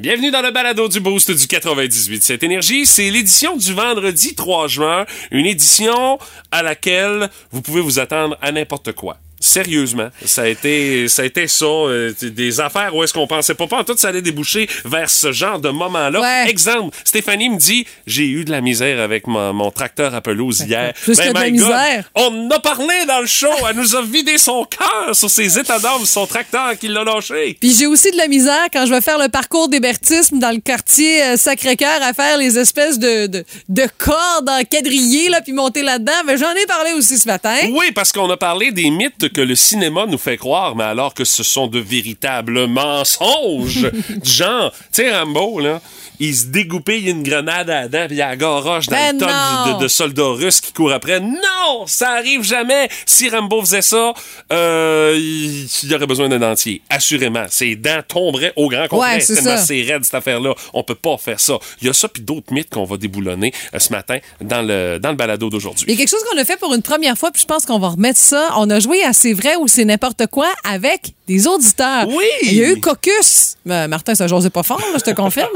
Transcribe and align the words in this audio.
Bienvenue 0.00 0.30
dans 0.30 0.40
le 0.40 0.50
balado 0.50 0.88
du 0.88 0.98
Boost 0.98 1.30
du 1.30 1.46
98 1.46 2.22
Cette 2.22 2.42
énergie. 2.42 2.86
C'est 2.86 3.10
l'édition 3.10 3.58
du 3.58 3.74
vendredi 3.74 4.34
3 4.34 4.66
juin, 4.66 5.04
une 5.30 5.44
édition 5.44 6.18
à 6.50 6.62
laquelle 6.62 7.28
vous 7.52 7.60
pouvez 7.60 7.82
vous 7.82 7.98
attendre 7.98 8.38
à 8.40 8.50
n'importe 8.50 8.92
quoi 8.92 9.18
sérieusement. 9.40 10.10
Ça 10.24 10.42
a 10.42 10.46
été, 10.46 11.08
ça 11.08 11.22
a 11.22 11.24
été 11.24 11.48
ça, 11.48 11.64
euh, 11.64 12.12
des 12.20 12.60
affaires 12.60 12.94
où 12.94 13.02
est-ce 13.02 13.14
qu'on 13.14 13.26
pensait 13.26 13.54
pas, 13.54 13.66
pas 13.66 13.78
en 13.78 13.84
tout 13.84 13.96
ça 13.96 14.08
allait 14.08 14.22
déboucher 14.22 14.68
vers 14.84 15.10
ce 15.10 15.32
genre 15.32 15.58
de 15.58 15.70
moment-là. 15.70 16.46
Exemple, 16.46 16.96
Stéphanie 17.04 17.48
me 17.48 17.58
dit, 17.58 17.86
j'ai 18.06 18.26
eu 18.26 18.44
de 18.44 18.50
la 18.50 18.60
misère 18.60 19.00
avec 19.00 19.26
mon, 19.26 19.70
tracteur 19.70 20.14
à 20.14 20.20
pelouse 20.20 20.60
hier. 20.60 20.92
Plus 21.02 21.16
ben, 21.16 21.32
de 21.32 21.38
la 21.38 21.50
misère. 21.50 22.10
On 22.14 22.46
en 22.46 22.50
a 22.50 22.58
parlé 22.58 23.06
dans 23.06 23.20
le 23.20 23.26
show. 23.26 23.48
Elle 23.68 23.76
nous 23.76 23.96
a 23.96 24.02
vidé 24.02 24.36
son 24.36 24.64
cœur 24.64 25.14
sur 25.14 25.30
ses 25.30 25.58
états 25.58 25.78
d'âme, 25.78 26.04
son 26.04 26.26
tracteur 26.26 26.76
qui 26.78 26.88
l'a 26.88 27.04
lâché. 27.04 27.56
Puis 27.58 27.74
j'ai 27.78 27.86
aussi 27.86 28.10
de 28.10 28.16
la 28.16 28.28
misère 28.28 28.66
quand 28.72 28.84
je 28.84 28.92
vais 28.92 29.00
faire 29.00 29.18
le 29.18 29.28
parcours 29.28 29.68
d'hébertisme 29.68 30.38
dans 30.38 30.50
le 30.50 30.60
quartier 30.60 31.22
euh, 31.22 31.36
Sacré-Cœur 31.36 32.02
à 32.02 32.12
faire 32.12 32.36
les 32.36 32.58
espèces 32.58 32.98
de, 32.98 33.26
de, 33.26 33.44
de 33.68 33.86
cordes 33.98 34.48
en 34.48 34.62
quadrillé, 34.64 35.28
là, 35.28 35.40
puis 35.40 35.52
monter 35.52 35.82
là-dedans. 35.82 36.12
Mais 36.26 36.36
j'en 36.36 36.52
ai 36.52 36.66
parlé 36.66 36.92
aussi 36.92 37.18
ce 37.18 37.26
matin. 37.26 37.56
Oui, 37.72 37.92
parce 37.94 38.12
qu'on 38.12 38.28
a 38.30 38.36
parlé 38.36 38.72
des 38.72 38.90
mythes 38.90 39.29
que 39.32 39.40
le 39.40 39.54
cinéma 39.54 40.06
nous 40.06 40.18
fait 40.18 40.36
croire, 40.36 40.76
mais 40.76 40.84
alors 40.84 41.14
que 41.14 41.24
ce 41.24 41.42
sont 41.42 41.66
de 41.66 41.78
véritables 41.78 42.66
mensonges. 42.66 43.90
genre, 44.22 44.72
tu 44.72 44.78
sais, 44.92 45.16
Rambo, 45.16 45.60
là, 45.60 45.80
il 46.20 46.36
se 46.36 46.46
dégoupille 46.46 47.08
une 47.08 47.22
grenade 47.22 47.70
à 47.70 47.82
la 47.82 47.88
dent, 47.88 48.06
puis 48.06 48.16
il 48.16 48.18
y 48.18 48.22
a 48.22 48.36
dans 48.36 48.60
ben 48.62 49.12
le 49.14 49.18
tonne 49.18 49.78
de, 49.80 49.88
soldats 49.88 50.22
russes 50.28 50.60
qui 50.60 50.72
courent 50.72 50.92
après. 50.92 51.18
Non! 51.18 51.86
Ça 51.86 52.10
arrive 52.10 52.44
jamais! 52.44 52.88
Si 53.06 53.30
Rambo 53.30 53.60
faisait 53.62 53.82
ça, 53.82 54.12
euh, 54.52 55.16
il, 55.18 55.90
y 55.90 55.94
aurait 55.94 56.06
besoin 56.06 56.28
d'un 56.28 56.38
dentier. 56.38 56.82
Assurément. 56.90 57.46
Ses 57.48 57.74
dents 57.74 58.02
tomberaient 58.06 58.52
au 58.56 58.68
grand 58.68 58.86
complet. 58.88 59.14
Ouais, 59.14 59.20
c'est 59.20 59.36
C'est 59.36 59.82
raide, 59.82 60.04
cette 60.04 60.14
affaire-là. 60.14 60.54
On 60.74 60.82
peut 60.82 60.94
pas 60.94 61.16
faire 61.16 61.40
ça. 61.40 61.58
Il 61.80 61.86
y 61.86 61.90
a 61.90 61.94
ça, 61.94 62.08
puis 62.08 62.22
d'autres 62.22 62.52
mythes 62.52 62.70
qu'on 62.70 62.84
va 62.84 62.98
déboulonner 62.98 63.52
euh, 63.74 63.78
ce 63.78 63.90
matin 63.90 64.18
dans 64.42 64.62
le, 64.62 64.98
dans 64.98 65.10
le 65.10 65.16
balado 65.16 65.48
d'aujourd'hui. 65.48 65.86
Il 65.88 65.94
y 65.94 65.96
a 65.96 65.98
quelque 65.98 66.10
chose 66.10 66.22
qu'on 66.30 66.38
a 66.38 66.44
fait 66.44 66.58
pour 66.58 66.74
une 66.74 66.82
première 66.82 67.16
fois, 67.16 67.30
puis 67.30 67.40
je 67.40 67.46
pense 67.46 67.64
qu'on 67.64 67.78
va 67.78 67.88
remettre 67.88 68.18
ça. 68.18 68.50
On 68.58 68.68
a 68.68 68.78
joué 68.78 69.02
à 69.04 69.14
C'est 69.14 69.32
vrai 69.32 69.56
ou 69.56 69.68
c'est 69.68 69.86
n'importe 69.86 70.26
quoi 70.26 70.48
avec 70.64 71.14
des 71.26 71.46
auditeurs. 71.46 72.06
Oui! 72.08 72.24
Il 72.42 72.54
y 72.54 72.62
a 72.62 72.70
eu 72.70 72.80
Caucus. 72.80 73.56
Ben, 73.64 73.88
Martin, 73.88 74.14
ça 74.14 74.26
j'osais 74.26 74.50
pas 74.50 74.62
fort, 74.62 74.82
je 74.94 75.00
te 75.00 75.10
confirme. 75.12 75.48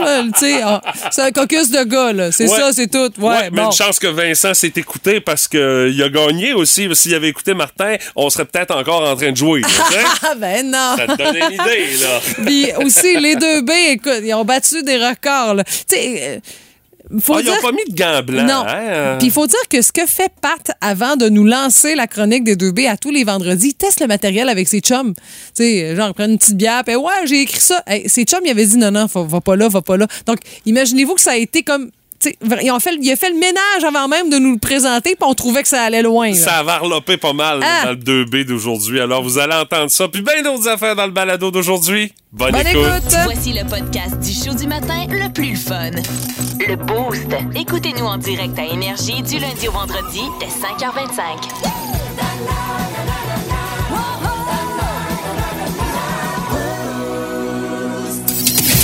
Ah, 0.63 0.81
c'est 1.11 1.23
un 1.23 1.31
caucus 1.31 1.71
de 1.71 1.83
gars, 1.85 2.13
là. 2.13 2.33
C'est 2.33 2.47
ça, 2.47 2.73
c'est 2.73 2.91
tout. 2.91 3.11
Ouais, 3.19 3.51
mais 3.51 3.63
une 3.63 3.73
chance 3.73 3.99
que 3.99 4.07
Vincent 4.07 4.55
s'est 4.55 4.73
écouté 4.77 5.21
parce 5.21 5.49
qu'il 5.49 6.03
a 6.03 6.09
gagné 6.09 6.53
aussi. 6.53 6.89
S'il 6.95 7.15
avait 7.15 7.29
écouté 7.29 7.55
Martin, 7.55 7.97
on 8.15 8.31
serait 8.31 8.45
peut-être 8.45 8.75
encore 8.77 9.03
en 9.03 9.17
train 9.17 9.33
de 9.33 9.37
jouer. 9.37 9.63
Ah, 10.23 10.35
ben 10.39 10.71
non! 10.71 10.97
Ça 10.97 11.07
te 11.07 11.17
donne 11.17 11.37
une 11.37 11.53
idée, 11.53 11.97
là. 12.01 12.21
Puis 12.45 12.73
aussi, 12.85 13.19
les 13.19 13.37
deux 13.37 13.63
B, 13.63 13.71
écoute, 13.89 14.21
ils 14.23 14.35
ont 14.35 14.45
battu 14.45 14.83
des 14.83 14.97
records, 14.97 15.65
Tu 15.65 15.97
sais, 15.97 16.23
euh, 16.23 16.39
faut 17.21 17.35
ah, 17.35 17.41
Ils 17.43 17.47
n'ont 17.47 17.61
pas 17.61 17.73
mis 17.73 17.85
de 17.89 17.95
gants 17.95 18.23
blancs. 18.23 18.47
Non. 18.47 18.65
Hein? 18.67 19.17
Puis 19.19 19.29
il 19.29 19.33
faut 19.33 19.47
dire 19.47 19.69
que 19.71 19.83
ce 19.83 19.93
que 19.93 20.07
fait 20.07 20.33
Pat 20.41 20.77
avant 20.81 21.17
de 21.17 21.29
nous 21.29 21.45
lancer 21.45 21.95
la 21.95 22.07
chronique 22.07 22.45
des 22.45 22.57
2B 22.57 22.89
à 22.89 22.97
tous 22.97 23.11
les 23.11 23.25
vendredis, 23.25 23.69
il 23.69 23.75
teste 23.75 24.01
le 24.01 24.07
matériel 24.07 24.49
avec 24.49 24.69
ses 24.69 24.81
chums. 24.81 25.15
Tu 25.15 25.23
sais, 25.55 25.97
genre, 25.97 26.15
prend 26.15 26.27
une 26.27 26.39
petite 26.39 26.57
bière, 26.57 26.83
puis 26.85 26.97
ouais, 26.97 27.27
j'ai 27.27 27.43
écrit 27.43 27.61
ça. 27.61 27.83
ses 28.07 28.25
chums, 28.25 28.43
il 28.45 28.51
avait 28.51 28.67
dit 28.67 28.79
non, 28.79 28.91
non, 28.91 29.07
va 29.07 29.41
pas 29.41 29.57
là, 29.57 29.69
va 29.69 29.83
pas 29.83 29.97
là. 29.97 30.07
Donc, 30.27 30.39
imaginez-vous 30.67 31.15
que 31.15 31.21
ça 31.21 31.33
a 31.33 31.37
été 31.37 31.63
comme 31.63 31.91
il, 32.27 32.81
fait, 32.81 32.97
il 33.01 33.13
a 33.13 33.17
fait 33.17 33.31
le 33.31 33.39
ménage 33.39 33.85
avant 33.87 34.09
même 34.09 34.31
de 34.31 34.39
nous 34.39 34.53
le 34.53 34.59
présenter, 34.59 35.17
puis 35.17 35.29
on 35.29 35.35
trouvait 35.35 35.63
que 35.63 35.69
ça 35.69 35.83
allait 35.83 36.03
loin. 36.03 36.33
Ça 36.35 36.63
va 36.63 36.79
reloper 36.79 37.17
pas 37.17 37.33
mal 37.33 37.61
ah. 37.63 37.85
dans 37.87 37.91
le 37.91 38.25
2B 38.25 38.47
d'aujourd'hui. 38.47 39.01
Alors, 39.01 39.23
vous 39.23 39.39
allez 39.39 39.55
entendre 39.55 39.91
ça, 39.91 40.09
puis 40.09 40.23
bien 40.23 40.43
d'autres 40.43 40.69
affaires 40.69 40.97
dans 40.97 41.07
le 41.07 41.13
balado 41.13 41.51
d'aujourd'hui. 41.51 42.13
Bonne, 42.33 42.57
écoute. 42.57 43.17
Voici 43.25 43.53
le 43.53 43.65
podcast 43.69 44.19
du 44.21 44.33
show 44.33 44.55
du 44.55 44.67
matin 44.67 45.07
le 45.09 45.33
plus 45.33 45.57
fun. 45.57 45.91
Le 46.67 46.77
Boost. 46.77 47.29
Écoutez-nous 47.55 48.05
en 48.05 48.17
direct 48.17 48.59
à 48.59 48.65
Énergie 48.65 49.23
du 49.23 49.39
lundi 49.39 49.69
au 49.69 49.73
vendredi 49.73 50.21
dès 50.41 50.47
5h25. 50.47 51.75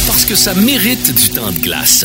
Parce 0.06 0.25
que 0.25 0.34
ça 0.34 0.55
mérite 0.55 1.12
du 1.12 1.31
temps 1.31 1.50
de 1.50 1.59
glace. 1.59 2.05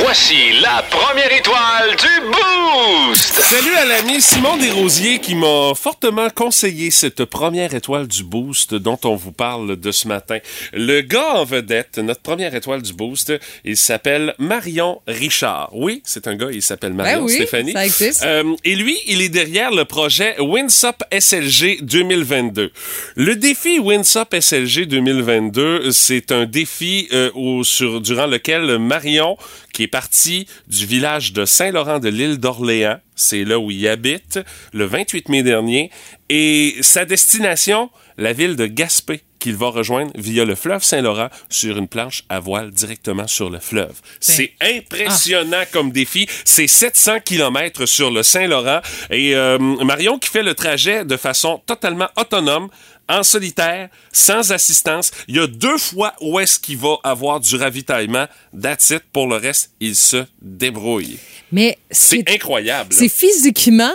Voici 0.00 0.52
la 0.62 0.84
première 0.88 1.32
étoile 1.32 1.96
du 1.96 2.26
Boost! 2.30 3.34
Salut 3.34 3.74
à 3.74 3.84
l'ami 3.84 4.20
Simon 4.20 4.56
Desrosiers 4.56 5.18
qui 5.18 5.34
m'a 5.34 5.72
fortement 5.74 6.28
conseillé 6.30 6.90
cette 6.92 7.24
première 7.24 7.74
étoile 7.74 8.06
du 8.06 8.22
Boost 8.22 8.74
dont 8.74 8.98
on 9.04 9.16
vous 9.16 9.32
parle 9.32 9.76
de 9.76 9.90
ce 9.90 10.06
matin. 10.06 10.38
Le 10.72 11.00
gars 11.00 11.34
en 11.34 11.44
vedette, 11.44 11.98
notre 11.98 12.20
première 12.20 12.54
étoile 12.54 12.82
du 12.82 12.92
Boost, 12.92 13.32
il 13.64 13.76
s'appelle 13.76 14.34
Marion 14.38 15.00
Richard. 15.08 15.70
Oui, 15.72 16.00
c'est 16.04 16.28
un 16.28 16.36
gars, 16.36 16.50
il 16.52 16.62
s'appelle 16.62 16.92
ben 16.92 17.04
Marion 17.04 17.24
oui, 17.24 17.32
Stéphanie. 17.32 17.72
Ça 17.72 17.84
existe. 17.84 18.22
Euh, 18.24 18.54
et 18.64 18.76
lui, 18.76 18.98
il 19.08 19.20
est 19.20 19.30
derrière 19.30 19.72
le 19.72 19.84
projet 19.84 20.40
Winsop 20.40 21.02
SLG 21.10 21.82
2022. 21.82 22.70
Le 23.16 23.36
défi 23.36 23.80
Winsop 23.80 24.34
SLG 24.38 24.86
2022, 24.86 25.90
c'est 25.90 26.30
un 26.30 26.46
défi 26.46 27.08
euh, 27.12 27.30
au, 27.34 27.64
sur, 27.64 28.00
durant 28.00 28.26
lequel 28.26 28.78
Marion, 28.78 29.36
qui 29.72 29.84
est 29.84 29.87
parti 29.88 30.46
du 30.68 30.86
village 30.86 31.32
de 31.32 31.44
Saint-Laurent 31.44 31.98
de 31.98 32.08
l'île 32.08 32.38
d'Orléans. 32.38 33.00
C'est 33.16 33.44
là 33.44 33.58
où 33.58 33.70
il 33.70 33.86
habite 33.88 34.38
le 34.72 34.84
28 34.84 35.28
mai 35.28 35.42
dernier. 35.42 35.90
Et 36.28 36.76
sa 36.80 37.04
destination, 37.04 37.90
la 38.18 38.32
ville 38.32 38.56
de 38.56 38.66
Gaspé 38.66 39.22
qu'il 39.38 39.54
va 39.54 39.68
rejoindre 39.68 40.10
via 40.16 40.44
le 40.44 40.54
fleuve 40.54 40.82
Saint-Laurent 40.82 41.28
sur 41.48 41.78
une 41.78 41.88
planche 41.88 42.24
à 42.28 42.40
voile 42.40 42.70
directement 42.70 43.28
sur 43.28 43.48
le 43.48 43.60
fleuve. 43.60 43.92
Ben. 43.92 44.18
C'est 44.20 44.52
impressionnant 44.60 45.62
comme 45.72 45.92
défi. 45.92 46.26
C'est 46.44 46.66
700 46.66 47.20
km 47.24 47.86
sur 47.86 48.10
le 48.10 48.22
Saint-Laurent 48.22 48.80
et 49.10 49.34
euh, 49.36 49.58
Marion 49.58 50.18
qui 50.18 50.28
fait 50.28 50.42
le 50.42 50.54
trajet 50.54 51.04
de 51.04 51.16
façon 51.16 51.62
totalement 51.66 52.08
autonome 52.16 52.68
en 53.08 53.22
solitaire, 53.22 53.88
sans 54.12 54.52
assistance. 54.52 55.10
Il 55.28 55.36
y 55.36 55.40
a 55.40 55.46
deux 55.46 55.78
fois 55.78 56.12
où 56.20 56.38
est-ce 56.38 56.58
qu'il 56.58 56.76
va 56.76 56.96
avoir 57.04 57.40
du 57.40 57.56
ravitaillement. 57.56 58.26
That's 58.60 58.92
Pour 59.12 59.28
le 59.28 59.36
reste, 59.36 59.70
il 59.80 59.96
se 59.96 60.24
débrouille. 60.42 61.18
Mais 61.50 61.78
c'est 61.90 62.28
incroyable. 62.30 62.92
C'est 62.92 63.08
physiquement 63.08 63.94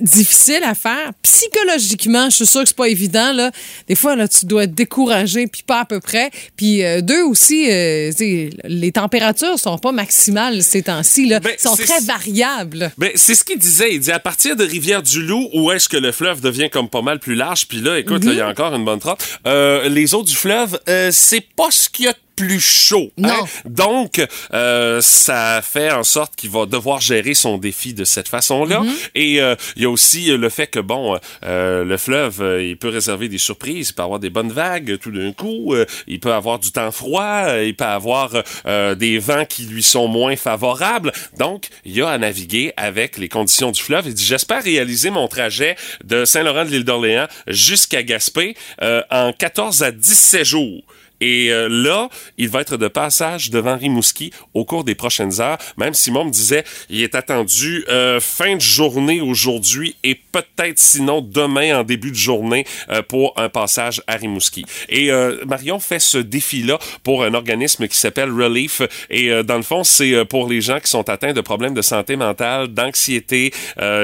difficile 0.00 0.62
à 0.64 0.74
faire. 0.74 1.12
Psychologiquement, 1.22 2.28
je 2.30 2.36
suis 2.36 2.46
sûre 2.46 2.62
que 2.62 2.68
c'est 2.68 2.76
pas 2.76 2.88
évident. 2.88 3.32
Là. 3.32 3.50
Des 3.88 3.94
fois, 3.94 4.16
là, 4.16 4.26
tu 4.26 4.46
dois 4.46 4.64
être 4.64 4.74
découragé, 4.74 5.46
puis 5.46 5.62
pas 5.62 5.80
à 5.80 5.84
peu 5.84 6.00
près. 6.00 6.30
Puis 6.56 6.84
euh, 6.84 7.00
deux 7.00 7.22
aussi, 7.22 7.70
euh, 7.70 8.10
les 8.64 8.92
températures 8.92 9.58
sont 9.58 9.78
pas 9.78 9.92
maximales 9.92 10.62
ces 10.62 10.82
temps-ci. 10.82 11.26
Là. 11.26 11.40
Ben, 11.40 11.52
sont 11.58 11.76
très 11.76 12.00
variables. 12.00 12.90
Ben, 12.98 13.10
c'est 13.14 13.34
ce 13.34 13.44
qu'il 13.44 13.58
disait. 13.58 13.94
Il 13.94 14.00
dit 14.00 14.12
à 14.12 14.18
partir 14.18 14.56
de 14.56 14.64
Rivière-du-Loup, 14.64 15.50
où 15.54 15.70
est-ce 15.70 15.88
que 15.88 15.96
le 15.96 16.12
fleuve 16.12 16.40
devient 16.40 16.68
comme 16.70 16.88
pas 16.88 17.02
mal 17.02 17.20
plus 17.20 17.34
large, 17.34 17.66
puis 17.68 17.80
là, 17.80 17.98
écoute, 17.98 18.22
il 18.24 18.34
y 18.34 18.40
a 18.40 18.44
mhm. 18.44 18.50
encore 18.50 18.74
une 18.74 18.84
bonne 18.84 18.98
trotte. 18.98 19.24
Euh, 19.46 19.88
les 19.88 20.14
eaux 20.14 20.22
du 20.22 20.34
fleuve, 20.34 20.78
c'est 21.10 21.44
pas 21.54 21.70
ce 21.70 21.88
qu'il 21.88 22.06
y 22.06 22.08
a 22.08 22.14
plus 22.40 22.60
chaud. 22.60 23.10
Hein? 23.22 23.44
Donc, 23.66 24.26
euh, 24.54 25.02
ça 25.02 25.60
fait 25.62 25.90
en 25.90 26.04
sorte 26.04 26.36
qu'il 26.36 26.48
va 26.48 26.64
devoir 26.64 26.98
gérer 26.98 27.34
son 27.34 27.58
défi 27.58 27.92
de 27.92 28.04
cette 28.04 28.28
façon-là. 28.28 28.80
Mm-hmm. 28.80 29.10
Et 29.14 29.42
euh, 29.42 29.54
il 29.76 29.82
y 29.82 29.84
a 29.84 29.90
aussi 29.90 30.34
le 30.34 30.48
fait 30.48 30.68
que, 30.68 30.80
bon, 30.80 31.18
euh, 31.44 31.84
le 31.84 31.96
fleuve, 31.98 32.42
il 32.62 32.78
peut 32.78 32.88
réserver 32.88 33.28
des 33.28 33.36
surprises, 33.36 33.90
il 33.90 33.92
peut 33.92 34.02
avoir 34.02 34.20
des 34.20 34.30
bonnes 34.30 34.52
vagues 34.52 34.98
tout 34.98 35.10
d'un 35.10 35.32
coup, 35.32 35.74
il 36.06 36.18
peut 36.18 36.32
avoir 36.32 36.58
du 36.58 36.72
temps 36.72 36.90
froid, 36.90 37.44
il 37.62 37.76
peut 37.76 37.84
avoir 37.84 38.30
des 38.64 39.18
vents 39.18 39.44
qui 39.44 39.64
lui 39.64 39.82
sont 39.82 40.08
moins 40.08 40.36
favorables. 40.36 41.12
Donc, 41.38 41.68
il 41.84 41.94
y 41.94 42.00
a 42.00 42.08
à 42.08 42.16
naviguer 42.16 42.72
avec 42.78 43.18
les 43.18 43.28
conditions 43.28 43.70
du 43.70 43.82
fleuve. 43.82 44.04
Il 44.06 44.14
dit, 44.14 44.24
j'espère 44.24 44.62
réaliser 44.62 45.10
mon 45.10 45.28
trajet 45.28 45.76
de 46.04 46.24
Saint-Laurent 46.24 46.64
de 46.64 46.70
l'île 46.70 46.84
d'Orléans 46.84 47.26
jusqu'à 47.46 48.02
Gaspé 48.02 48.56
en 49.10 49.32
14 49.32 49.82
à 49.82 49.92
17 49.92 50.44
jours. 50.44 50.82
Et 51.20 51.52
euh, 51.52 51.68
là, 51.68 52.08
il 52.38 52.48
va 52.48 52.62
être 52.62 52.76
de 52.76 52.88
passage 52.88 53.50
devant 53.50 53.76
Rimouski 53.76 54.32
au 54.54 54.64
cours 54.64 54.84
des 54.84 54.94
prochaines 54.94 55.40
heures. 55.40 55.58
Même 55.76 55.94
Simon 55.94 56.24
me 56.24 56.30
disait, 56.30 56.64
il 56.88 57.02
est 57.02 57.14
attendu 57.14 57.84
euh, 57.88 58.20
fin 58.20 58.56
de 58.56 58.60
journée 58.60 59.20
aujourd'hui 59.20 59.96
et 60.02 60.14
peut-être 60.14 60.78
sinon 60.78 61.20
demain 61.20 61.80
en 61.80 61.84
début 61.84 62.10
de 62.10 62.16
journée 62.16 62.66
euh, 62.88 63.02
pour 63.02 63.34
un 63.38 63.48
passage 63.48 64.02
à 64.06 64.16
Rimouski. 64.16 64.64
Et 64.88 65.10
Marion 65.46 65.78
fait 65.80 65.98
ce 65.98 66.18
défi-là 66.18 66.78
pour 67.02 67.24
un 67.24 67.34
organisme 67.34 67.86
qui 67.88 67.96
s'appelle 67.96 68.30
Relief. 68.30 68.82
Et 69.10 69.30
dans 69.42 69.56
le 69.56 69.62
fond, 69.62 69.84
c'est 69.84 70.24
pour 70.24 70.48
les 70.48 70.60
gens 70.60 70.80
qui 70.80 70.90
sont 70.90 71.08
atteints 71.08 71.32
de 71.32 71.40
problèmes 71.40 71.74
de 71.74 71.82
santé 71.82 72.16
mentale, 72.16 72.68
d'anxiété, 72.68 73.52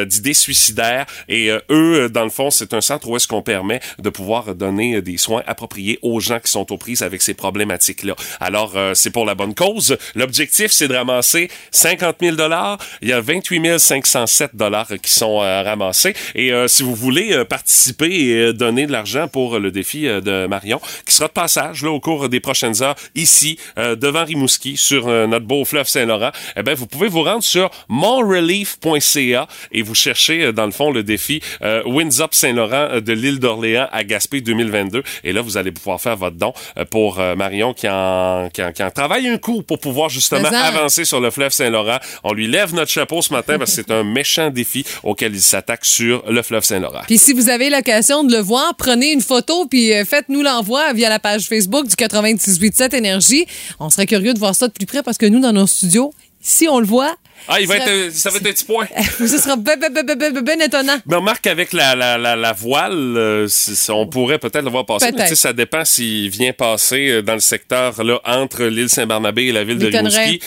d'idées 0.06 0.34
suicidaires. 0.34 1.06
Et 1.28 1.50
eux, 1.70 2.08
dans 2.08 2.24
le 2.24 2.30
fond, 2.30 2.50
c'est 2.50 2.74
un 2.74 2.80
centre 2.80 3.08
où 3.08 3.16
est-ce 3.16 3.28
qu'on 3.28 3.42
permet 3.42 3.80
de 3.98 4.10
pouvoir 4.10 4.54
donner 4.54 5.00
des 5.02 5.16
soins 5.16 5.42
appropriés 5.46 5.98
aux 6.02 6.20
gens 6.20 6.40
qui 6.40 6.50
sont 6.50 6.70
aux 6.72 6.78
prises 6.78 7.02
avec 7.06 7.22
ces 7.22 7.34
problématiques-là. 7.34 8.14
Alors, 8.40 8.72
euh, 8.76 8.92
c'est 8.94 9.10
pour 9.10 9.24
la 9.24 9.34
bonne 9.34 9.54
cause. 9.54 9.96
L'objectif, 10.14 10.70
c'est 10.70 10.88
de 10.88 10.94
ramasser 10.94 11.48
50 11.70 12.16
000 12.20 12.36
dollars. 12.36 12.78
Il 13.00 13.08
y 13.08 13.12
a 13.12 13.20
28 13.20 13.56
507 13.78 14.54
dollars 14.54 14.88
qui 15.02 15.10
sont 15.10 15.40
euh, 15.42 15.62
ramassés. 15.62 16.14
Et 16.34 16.52
euh, 16.52 16.68
si 16.68 16.82
vous 16.82 16.94
voulez 16.94 17.32
euh, 17.32 17.44
participer 17.44 18.10
et 18.10 18.34
euh, 18.34 18.52
donner 18.52 18.86
de 18.86 18.92
l'argent 18.92 19.28
pour 19.28 19.58
le 19.58 19.70
défi 19.70 20.02
de 20.02 20.46
Marion, 20.46 20.80
qui 21.06 21.14
sera 21.14 21.28
de 21.28 21.32
passage 21.32 21.82
là, 21.82 21.90
au 21.90 22.00
cours 22.00 22.28
des 22.28 22.40
prochaines 22.40 22.82
heures 22.82 22.96
ici, 23.14 23.58
devant 23.76 24.24
Rimouski, 24.24 24.76
sur 24.76 25.06
notre 25.06 25.46
beau 25.46 25.64
fleuve 25.64 25.86
Saint-Laurent, 25.86 26.30
eh 26.56 26.62
ben, 26.62 26.74
vous 26.74 26.86
pouvez 26.86 27.08
vous 27.08 27.22
rendre 27.22 27.42
sur 27.42 27.70
monrelief.ca 27.88 29.46
et 29.72 29.82
vous 29.82 29.94
cherchez, 29.94 30.52
dans 30.52 30.66
le 30.66 30.72
fond, 30.72 30.90
le 30.90 31.02
défi 31.02 31.40
Winds 31.86 32.20
Up 32.20 32.34
Saint-Laurent 32.34 33.00
de 33.00 33.12
l'île 33.12 33.38
d'Orléans 33.38 33.88
à 33.92 34.04
Gaspé 34.04 34.40
2022. 34.40 35.02
Et 35.24 35.32
là, 35.32 35.42
vous 35.42 35.56
allez 35.56 35.72
pouvoir 35.72 36.00
faire 36.00 36.16
votre 36.16 36.36
don 36.36 36.52
euh, 36.78 36.84
pour 36.96 37.20
euh, 37.20 37.36
Marion 37.36 37.74
qui 37.74 37.86
en, 37.90 38.48
qui, 38.50 38.62
en, 38.62 38.72
qui 38.72 38.82
en 38.82 38.90
travaille 38.90 39.28
un 39.28 39.36
coup 39.36 39.60
pour 39.60 39.78
pouvoir 39.78 40.08
justement 40.08 40.48
en. 40.48 40.54
avancer 40.54 41.04
sur 41.04 41.20
le 41.20 41.30
fleuve 41.30 41.52
Saint-Laurent. 41.52 41.98
On 42.24 42.32
lui 42.32 42.48
lève 42.48 42.72
notre 42.72 42.90
chapeau 42.90 43.20
ce 43.20 43.34
matin 43.34 43.58
parce 43.58 43.76
que 43.76 43.82
c'est 43.82 43.90
un 43.90 44.02
méchant 44.02 44.48
défi 44.48 44.82
auquel 45.02 45.34
il 45.34 45.42
s'attaque 45.42 45.84
sur 45.84 46.24
le 46.26 46.40
fleuve 46.40 46.64
Saint-Laurent. 46.64 47.02
Puis 47.06 47.18
si 47.18 47.34
vous 47.34 47.50
avez 47.50 47.68
l'occasion 47.68 48.24
de 48.24 48.32
le 48.32 48.40
voir, 48.40 48.74
prenez 48.78 49.12
une 49.12 49.20
photo 49.20 49.66
puis 49.66 49.92
euh, 49.92 50.06
faites-nous 50.06 50.40
l'envoi 50.40 50.94
via 50.94 51.10
la 51.10 51.18
page 51.18 51.48
Facebook 51.48 51.86
du 51.86 51.96
98.7 51.96 52.96
Énergie. 52.96 53.44
On 53.78 53.90
serait 53.90 54.06
curieux 54.06 54.32
de 54.32 54.38
voir 54.38 54.54
ça 54.54 54.66
de 54.66 54.72
plus 54.72 54.86
près 54.86 55.02
parce 55.02 55.18
que 55.18 55.26
nous, 55.26 55.40
dans 55.40 55.52
nos 55.52 55.66
studios, 55.66 56.14
si 56.40 56.66
on 56.66 56.80
le 56.80 56.86
voit, 56.86 57.14
Ah, 57.48 57.60
il 57.60 57.68
va 57.68 57.76
être, 57.76 58.12
ça 58.12 58.30
va 58.30 58.36
être 58.36 58.46
un 58.46 58.52
petit 58.52 58.64
point. 58.64 58.86
ce 59.18 59.26
sera 59.38 59.56
ben, 59.56 59.78
ben, 59.78 59.92
ben, 59.92 60.04
ben, 60.04 60.18
ben, 60.18 60.40
ben 60.40 60.60
étonnant. 60.60 60.96
Mais 61.06 61.16
remarque 61.16 61.42
qu'avec 61.42 61.72
la, 61.72 61.94
la, 61.94 62.18
la, 62.18 62.34
la 62.36 62.52
voile, 62.52 63.14
euh, 63.16 63.48
on 63.90 64.06
pourrait 64.06 64.38
peut-être 64.38 64.64
le 64.64 64.70
voir 64.70 64.86
passer, 64.86 65.12
mais 65.12 65.34
ça 65.34 65.52
dépend 65.52 65.84
s'il 65.84 66.28
vient 66.30 66.52
passer 66.52 67.08
euh, 67.08 67.22
dans 67.22 67.34
le 67.34 67.40
secteur 67.40 68.02
là, 68.02 68.20
entre 68.24 68.64
l'île 68.64 68.88
Saint-Barnabé 68.88 69.44
et 69.44 69.52
la 69.52 69.64
ville 69.64 69.78
de. 69.78 69.86
Rimouski. 69.86 70.40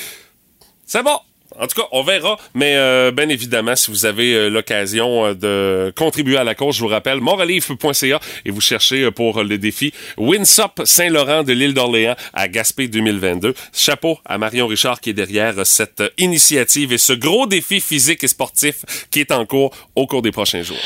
C'est 0.85 1.03
bon. 1.03 1.19
En 1.59 1.67
tout 1.67 1.81
cas, 1.81 1.87
on 1.91 2.03
verra. 2.03 2.37
Mais 2.53 2.75
euh, 2.75 3.11
bien 3.11 3.29
évidemment, 3.29 3.75
si 3.75 3.91
vous 3.91 4.05
avez 4.05 4.33
euh, 4.33 4.49
l'occasion 4.49 5.25
euh, 5.25 5.33
de 5.33 5.93
contribuer 5.95 6.37
à 6.37 6.43
la 6.43 6.55
cause, 6.55 6.75
je 6.75 6.81
vous 6.81 6.87
rappelle, 6.87 7.19
morelive.ca 7.19 8.19
et 8.45 8.51
vous 8.51 8.61
cherchez 8.61 9.03
euh, 9.03 9.11
pour 9.11 9.43
le 9.43 9.57
défi 9.57 9.93
Winsop 10.17 10.81
Saint-Laurent 10.85 11.43
de 11.43 11.53
l'île 11.53 11.73
d'Orléans 11.73 12.15
à 12.33 12.47
Gaspé 12.47 12.87
2022. 12.87 13.53
Chapeau 13.73 14.19
à 14.25 14.37
Marion 14.37 14.67
Richard 14.67 15.01
qui 15.01 15.09
est 15.09 15.13
derrière 15.13 15.65
cette 15.65 16.03
initiative 16.17 16.93
et 16.93 16.97
ce 16.97 17.13
gros 17.13 17.45
défi 17.45 17.81
physique 17.81 18.23
et 18.23 18.27
sportif 18.27 19.07
qui 19.11 19.19
est 19.19 19.31
en 19.31 19.45
cours 19.45 19.75
au 19.95 20.07
cours 20.07 20.21
des 20.21 20.31
prochains 20.31 20.63
jours. 20.63 20.77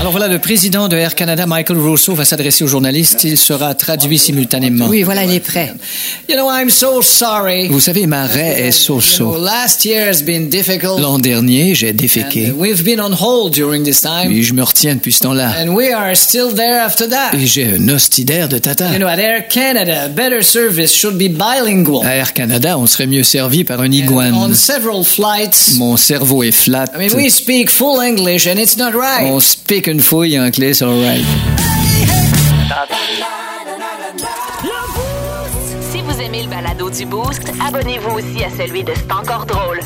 Alors 0.00 0.12
voilà, 0.12 0.28
le 0.28 0.38
président 0.38 0.86
de 0.86 0.96
Air 0.96 1.16
Canada, 1.16 1.44
Michael 1.44 1.76
Rousseau, 1.78 2.14
va 2.14 2.24
s'adresser 2.24 2.62
aux 2.62 2.68
journalistes. 2.68 3.24
Il 3.24 3.36
sera 3.36 3.74
traduit 3.74 4.16
simultanément. 4.16 4.86
Oui, 4.86 5.02
voilà, 5.02 5.24
il 5.24 5.32
est 5.34 5.40
prêt. 5.40 5.74
You 6.28 6.36
know, 6.36 6.48
I'm 6.48 6.70
so 6.70 7.02
sorry. 7.02 7.66
Vous 7.66 7.80
savez, 7.80 8.06
ma 8.06 8.24
raie 8.24 8.60
est 8.68 8.70
so-so. 8.70 9.36
Last 9.42 9.84
year 9.84 10.06
has 10.08 10.22
been 10.22 10.48
difficult. 10.48 11.00
L'an 11.00 11.18
dernier, 11.18 11.74
j'ai 11.74 11.92
déféqué. 11.92 12.50
And 12.52 12.60
we've 12.60 12.84
been 12.84 13.00
on 13.00 13.10
hold 13.12 13.52
during 13.52 13.82
this 13.82 14.00
time. 14.00 14.28
Puis 14.28 14.44
je 14.44 14.54
me 14.54 14.62
retiens 14.62 14.94
depuis 14.94 15.12
ce 15.12 15.18
temps-là. 15.24 15.52
And 15.60 15.70
we 15.74 15.92
are 15.92 16.16
still 16.16 16.54
there 16.54 16.80
after 16.80 17.08
that. 17.08 17.32
Et 17.34 17.44
j'ai 17.44 17.66
un 17.74 17.88
hostidaire 17.88 18.48
de 18.48 18.58
tata. 18.58 18.92
You 18.92 18.98
know, 18.98 19.08
at 19.08 19.18
Air 19.18 19.48
Canada, 19.48 20.06
better 20.08 20.42
service 20.44 20.94
should 20.94 21.18
be 21.18 21.28
bilingual. 21.28 22.06
À 22.06 22.14
Air 22.14 22.34
Canada, 22.34 22.78
on 22.78 22.86
serait 22.86 23.08
mieux 23.08 23.24
servi 23.24 23.64
par 23.64 23.80
un 23.80 23.86
And 23.86 23.88
on 23.88 23.92
iguane. 23.92 24.54
several 24.54 25.02
flights. 25.02 25.72
Mon 25.76 25.96
cerveau 25.96 26.44
est 26.44 26.52
flat. 26.52 26.84
I 26.94 26.98
mean, 26.98 27.16
we 27.16 27.28
speak 27.32 27.68
full 27.68 28.00
English 28.00 28.46
and 28.46 28.58
it's 28.58 28.76
not 28.76 28.92
right. 28.92 29.26
On 29.32 29.40
pique 29.66 29.88
une 29.98 30.04
fouille 30.04 30.38
en 30.38 30.48
clé, 30.52 30.74
c'est 30.74 30.84
alright. 30.84 31.26
Si 35.90 36.00
vous 36.02 36.20
aimez 36.20 36.44
le 36.44 36.48
balado 36.48 36.88
du 36.88 37.04
Boost, 37.04 37.42
abonnez-vous 37.66 38.18
aussi 38.18 38.44
à 38.44 38.50
celui 38.50 38.84
de 38.84 38.92
C'est 38.94 39.12
encore 39.12 39.44
drôle. 39.44 39.80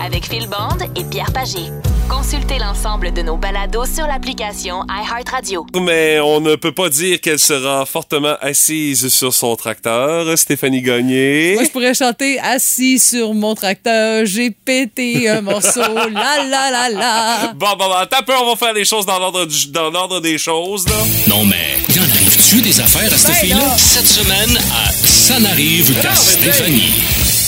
Avec 0.00 0.24
Phil 0.24 0.48
Bond 0.48 0.78
et 0.96 1.04
Pierre 1.04 1.30
Pagé. 1.30 1.70
Consultez 2.08 2.58
l'ensemble 2.58 3.12
de 3.12 3.22
nos 3.22 3.36
balados 3.36 3.86
sur 3.86 4.06
l'application 4.06 4.82
iHeartRadio. 4.88 5.66
Mais 5.80 6.20
on 6.20 6.40
ne 6.40 6.54
peut 6.56 6.72
pas 6.72 6.88
dire 6.88 7.20
qu'elle 7.20 7.38
sera 7.38 7.86
fortement 7.86 8.34
assise 8.40 9.08
sur 9.08 9.32
son 9.32 9.56
tracteur. 9.56 10.36
Stéphanie 10.36 10.82
Gagné. 10.82 11.54
Moi, 11.54 11.64
je 11.64 11.70
pourrais 11.70 11.94
chanter 11.94 12.38
assis 12.40 12.98
sur 12.98 13.32
mon 13.34 13.54
tracteur, 13.54 14.26
j'ai 14.26 14.50
pété 14.50 15.28
un 15.28 15.40
morceau, 15.40 15.80
la 15.80 16.44
la 16.44 16.70
la 16.70 16.88
la. 16.90 17.52
Bon, 17.54 17.68
bon, 17.78 17.86
bon, 17.88 17.92
attends 17.92 18.18
un 18.18 18.22
peu, 18.22 18.32
on 18.40 18.50
va 18.50 18.56
faire 18.56 18.74
les 18.74 18.84
choses 18.84 19.06
dans 19.06 19.18
l'ordre 19.18 20.20
des 20.20 20.38
choses, 20.38 20.86
là. 20.88 20.94
Non, 21.28 21.44
mais 21.44 21.78
y 21.94 21.98
en 21.98 22.02
arrive-tu 22.02 22.60
des 22.60 22.80
affaires 22.80 23.12
à 23.12 23.16
cette 23.16 23.28
Ben 23.28 23.34
fille-là? 23.34 23.76
Cette 23.76 24.06
semaine, 24.06 24.56
à 24.58 24.92
Ça 24.92 25.38
n'arrive 25.40 26.00
qu'à 26.02 26.14
Stéphanie. 26.14 26.92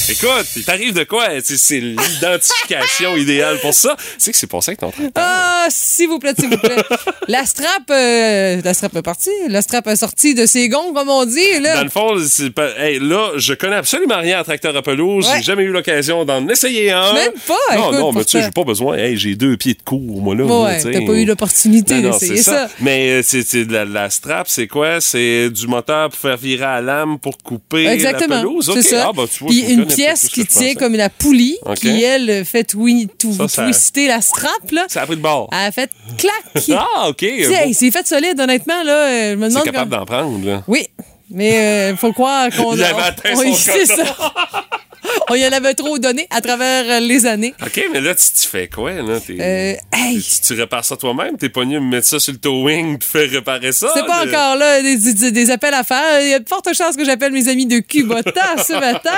Écoute, 0.08 0.46
il 0.56 0.64
t'arrive 0.64 0.92
de 0.94 1.04
quoi? 1.04 1.24
C'est 1.42 1.80
l'identification 1.80 3.16
idéale 3.16 3.58
pour 3.60 3.74
ça. 3.74 3.96
C'est 4.18 4.30
que 4.30 4.36
c'est 4.38 4.46
pour 4.46 4.62
ça 4.62 4.74
que 4.74 4.80
ton 4.80 4.90
tracteur. 4.90 5.10
Ah, 5.16 5.66
s'il 5.68 6.08
vous 6.08 6.18
plaît, 6.18 6.32
s'il 6.38 6.48
vous 6.48 6.58
plaît. 6.58 6.76
La 7.28 7.44
strap, 7.44 7.82
euh, 7.90 8.60
la 8.62 8.72
strap 8.72 8.94
est 8.94 9.02
partie. 9.02 9.30
La 9.48 9.60
strap 9.60 9.84
est 9.88 9.96
sortie 9.96 10.34
de 10.36 10.46
ses 10.46 10.68
gonds, 10.68 10.92
comme 10.94 11.08
on 11.08 11.24
dit, 11.24 11.54
Dans 11.56 11.62
là. 11.64 11.82
le 11.82 11.90
fond, 11.90 12.14
c'est 12.24 12.50
pas- 12.50 12.70
hey, 12.78 13.00
là, 13.00 13.32
je 13.36 13.52
connais 13.54 13.74
absolument 13.74 14.18
rien 14.20 14.38
à 14.38 14.44
tracteur 14.44 14.76
à 14.76 14.80
pelouse. 14.82 15.26
Ouais. 15.26 15.38
J'ai 15.38 15.42
jamais 15.42 15.64
eu 15.64 15.72
l'occasion 15.72 16.24
d'en 16.24 16.46
essayer 16.48 16.92
un. 16.92 17.12
Même 17.14 17.32
pas, 17.46 17.54
Non, 17.76 17.88
écoute, 17.88 17.98
non, 17.98 18.12
mais 18.12 18.24
tu 18.24 18.30
sais, 18.32 18.42
j'ai 18.44 18.52
pas 18.52 18.62
besoin. 18.62 18.96
Hey, 18.96 19.16
j'ai 19.16 19.34
deux 19.34 19.56
pieds 19.56 19.74
de 19.74 19.82
cours, 19.84 20.22
moi, 20.22 20.36
là. 20.36 20.44
Ouais, 20.44 20.80
t'as 20.80 20.92
pas 21.04 21.12
eu 21.14 21.24
l'opportunité 21.24 22.00
d'essayer 22.00 22.36
ça. 22.42 22.68
Mais 22.80 23.10
euh, 23.10 23.22
c'est 23.24 23.64
de 23.64 23.72
la, 23.72 23.84
la 23.84 24.08
strap, 24.08 24.46
c'est 24.48 24.68
quoi? 24.68 25.00
C'est 25.00 25.50
du 25.50 25.66
moteur 25.66 26.10
pour 26.10 26.18
faire 26.20 26.36
virer 26.36 26.64
à 26.64 26.80
la 26.80 26.98
lame 26.98 27.18
pour 27.18 27.36
couper 27.38 27.88
Exactement. 27.88 28.36
la 28.36 28.40
pelouse? 28.42 28.68
Ok. 28.70 28.82
ça. 28.82 29.06
Ah, 29.08 29.12
ben, 29.16 29.26
tu 29.26 29.40
vois, 29.40 29.48
Puis 29.48 29.64
je 29.66 29.72
une 29.72 29.86
pièce 29.96 30.28
qui 30.28 30.46
tient 30.46 30.74
comme 30.74 30.94
la 30.94 31.08
poulie, 31.08 31.58
Ok. 31.64 31.76
qui, 31.78 32.02
elle, 32.02 32.44
fait 32.44 32.64
twi- 32.64 33.08
tout- 33.18 33.32
Ça, 33.32 33.48
ça- 33.48 33.64
twister 33.64 34.06
la 34.08 34.20
strap, 34.20 34.70
là. 34.72 34.84
Ça 34.88 35.02
a 35.02 35.06
pris 35.06 35.16
de 35.16 35.22
bord. 35.22 35.48
Elle 35.52 35.58
a 35.58 35.72
fait 35.72 35.90
clac. 36.18 36.34
Ah, 36.78 37.08
OK. 37.08 37.24
Bon. 37.48 37.72
c'est 37.72 37.90
fait 37.90 38.06
solide, 38.06 38.38
honnêtement, 38.40 38.82
là. 38.82 38.92
euh, 39.08 39.30
Je 39.32 39.36
me 39.36 39.42
C'est 39.44 39.48
demande 39.50 39.64
capable 39.64 39.90
comme- 39.90 39.98
d'en 40.00 40.06
prendre, 40.06 40.46
là. 40.46 40.62
Oui, 40.68 40.86
mais 41.30 41.92
euh, 41.92 41.96
faut 41.96 42.12
croire 42.12 42.48
qu'on 42.56 42.74
Il 42.74 42.82
avait 42.84 43.02
atteint 43.02 43.32
on- 43.34 43.42
son 43.42 43.54
c'est 43.54 43.86
ça. 43.86 44.04
On 45.30 45.34
y 45.34 45.46
en 45.46 45.52
avait 45.52 45.74
trop 45.74 45.98
donné 45.98 46.26
à 46.30 46.40
travers 46.40 46.84
euh, 46.88 47.00
les 47.00 47.26
années. 47.26 47.54
OK, 47.64 47.84
mais 47.92 48.00
là, 48.00 48.14
tu, 48.14 48.24
tu 48.40 48.46
fais 48.48 48.68
quoi, 48.68 48.92
là? 48.92 49.18
Euh, 49.30 49.74
hey. 49.92 50.22
tu, 50.22 50.40
tu 50.40 50.52
répares 50.60 50.84
ça 50.84 50.96
toi-même? 50.96 51.36
T'es 51.36 51.48
pas 51.48 51.60
venu 51.60 51.80
me 51.80 51.88
mettre 51.90 52.06
ça 52.06 52.18
sur 52.20 52.32
le 52.32 52.38
towing 52.38 52.98
puis 52.98 53.08
faire 53.08 53.30
réparer 53.30 53.72
ça? 53.72 53.90
C'est 53.94 54.06
pas 54.06 54.24
encore 54.24 54.56
là 54.56 54.82
des, 54.82 54.96
des- 54.96 55.32
des 55.32 55.50
appels 55.50 55.74
à 55.74 55.84
faire. 55.84 56.20
Il 56.20 56.28
y 56.28 56.34
a 56.34 56.38
de 56.38 56.48
fortes 56.48 56.72
chances 56.74 56.96
que 56.96 57.04
j'appelle 57.04 57.32
mes 57.32 57.48
amis 57.48 57.66
de 57.66 57.78
Cubota 57.80 58.56
ce 58.66 58.72
matin. 58.74 59.10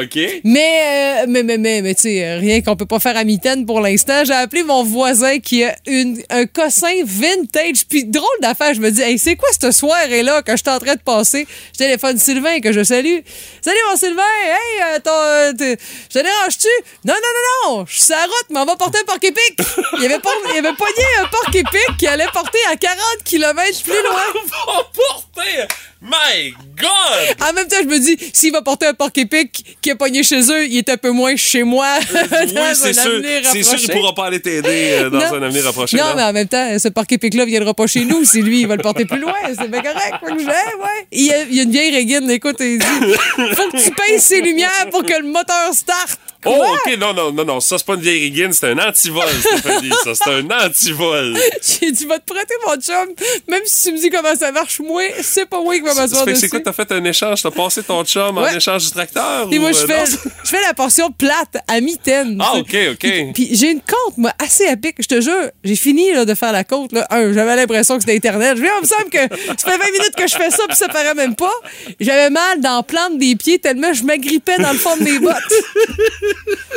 OK. 0.00 0.18
Mais, 0.44 1.22
euh, 1.22 1.26
mais, 1.28 1.42
mais, 1.42 1.58
mais, 1.58 1.82
mais 1.82 1.94
tu 1.94 2.02
sais, 2.02 2.36
rien 2.36 2.60
qu'on 2.62 2.76
peut 2.76 2.86
pas 2.86 3.00
faire 3.00 3.16
à 3.16 3.24
mitaine 3.24 3.66
pour 3.66 3.80
l'instant. 3.80 4.24
J'ai 4.24 4.32
appelé 4.34 4.62
mon 4.62 4.82
voisin 4.84 5.38
qui 5.40 5.64
a 5.64 5.74
une, 5.86 6.20
un 6.30 6.46
cossin 6.46 6.92
vintage. 7.04 7.86
Puis 7.88 8.04
drôle 8.04 8.24
d'affaire, 8.40 8.74
je 8.74 8.80
me 8.80 8.90
dis, 8.90 9.02
hey, 9.02 9.18
c'est 9.18 9.36
quoi 9.36 9.48
cette 9.52 9.72
soirée-là 9.72 10.42
que 10.42 10.52
je 10.52 10.56
suis 10.58 10.68
en 10.70 10.78
train 10.78 10.94
de 10.94 11.00
passer? 11.00 11.46
Je 11.72 11.78
téléphone 11.78 12.18
Sylvain 12.18 12.60
que 12.60 12.72
je 12.72 12.82
salue. 12.82 13.18
Salut 13.60 13.76
mon 13.90 13.96
Sylvain! 13.96 14.22
Hey, 14.44 14.82
euh, 14.96 14.98
euh, 15.10 15.52
je 15.58 16.08
te 16.08 16.18
dérange-tu? 16.18 16.68
Non, 17.04 17.14
non, 17.14 17.20
non, 17.20 17.78
non! 17.78 17.86
Je 17.86 17.94
suis 17.94 18.02
sur 18.02 18.16
route, 18.16 18.46
mais 18.50 18.60
on 18.60 18.64
va 18.64 18.76
porter 18.76 18.98
un 19.00 19.04
porc-épic! 19.04 19.60
Il 19.98 20.04
avait, 20.04 20.18
pas, 20.18 20.30
il 20.52 20.58
avait 20.58 20.76
pogné 20.76 21.04
un 21.20 21.26
porc-épic 21.26 21.96
qui 21.98 22.06
allait 22.06 22.28
porter 22.32 22.58
à 22.70 22.76
40 22.76 22.98
km 23.24 23.82
plus 23.82 24.02
loin. 24.02 24.22
va 24.66 24.84
porter! 24.92 25.66
My 26.06 26.52
God! 26.76 27.48
En 27.48 27.52
même 27.54 27.66
temps, 27.66 27.78
je 27.82 27.88
me 27.88 27.98
dis, 27.98 28.18
s'il 28.34 28.52
va 28.52 28.60
porter 28.60 28.84
un 28.86 28.92
porc-épic 28.92 29.78
qui 29.80 29.90
a 29.90 29.96
pogné 29.96 30.22
chez 30.22 30.40
eux, 30.50 30.66
il 30.66 30.76
est 30.76 30.88
un 30.90 30.98
peu 30.98 31.10
moins 31.10 31.34
chez 31.36 31.62
moi. 31.62 31.86
Oui, 32.44 32.60
c'est 32.74 32.92
sûr. 32.92 33.22
C'est 33.50 33.62
sûr 33.62 33.78
qu'il 33.78 33.90
pourra 33.90 34.14
pas 34.14 34.26
aller 34.26 34.40
t'aider 34.40 34.98
euh, 35.00 35.10
dans 35.10 35.18
Non. 35.18 35.34
un 35.36 35.42
avenir 35.44 35.64
rapproché. 35.64 35.96
Non, 35.96 36.12
mais 36.14 36.22
en 36.22 36.32
même 36.32 36.46
temps, 36.48 36.78
ce 36.78 36.88
porc-épic-là 36.88 37.46
viendra 37.46 37.72
pas 37.72 37.86
chez 37.86 38.04
nous 38.04 38.24
si 38.24 38.42
lui, 38.42 38.60
il 38.62 38.66
va 38.66 38.76
le 38.76 38.82
porter 38.82 39.06
plus 39.06 39.18
loin. 39.18 39.32
C'est 39.58 39.70
bien 39.70 39.80
correct. 39.82 40.14
Faut 40.20 40.34
que 40.34 40.42
je 40.42 40.46
l'aie, 40.46 40.52
ouais. 40.52 41.06
Il 41.12 41.26
y, 41.26 41.32
a, 41.32 41.42
il 41.44 41.54
y 41.54 41.60
a 41.60 41.62
une 41.62 41.70
vieille 41.70 41.90
régine, 41.94 42.30
écoute, 42.30 42.56
il 42.60 42.78
dit 42.78 42.84
Faut 43.54 43.70
que 43.70 43.82
tu 43.82 43.90
payes 43.92 44.20
ses 44.20 44.40
lumières 44.42 44.86
pour 44.90 45.02
que 45.04 45.14
le 45.18 45.26
moteur 45.28 45.72
starte. 45.72 46.18
Oh? 46.46 46.50
OK, 46.50 46.98
non, 46.98 47.14
non, 47.14 47.32
non, 47.32 47.44
non, 47.44 47.60
ça, 47.60 47.78
c'est 47.78 47.86
pas 47.86 47.94
une 47.94 48.00
vieille 48.00 48.24
riggine, 48.24 48.52
c'est 48.52 48.68
un 48.68 48.78
antivol, 48.78 49.28
Stéphanie, 49.40 49.90
ça, 50.04 50.14
c'est 50.14 50.30
un 50.30 50.48
antivol. 50.50 51.36
J'ai 51.80 51.90
dit, 51.90 52.04
va 52.04 52.18
te 52.18 52.32
prêter 52.32 52.54
mon 52.66 52.74
chum. 52.76 53.08
Même 53.48 53.62
si 53.64 53.88
tu 53.88 53.94
me 53.94 53.98
dis 53.98 54.10
comment 54.10 54.34
ça 54.34 54.52
marche, 54.52 54.80
moi, 54.80 55.02
c'est 55.22 55.46
pas 55.46 55.60
moi 55.60 55.74
qui 55.76 55.80
va 55.82 55.94
m'asseoir 55.94 56.26
dessus. 56.26 56.40
c'est 56.40 56.48
quoi, 56.48 56.60
t'as 56.60 56.72
fait 56.72 56.90
un 56.92 57.04
échange, 57.04 57.42
t'as 57.42 57.50
passé 57.50 57.82
ton 57.82 58.04
chum 58.04 58.36
en 58.36 58.46
échange 58.48 58.84
du 58.84 58.90
tracteur? 58.90 59.48
Puis 59.48 59.58
ou, 59.58 59.62
moi, 59.62 59.70
euh, 59.70 59.72
je 59.72 59.86
fais, 59.86 59.98
non? 59.98 60.30
je 60.44 60.48
fais 60.50 60.62
la 60.62 60.74
portion 60.74 61.10
plate 61.10 61.56
à 61.66 61.80
mi-taine. 61.80 62.38
Ah. 62.40 62.58
OK, 62.58 62.76
OK. 62.92 62.98
Puis, 62.98 63.32
puis 63.32 63.48
j'ai 63.52 63.70
une 63.70 63.80
côte, 63.80 64.16
moi, 64.18 64.32
assez 64.38 64.66
à 64.66 64.76
pic. 64.76 64.96
Je 64.98 65.08
te 65.08 65.20
jure, 65.20 65.50
j'ai 65.62 65.76
fini 65.76 66.12
là, 66.12 66.24
de 66.24 66.34
faire 66.34 66.52
la 66.52 66.64
côte. 66.64 66.92
Là. 66.92 67.06
Un, 67.10 67.32
j'avais 67.32 67.56
l'impression 67.56 67.96
que 67.96 68.02
c'était 68.02 68.16
Internet. 68.16 68.56
Je 68.56 68.62
viens, 68.62 68.80
me 68.80 68.86
semble 68.86 69.10
que 69.10 69.18
ça 69.18 69.70
fait 69.70 69.78
20 69.78 69.84
minutes 69.92 70.14
que 70.16 70.26
je 70.26 70.36
fais 70.36 70.50
ça, 70.50 70.64
puis 70.68 70.76
ça 70.76 70.88
paraît 70.88 71.14
même 71.14 71.34
pas. 71.34 71.52
J'avais 72.00 72.30
mal 72.30 72.60
dans 72.60 72.76
la 72.76 72.82
plante 72.82 73.18
des 73.18 73.34
pieds 73.36 73.58
tellement 73.58 73.92
je 73.92 74.02
m'agrippais 74.04 74.58
dans 74.58 74.72
le 74.72 74.78
fond 74.78 74.96
de 74.96 75.04
mes 75.04 75.18
bottes. 75.18 75.34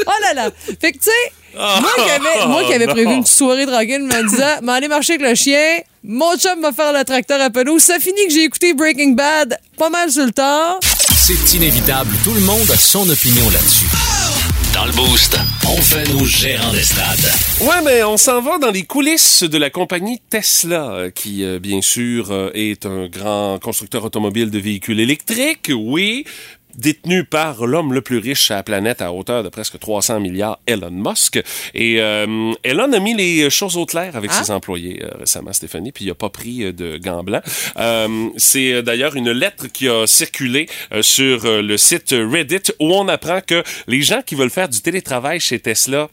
Oh 0.06 0.12
là 0.22 0.34
là. 0.34 0.52
Fait 0.80 0.92
que, 0.92 0.98
tu 0.98 1.06
sais, 1.06 1.32
moi 1.56 1.92
qui 1.96 2.10
avais, 2.10 2.48
moi 2.48 2.64
qui 2.64 2.74
avais 2.74 2.86
non. 2.86 2.94
prévu 2.94 3.14
une 3.14 3.22
petite 3.24 3.36
soirée 3.36 3.66
de 3.66 3.72
rock'n'roll 3.72 4.04
me 4.04 4.30
disant, 4.30 4.62
m'en 4.62 4.74
aller 4.74 4.88
marcher 4.88 5.14
avec 5.14 5.28
le 5.28 5.36
chien, 5.36 5.80
Mon 6.04 6.38
chum 6.38 6.62
va 6.62 6.72
faire 6.72 6.94
le 6.94 7.04
tracteur 7.04 7.42
à 7.42 7.50
pelouse. 7.50 7.82
Ça 7.84 8.00
finit 8.00 8.28
que 8.28 8.34
j'ai 8.34 8.44
écouté 8.44 8.74
Breaking 8.74 9.12
Bad 9.12 9.58
pas 9.78 9.90
mal 9.90 10.12
sur 10.12 10.26
le 10.26 10.32
temps. 10.32 10.80
C'est 10.82 11.54
inévitable, 11.56 12.12
tout 12.24 12.34
le 12.34 12.42
monde 12.42 12.70
a 12.72 12.78
son 12.78 13.10
opinion 13.10 13.50
là-dessus. 13.50 13.88
Dans 14.74 14.86
le 14.86 14.92
boost, 14.92 15.36
on 15.68 15.82
fait 15.82 16.08
nos 16.14 16.24
gérants 16.24 16.72
des 16.72 16.84
stades. 16.84 17.32
Ouais, 17.62 17.82
mais 17.84 18.04
on 18.04 18.16
s'en 18.16 18.42
va 18.42 18.60
dans 18.60 18.70
les 18.70 18.84
coulisses 18.84 19.42
de 19.42 19.58
la 19.58 19.72
compagnie 19.72 20.22
Tesla, 20.30 20.92
euh, 20.92 21.10
qui, 21.10 21.44
euh, 21.44 21.58
bien 21.58 21.82
sûr, 21.82 22.32
euh, 22.32 22.52
est 22.54 22.86
un 22.86 23.08
grand 23.08 23.58
constructeur 23.60 24.06
automobile 24.06 24.52
de 24.52 24.60
véhicules 24.60 25.00
électriques, 25.00 25.72
oui, 25.76 26.26
détenu 26.78 27.24
par 27.24 27.66
l'homme 27.66 27.94
le 27.94 28.02
plus 28.02 28.18
riche 28.20 28.52
à 28.52 28.56
la 28.56 28.64
planète 28.64 29.02
à 29.02 29.12
hauteur 29.12 29.44
de 29.44 29.50
presque 29.50 29.80
300 29.80 30.20
milliards, 30.20 30.60
Elon 30.68 30.92
Musk. 30.92 31.40
Et 31.74 32.00
euh, 32.02 32.54
Elon 32.64 32.92
a 32.94 33.00
mis 33.00 33.16
les 33.16 33.50
choses 33.50 33.78
au 33.78 33.86
clair 33.86 34.16
avec 34.16 34.32
Ah. 34.34 34.44
ses 34.44 34.52
employés 34.52 35.04
euh, 35.04 35.10
récemment, 35.20 35.54
Stéphanie, 35.54 35.92
puis 35.92 36.06
il 36.06 36.12
a 36.12 36.16
pas 36.16 36.30
pris 36.30 36.64
euh, 36.64 36.72
de 36.72 36.98
gants 36.98 37.24
blancs. 37.24 37.44
Euh, 37.78 38.30
C'est 38.38 38.82
d'ailleurs 38.84 39.16
une 39.16 39.32
lettre 39.32 39.68
qui 39.68 39.88
a 39.90 40.06
circulé 40.08 40.68
sur 41.02 41.46
le 41.62 41.78
site 41.78 42.12
Reddit 42.12 42.72
où 42.80 42.94
on 42.94 43.08
apprend 43.08 43.42
que 43.42 43.64
les 43.88 44.02
gens 44.02 44.22
qui 44.26 44.36
veulent 44.36 44.50
faire 44.50 44.70
du 44.70 44.82
télétravail 44.82 45.40
chez 45.40 45.60
Tesla 45.60 46.10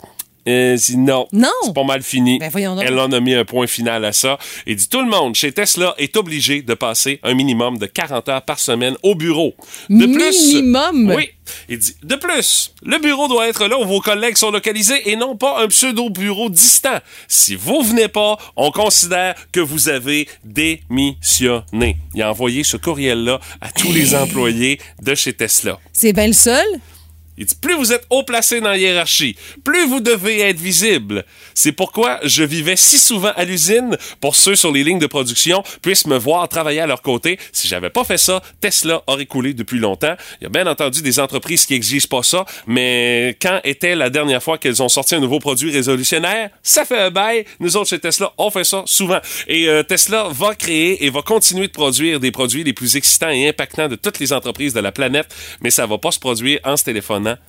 euh, 0.48 0.76
si- 0.76 0.96
non. 0.96 1.26
Non. 1.32 1.48
C'est 1.64 1.74
pas 1.74 1.84
mal 1.84 2.02
fini. 2.02 2.38
Ben, 2.38 2.50
voyons 2.50 2.74
donc. 2.74 2.84
Elon 2.84 3.10
a 3.12 3.20
mis 3.20 3.34
un 3.34 3.44
point 3.44 3.66
final 3.66 4.04
à 4.04 4.12
ça. 4.12 4.38
Il 4.66 4.76
dit 4.76 4.88
tout 4.88 5.00
le 5.00 5.08
monde 5.08 5.34
chez 5.34 5.52
Tesla 5.52 5.94
est 5.98 6.16
obligé 6.16 6.62
de 6.62 6.74
passer 6.74 7.20
un 7.22 7.34
minimum 7.34 7.78
de 7.78 7.86
40 7.86 8.28
heures 8.28 8.42
par 8.42 8.58
semaine 8.58 8.96
au 9.02 9.14
bureau. 9.14 9.54
De 9.88 10.06
Minimum? 10.06 11.06
plus. 11.06 11.16
Oui. 11.16 11.28
Il 11.68 11.78
dit 11.78 11.94
de 12.02 12.16
plus, 12.16 12.72
le 12.82 12.98
bureau 12.98 13.28
doit 13.28 13.46
être 13.48 13.66
là 13.66 13.78
où 13.78 13.84
vos 13.84 14.00
collègues 14.00 14.36
sont 14.36 14.50
localisés 14.50 15.10
et 15.10 15.16
non 15.16 15.36
pas 15.36 15.62
un 15.62 15.68
pseudo 15.68 16.08
bureau 16.08 16.48
distant. 16.48 16.98
Si 17.28 17.54
vous 17.54 17.82
venez 17.82 18.08
pas, 18.08 18.38
on 18.56 18.70
considère 18.70 19.34
que 19.52 19.60
vous 19.60 19.88
avez 19.90 20.26
démissionné. 20.42 21.96
Il 22.14 22.22
a 22.22 22.30
envoyé 22.30 22.64
ce 22.64 22.76
courriel-là 22.76 23.40
à 23.60 23.70
tous 23.72 23.92
les 23.92 24.14
employés 24.14 24.80
de 25.02 25.14
chez 25.14 25.32
Tesla. 25.32 25.78
C'est 25.92 26.12
bien 26.12 26.26
le 26.28 26.32
seul? 26.32 26.64
Il 27.36 27.46
dit, 27.46 27.54
plus 27.60 27.74
vous 27.74 27.92
êtes 27.92 28.06
haut 28.10 28.22
placé 28.22 28.60
dans 28.60 28.70
la 28.70 28.78
hiérarchie, 28.78 29.36
plus 29.64 29.86
vous 29.86 30.00
devez 30.00 30.40
être 30.40 30.60
visible. 30.60 31.24
C'est 31.54 31.72
pourquoi 31.72 32.20
je 32.22 32.44
vivais 32.44 32.76
si 32.76 32.98
souvent 32.98 33.32
à 33.34 33.44
l'usine 33.44 33.96
pour 34.20 34.36
ceux 34.36 34.54
sur 34.54 34.70
les 34.70 34.84
lignes 34.84 34.98
de 34.98 35.06
production 35.06 35.62
puissent 35.82 36.06
me 36.06 36.16
voir 36.16 36.48
travailler 36.48 36.80
à 36.80 36.86
leur 36.86 37.02
côté. 37.02 37.38
Si 37.52 37.66
j'avais 37.66 37.90
pas 37.90 38.04
fait 38.04 38.18
ça, 38.18 38.42
Tesla 38.60 39.02
aurait 39.06 39.26
coulé 39.26 39.52
depuis 39.52 39.78
longtemps. 39.78 40.14
Il 40.40 40.44
y 40.44 40.46
a 40.46 40.50
bien 40.50 40.66
entendu 40.66 41.02
des 41.02 41.18
entreprises 41.18 41.66
qui 41.66 41.74
exigent 41.74 42.08
pas 42.08 42.22
ça, 42.22 42.44
mais 42.66 43.36
quand 43.42 43.60
était 43.64 43.96
la 43.96 44.10
dernière 44.10 44.42
fois 44.42 44.58
qu'elles 44.58 44.82
ont 44.82 44.88
sorti 44.88 45.14
un 45.14 45.20
nouveau 45.20 45.40
produit 45.40 45.72
résolutionnaire? 45.72 46.50
Ça 46.62 46.84
fait 46.84 46.98
un 46.98 47.10
bail. 47.10 47.44
Nous 47.60 47.76
autres 47.76 47.90
chez 47.90 47.98
Tesla, 47.98 48.32
on 48.38 48.50
fait 48.50 48.64
ça 48.64 48.84
souvent. 48.86 49.18
Et 49.48 49.68
euh, 49.68 49.82
Tesla 49.82 50.28
va 50.30 50.54
créer 50.54 51.04
et 51.04 51.10
va 51.10 51.22
continuer 51.22 51.66
de 51.66 51.72
produire 51.72 52.20
des 52.20 52.30
produits 52.30 52.64
les 52.64 52.72
plus 52.72 52.96
excitants 52.96 53.30
et 53.30 53.48
impactants 53.48 53.88
de 53.88 53.96
toutes 53.96 54.18
les 54.18 54.32
entreprises 54.32 54.72
de 54.72 54.80
la 54.80 54.92
planète, 54.92 55.34
mais 55.60 55.70
ça 55.70 55.86
va 55.86 55.98
pas 55.98 56.12
se 56.12 56.18
produire 56.18 56.60
en 56.64 56.76
se 56.76 56.84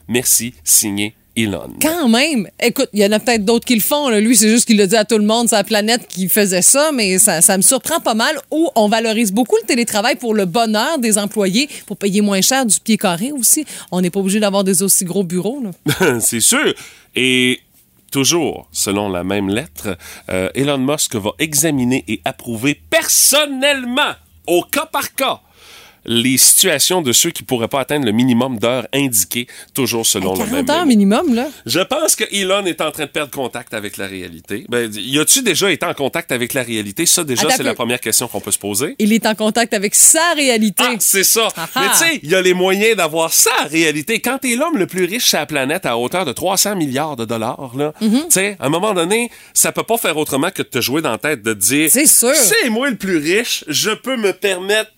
Merci, 0.08 0.54
signé 0.64 1.16
Elon. 1.36 1.74
Quand 1.82 2.08
même. 2.08 2.48
Écoute, 2.62 2.90
il 2.94 3.02
y 3.02 3.06
en 3.06 3.12
a 3.12 3.20
peut-être 3.20 3.44
d'autres 3.44 3.66
qui 3.66 3.76
le 3.76 3.82
font. 3.82 4.10
là. 4.10 4.20
Lui, 4.20 4.36
c'est 4.36 4.50
juste 4.50 4.66
qu'il 4.66 4.78
le 4.78 4.88
dit 4.88 4.96
à 4.96 5.06
tout 5.06 5.18
le 5.18 5.26
monde, 5.26 5.50
c'est 5.50 5.56
la 5.56 5.64
planète 5.64 6.08
qui 6.08 6.30
faisait 6.30 6.62
ça, 6.62 6.92
mais 6.94 7.18
ça, 7.18 7.42
ça 7.42 7.58
me 7.58 7.62
surprend 7.62 8.00
pas 8.00 8.14
mal. 8.14 8.40
Où 8.52 8.70
on 8.76 8.88
valorise 8.88 9.32
beaucoup 9.32 9.58
le 9.62 9.68
télétravail 9.68 10.16
pour 10.16 10.34
le 10.34 10.46
bonheur 10.46 10.98
des 10.98 11.18
employés, 11.18 11.70
pour 11.88 11.98
payer 11.98 12.22
moins 12.22 12.42
cher 12.42 12.66
du 12.66 12.80
pied 12.80 12.98
carré 12.98 13.32
aussi. 13.32 13.66
On 13.92 14.02
n'est 14.02 14.10
pas 14.10 14.20
obligé 14.20 14.40
d'avoir 14.40 14.64
des 14.64 14.82
aussi 14.82 15.04
gros 15.04 15.24
bureaux. 15.24 15.62
C'est 16.20 16.40
sûr. 16.40 16.74
Et 17.16 17.60
toujours, 18.12 18.68
selon 18.72 19.10
la 19.10 19.24
même 19.24 19.50
lettre, 19.50 19.98
euh, 20.30 20.50
Elon 20.56 20.78
Musk 20.78 21.16
va 21.16 21.32
examiner 21.40 22.06
et 22.08 22.22
approuver 22.24 22.80
personnellement, 22.90 24.14
au 24.48 24.64
cas 24.64 24.86
par 24.86 25.14
cas, 25.16 25.42
les 26.06 26.38
situations 26.38 27.02
de 27.02 27.12
ceux 27.12 27.32
qui 27.32 27.44
pourraient 27.44 27.68
pas 27.68 27.80
atteindre 27.80 28.06
le 28.06 28.12
minimum 28.12 28.60
d'heures 28.60 28.88
indiquées, 28.94 29.48
toujours 29.74 30.06
selon 30.06 30.34
le 30.34 30.40
même 30.40 30.66
40 30.66 30.70
heures 30.70 30.86
minimum, 30.86 31.34
là? 31.34 31.48
Je 31.66 31.80
pense 31.80 32.16
que 32.16 32.24
Elon 32.32 32.66
est 32.66 32.82
en 32.82 32.92
train 32.92 33.06
de 33.06 33.10
perdre 33.10 33.32
contact 33.32 33.74
avec 33.74 33.98
la 33.98 34.08
réalité. 34.08 34.66
Ben, 34.70 34.92
y 34.94 35.20
a-tu 35.20 35.42
déjà 35.42 35.72
été 35.72 35.86
en 35.86 35.94
contact 35.94 36.32
avec 36.32 36.54
la 36.54 36.64
réalité? 36.64 37.06
Ça, 37.06 37.24
déjà, 37.24 37.50
c'est 37.50 37.64
la 37.64 37.74
première 37.74 38.00
question 38.00 38.28
qu'on 38.28 38.42
peut 38.42 38.52
se 38.52 38.60
poser. 38.60 38.96
Il 39.00 39.14
est 39.14 39.26
en 39.26 39.36
contact 39.36 39.74
avec 39.74 39.96
sa 39.96 40.34
réalité. 40.36 40.84
Ah, 40.86 40.96
c'est 41.00 41.24
ça. 41.24 41.48
Ah 41.58 41.68
Mais 41.76 41.82
ah. 41.86 41.92
tu 41.94 41.98
sais, 41.98 42.20
il 42.24 42.30
y 42.30 42.36
a 42.36 42.42
les 42.42 42.54
moyens 42.54 42.96
d'avoir 42.96 43.32
en 43.62 43.68
réalité. 43.68 44.20
Quand 44.20 44.38
t'es 44.40 44.56
l'homme 44.56 44.78
le 44.78 44.88
plus 44.88 45.06
riche 45.06 45.26
sur 45.26 45.40
la 45.40 45.46
planète 45.46 45.86
à 45.86 45.98
hauteur 45.98 46.26
de 46.26 46.32
300 46.32 46.76
milliards 46.76 47.16
de 47.16 47.26
dollars, 47.26 47.72
là, 47.76 47.94
Mm-hmm. 48.02 48.24
tu 48.24 48.32
sais, 48.32 48.58
à 48.60 48.66
un 48.66 48.70
moment 48.70 48.94
donné, 48.94 49.30
ça 49.54 49.72
peut 49.72 49.84
pas 49.84 49.98
faire 49.98 50.18
autrement 50.18 50.52
que 50.52 50.62
de 50.62 50.68
te 50.68 50.82
jouer 50.82 51.02
dans 51.02 51.12
la 51.12 51.18
tête 51.18 51.42
de 51.42 51.54
dire 51.54 51.90
C'est 51.92 52.06
sûr. 52.06 52.36
C'est 52.36 52.70
moi 52.70 52.90
le 52.90 52.98
plus 52.98 53.18
riche, 53.18 53.64
je 53.68 53.92
peux 53.92 54.18
me 54.18 54.34
permettre 54.34 54.92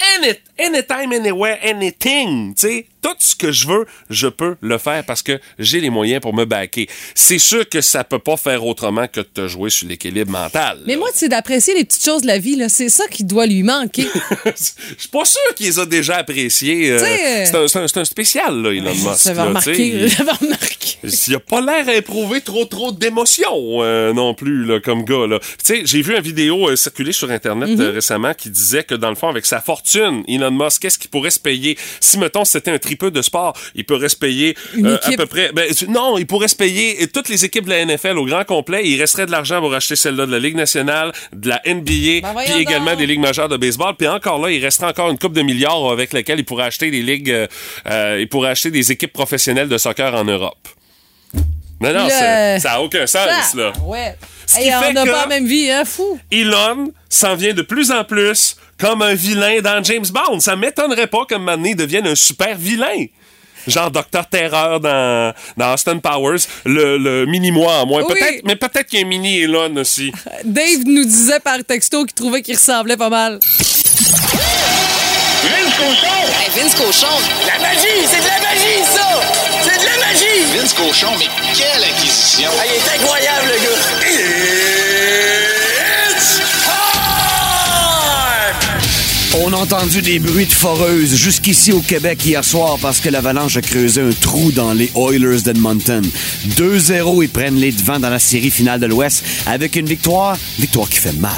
any, 0.00 0.38
anytime, 0.58 1.12
anywhere, 1.12 1.58
anything. 1.60 2.54
Tu 2.54 2.68
sais, 2.68 2.88
tout 3.06 3.16
ce 3.20 3.36
que 3.36 3.52
je 3.52 3.66
veux, 3.68 3.86
je 4.10 4.26
peux 4.26 4.56
le 4.60 4.78
faire 4.78 5.04
parce 5.04 5.22
que 5.22 5.38
j'ai 5.58 5.80
les 5.80 5.90
moyens 5.90 6.20
pour 6.20 6.34
me 6.34 6.44
baquer. 6.44 6.88
C'est 7.14 7.38
sûr 7.38 7.68
que 7.68 7.80
ça 7.80 8.04
peut 8.04 8.18
pas 8.18 8.36
faire 8.36 8.64
autrement 8.64 9.06
que 9.06 9.20
de 9.20 9.26
te 9.26 9.48
jouer 9.48 9.70
sur 9.70 9.86
l'équilibre 9.88 10.30
mental. 10.32 10.80
Mais 10.86 10.96
moi, 10.96 11.08
c'est 11.14 11.28
d'apprécier 11.28 11.74
les 11.74 11.84
petites 11.84 12.04
choses 12.04 12.22
de 12.22 12.26
la 12.26 12.38
vie. 12.38 12.60
C'est 12.68 12.88
ça 12.88 13.04
qui 13.08 13.24
doit 13.24 13.46
lui 13.46 13.62
manquer. 13.62 14.06
Je 14.44 14.52
suis 14.98 15.08
pas 15.10 15.24
sûr 15.24 15.40
qu'il 15.54 15.66
les 15.66 15.78
a 15.78 15.86
déjà 15.86 16.16
appréciés. 16.16 16.90
euh, 16.90 16.98
c'est 17.68 17.98
un, 17.98 18.04
spécial, 18.04 18.62
là, 18.62 18.72
Elon 18.72 18.94
Musk. 18.94 19.24
J'avais 19.24 19.42
remarqué. 19.42 20.08
J'avais 20.08 20.32
remarqué. 20.32 20.96
Il 21.28 21.34
a 21.34 21.40
pas 21.40 21.60
l'air 21.60 21.88
à 21.88 21.94
éprouver 21.94 22.40
trop 22.40 22.64
trop 22.64 22.90
d'émotions 22.92 23.82
euh, 23.82 24.12
non 24.12 24.34
plus 24.34 24.64
là, 24.64 24.80
comme 24.80 25.04
gars 25.04 25.26
là. 25.26 25.38
Tu 25.40 25.46
sais, 25.62 25.82
j'ai 25.84 26.02
vu 26.02 26.14
une 26.16 26.22
vidéo 26.22 26.68
euh, 26.68 26.76
circuler 26.76 27.12
sur 27.12 27.30
internet 27.30 27.68
Mhm. 27.68 27.80
récemment 27.90 28.32
qui 28.34 28.50
disait 28.50 28.84
que 28.84 28.94
dans 28.94 29.08
le 29.10 29.14
fond 29.16 29.28
avec 29.28 29.44
sa 29.46 29.60
fortune, 29.60 30.22
Elon 30.28 30.50
Musk, 30.50 30.82
qu'est-ce 30.82 30.98
qu'il 30.98 31.10
pourrait 31.10 31.30
se 31.30 31.38
payer? 31.40 31.76
Si 32.00 32.18
mettons 32.18 32.44
c'était 32.44 32.70
un 32.70 32.78
tripeux 32.96 33.10
de 33.10 33.22
sport, 33.22 33.52
il 33.74 33.84
pourrait 33.84 34.08
se 34.08 34.16
payer 34.16 34.56
Une 34.74 34.86
euh, 34.86 34.98
à 35.02 35.10
peu 35.12 35.26
près 35.26 35.50
ben, 35.52 35.70
non, 35.88 36.18
il 36.18 36.26
pourrait 36.26 36.48
se 36.48 36.56
payer 36.56 37.02
euh, 37.02 37.06
toutes 37.12 37.28
les 37.28 37.44
équipes 37.44 37.64
de 37.66 37.70
la 37.70 37.84
NFL 37.84 38.18
au 38.18 38.24
grand 38.24 38.44
complet, 38.44 38.82
il 38.88 39.00
resterait 39.00 39.26
de 39.26 39.30
l'argent 39.30 39.60
pour 39.60 39.74
acheter 39.74 39.96
celle-là 39.96 40.26
de 40.26 40.32
la 40.32 40.38
Ligue 40.38 40.56
nationale, 40.56 41.12
de 41.32 41.48
la 41.48 41.60
NBA, 41.66 42.22
Ben 42.22 42.34
puis 42.44 42.60
également 42.60 42.90
donc. 42.92 42.98
des 42.98 43.06
ligues 43.06 43.20
majeures 43.20 43.48
de 43.48 43.56
baseball, 43.56 43.94
puis 43.96 44.08
encore 44.08 44.40
là, 44.44 44.50
il 44.50 44.62
resterait 44.64 44.88
encore 44.88 45.10
une 45.10 45.18
coupe 45.18 45.34
de 45.34 45.42
milliards 45.42 45.90
avec 45.90 46.12
laquelle 46.12 46.38
il 46.38 46.44
pourrait 46.44 46.64
acheter 46.64 46.90
des 46.90 47.02
ligues 47.02 47.30
euh, 47.30 47.46
euh, 47.90 48.18
il 48.20 48.28
pourrait 48.28 48.50
acheter 48.50 48.70
des 48.70 48.90
équipes 48.92 49.12
professionnelles 49.12 49.68
de 49.68 49.78
soccer 49.78 50.14
en 50.14 50.24
Europe. 50.24 50.68
Non, 51.80 51.92
non, 51.92 52.04
Le- 52.04 52.10
ça 52.10 52.58
n'a 52.70 52.80
aucun 52.80 53.06
sens, 53.06 53.54
là. 53.54 53.72
ouais. 53.84 54.16
Ce 54.46 54.58
Hey, 54.58 54.68
qui 54.68 54.74
on 54.74 54.92
n'a 54.92 55.04
pas 55.04 55.22
la 55.22 55.26
même 55.26 55.46
vie, 55.46 55.70
hein, 55.70 55.84
fou. 55.84 56.18
Elon 56.30 56.92
s'en 57.08 57.34
vient 57.34 57.52
de 57.52 57.62
plus 57.62 57.90
en 57.90 58.04
plus 58.04 58.56
comme 58.78 59.02
un 59.02 59.14
vilain 59.14 59.60
dans 59.60 59.82
James 59.82 60.06
Bond. 60.12 60.40
Ça 60.40 60.56
m'étonnerait 60.56 61.06
pas 61.06 61.24
que 61.28 61.34
Mané 61.34 61.74
devienne 61.74 62.06
un 62.06 62.14
super 62.14 62.56
vilain. 62.56 63.06
Genre 63.66 63.90
Docteur 63.90 64.28
Terreur 64.28 64.78
dans, 64.78 65.34
dans 65.56 65.74
Austin 65.74 65.98
Powers, 65.98 66.38
le, 66.64 66.98
le 66.98 67.26
mini-moi 67.26 67.72
en 67.80 67.86
moins. 67.86 68.02
Oui. 68.02 68.14
Peut-être, 68.14 68.42
mais 68.44 68.54
peut-être 68.54 68.86
qu'il 68.86 69.00
y 69.00 69.02
a 69.02 69.06
un 69.06 69.08
mini 69.08 69.40
Elon 69.40 69.74
aussi. 69.76 70.12
Dave 70.44 70.84
nous 70.86 71.04
disait 71.04 71.40
par 71.40 71.58
texto 71.66 72.04
qu'il 72.04 72.14
trouvait 72.14 72.42
qu'il 72.42 72.54
ressemblait 72.54 72.96
pas 72.96 73.08
mal. 73.08 73.40
Vince 75.42 75.74
Cochon! 75.76 76.06
Hey, 76.40 76.48
Vince 76.62 76.74
Cochon, 76.76 77.06
La 77.46 77.58
magie! 77.60 78.06
C'est 78.08 78.20
de 78.20 78.26
la 78.26 78.40
magie, 78.40 78.84
ça! 78.84 79.20
C'est 79.62 79.80
de 79.80 79.84
la 79.84 80.06
magie! 80.06 80.56
Vince 80.56 80.72
Cochon, 80.72 81.10
mais 81.18 81.26
quelle 81.56 81.84
acquisition! 81.84 82.48
Ah, 82.58 82.64
il 82.66 82.72
est 82.74 83.02
incroyable, 83.02 83.46
le 83.48 83.58
gars! 83.64 84.75
On 89.44 89.52
a 89.52 89.56
entendu 89.56 90.00
des 90.00 90.18
bruits 90.18 90.46
de 90.46 90.52
foreuse 90.52 91.14
jusqu'ici 91.14 91.70
au 91.70 91.80
Québec 91.80 92.24
hier 92.24 92.42
soir 92.42 92.78
parce 92.80 93.00
que 93.00 93.10
l'Avalanche 93.10 93.58
a 93.58 93.60
creusé 93.60 94.00
un 94.00 94.10
trou 94.10 94.50
dans 94.50 94.72
les 94.72 94.90
Oilers 94.94 95.42
d'Edmonton. 95.42 96.02
2-0, 96.56 97.22
ils 97.22 97.28
prennent 97.28 97.56
les 97.56 97.70
devants 97.70 98.00
dans 98.00 98.08
la 98.08 98.18
série 98.18 98.50
finale 98.50 98.80
de 98.80 98.86
l'Ouest 98.86 99.22
avec 99.44 99.76
une 99.76 99.86
victoire, 99.86 100.38
victoire 100.58 100.88
qui 100.88 100.98
fait 100.98 101.12
mal. 101.12 101.32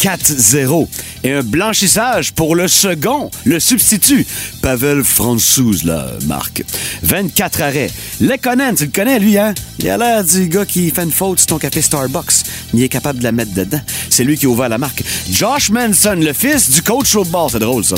4-0. 0.00 0.88
Et 1.24 1.32
un 1.32 1.42
blanchissage 1.42 2.32
pour 2.32 2.56
le 2.56 2.66
second, 2.66 3.30
le 3.44 3.60
substitut, 3.60 4.26
Pavel 4.60 5.04
Franzouz, 5.04 5.84
là, 5.84 6.08
Marc. 6.26 6.64
24 7.02 7.62
arrêts. 7.62 7.90
Lekonen, 8.20 8.74
tu 8.74 8.86
le 8.86 8.90
connais, 8.90 9.20
lui, 9.20 9.38
hein? 9.38 9.54
Il 9.78 9.88
a 9.88 9.96
l'air 9.96 10.24
du 10.24 10.48
gars 10.48 10.66
qui 10.66 10.90
fait 10.90 11.04
une 11.04 11.12
faute 11.12 11.38
sur 11.38 11.46
ton 11.46 11.58
café 11.58 11.80
Starbucks. 11.80 12.44
Il 12.74 12.82
est 12.82 12.88
capable 12.88 13.20
de 13.20 13.24
la 13.24 13.32
mettre 13.32 13.54
dedans. 13.54 13.80
C'est 14.10 14.24
lui 14.24 14.36
qui 14.36 14.46
a 14.46 14.48
ouvert 14.48 14.68
la 14.68 14.78
marque. 14.78 15.02
Josh 15.30 15.70
Manson, 15.70 16.16
le 16.18 16.32
fils 16.32 16.70
du 16.70 16.82
coach 16.82 17.14
au 17.14 17.24
ball, 17.24 17.48
c'est 17.50 17.60
drôle, 17.60 17.84
ça. 17.84 17.94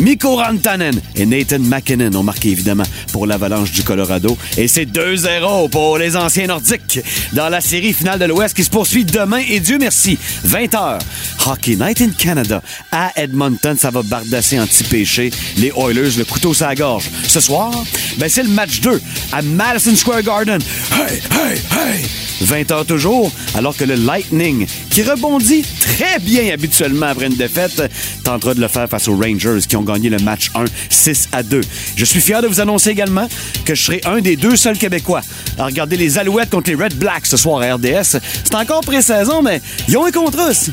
Mikko 0.00 0.36
Rantanen 0.36 1.00
et 1.14 1.26
Nathan 1.26 1.60
McKinnon 1.60 2.14
ont 2.18 2.22
marqué, 2.24 2.50
évidemment, 2.50 2.84
pour 3.12 3.26
l'Avalanche 3.26 3.70
du 3.70 3.84
Colorado. 3.84 4.36
Et 4.56 4.66
c'est 4.66 4.86
2-0 4.86 5.70
pour 5.70 5.98
les 5.98 6.16
anciens 6.16 6.48
nordiques 6.48 7.00
dans 7.32 7.48
la 7.48 7.60
série 7.60 7.92
finale 7.92 8.18
de 8.18 8.24
l'Ouest 8.24 8.56
qui 8.56 8.64
se 8.64 8.70
poursuit 8.70 9.04
demain. 9.04 9.42
Et 9.48 9.60
Dieu 9.60 9.78
merci, 9.78 10.18
20h, 10.46 10.98
Hockey 11.46 11.76
Night 11.76 12.00
in 12.00 12.10
Canada 12.10 12.62
à 12.92 13.12
Edmonton. 13.16 13.76
Ça 13.78 13.90
va 13.90 14.02
bardasser 14.02 14.58
en 14.58 14.66
petit 14.66 14.84
péché. 14.84 15.30
Les 15.56 15.72
Oilers, 15.76 16.16
le 16.16 16.24
couteau 16.24 16.54
sur 16.54 16.66
la 16.66 16.74
gorge. 16.74 17.10
Ce 17.26 17.40
soir, 17.40 17.72
ben 18.18 18.28
c'est 18.28 18.42
le 18.42 18.50
match 18.50 18.80
2 18.80 19.00
à 19.32 19.42
Madison 19.42 19.94
Square 19.96 20.22
Garden. 20.22 20.60
Hey, 20.92 21.20
hey, 21.30 21.58
hey! 21.78 22.04
20 22.40 22.70
heures 22.72 22.86
toujours, 22.86 23.30
alors 23.54 23.76
que 23.76 23.84
le 23.84 23.94
Lightning, 23.94 24.66
qui 24.90 25.02
rebondit 25.02 25.64
très 25.80 26.18
bien 26.18 26.52
habituellement 26.52 27.06
après 27.06 27.26
une 27.26 27.36
défaite, 27.36 27.82
tentera 28.22 28.54
de 28.54 28.60
le 28.60 28.68
faire 28.68 28.88
face 28.88 29.08
aux 29.08 29.16
Rangers 29.16 29.60
qui 29.68 29.76
ont 29.76 29.82
gagné 29.82 30.08
le 30.08 30.18
match 30.18 30.50
1 30.54 30.64
6 30.88 31.28
à 31.32 31.42
2. 31.42 31.60
Je 31.96 32.04
suis 32.04 32.20
fier 32.20 32.42
de 32.42 32.46
vous 32.46 32.60
annoncer 32.60 32.90
également 32.90 33.28
que 33.64 33.74
je 33.74 33.82
serai 33.82 34.00
un 34.04 34.20
des 34.20 34.36
deux 34.36 34.56
seuls 34.56 34.78
Québécois 34.78 35.22
à 35.58 35.66
regarder 35.66 35.96
les 35.96 36.18
Alouettes 36.18 36.50
contre 36.50 36.70
les 36.70 36.76
Red 36.76 36.96
Blacks 36.96 37.26
ce 37.26 37.36
soir 37.36 37.62
à 37.62 37.74
RDS. 37.74 38.18
C'est 38.44 38.54
encore 38.54 38.80
pré-saison, 38.80 39.42
mais 39.42 39.60
ils 39.88 39.96
ont 39.96 40.04
un 40.04 40.12
contrat 40.12 40.50
aussi. 40.50 40.72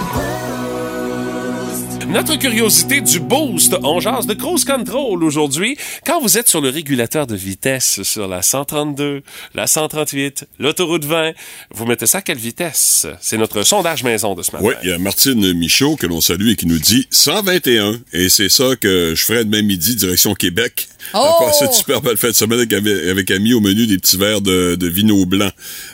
Notre 2.11 2.35
curiosité 2.35 2.99
du 2.99 3.21
boost, 3.21 3.73
on 3.83 4.01
jase 4.01 4.27
de 4.27 4.33
cruise 4.33 4.65
control 4.65 5.23
aujourd'hui. 5.23 5.77
Quand 6.05 6.19
vous 6.19 6.37
êtes 6.37 6.49
sur 6.49 6.59
le 6.59 6.67
régulateur 6.67 7.25
de 7.25 7.37
vitesse 7.37 8.03
sur 8.03 8.27
la 8.27 8.41
132, 8.41 9.21
la 9.55 9.65
138, 9.65 10.45
l'autoroute 10.59 11.05
20, 11.05 11.31
vous 11.73 11.85
mettez 11.85 12.07
ça 12.07 12.17
à 12.17 12.21
quelle 12.21 12.37
vitesse? 12.37 13.07
C'est 13.21 13.37
notre 13.37 13.63
sondage 13.63 14.03
maison 14.03 14.35
de 14.35 14.43
ce 14.43 14.51
matin. 14.51 14.65
Oui, 14.65 14.73
il 14.83 14.89
y 14.89 14.91
a 14.91 14.97
Martine 14.97 15.53
Michaud 15.53 15.95
que 15.95 16.05
l'on 16.05 16.19
salue 16.19 16.49
et 16.49 16.55
qui 16.57 16.65
nous 16.65 16.79
dit 16.79 17.07
121. 17.11 18.01
Et 18.11 18.27
c'est 18.27 18.49
ça 18.49 18.75
que 18.75 19.13
je 19.15 19.23
ferai 19.23 19.45
demain 19.45 19.61
midi, 19.61 19.95
direction 19.95 20.33
Québec. 20.33 20.89
Oh! 21.13 21.17
Après 21.41 21.53
cette 21.59 21.73
super 21.73 22.01
belle 22.01 22.17
fête 22.17 22.31
de 22.31 22.35
semaine 22.35 22.59
avec, 22.59 22.73
avec 22.73 23.31
Ami 23.31 23.53
au 23.53 23.59
menu 23.59 23.85
des 23.87 23.97
petits 23.97 24.17
verres 24.17 24.41
de, 24.41 24.75
de 24.75 24.87
vino 24.87 25.25
blanc. 25.25 25.49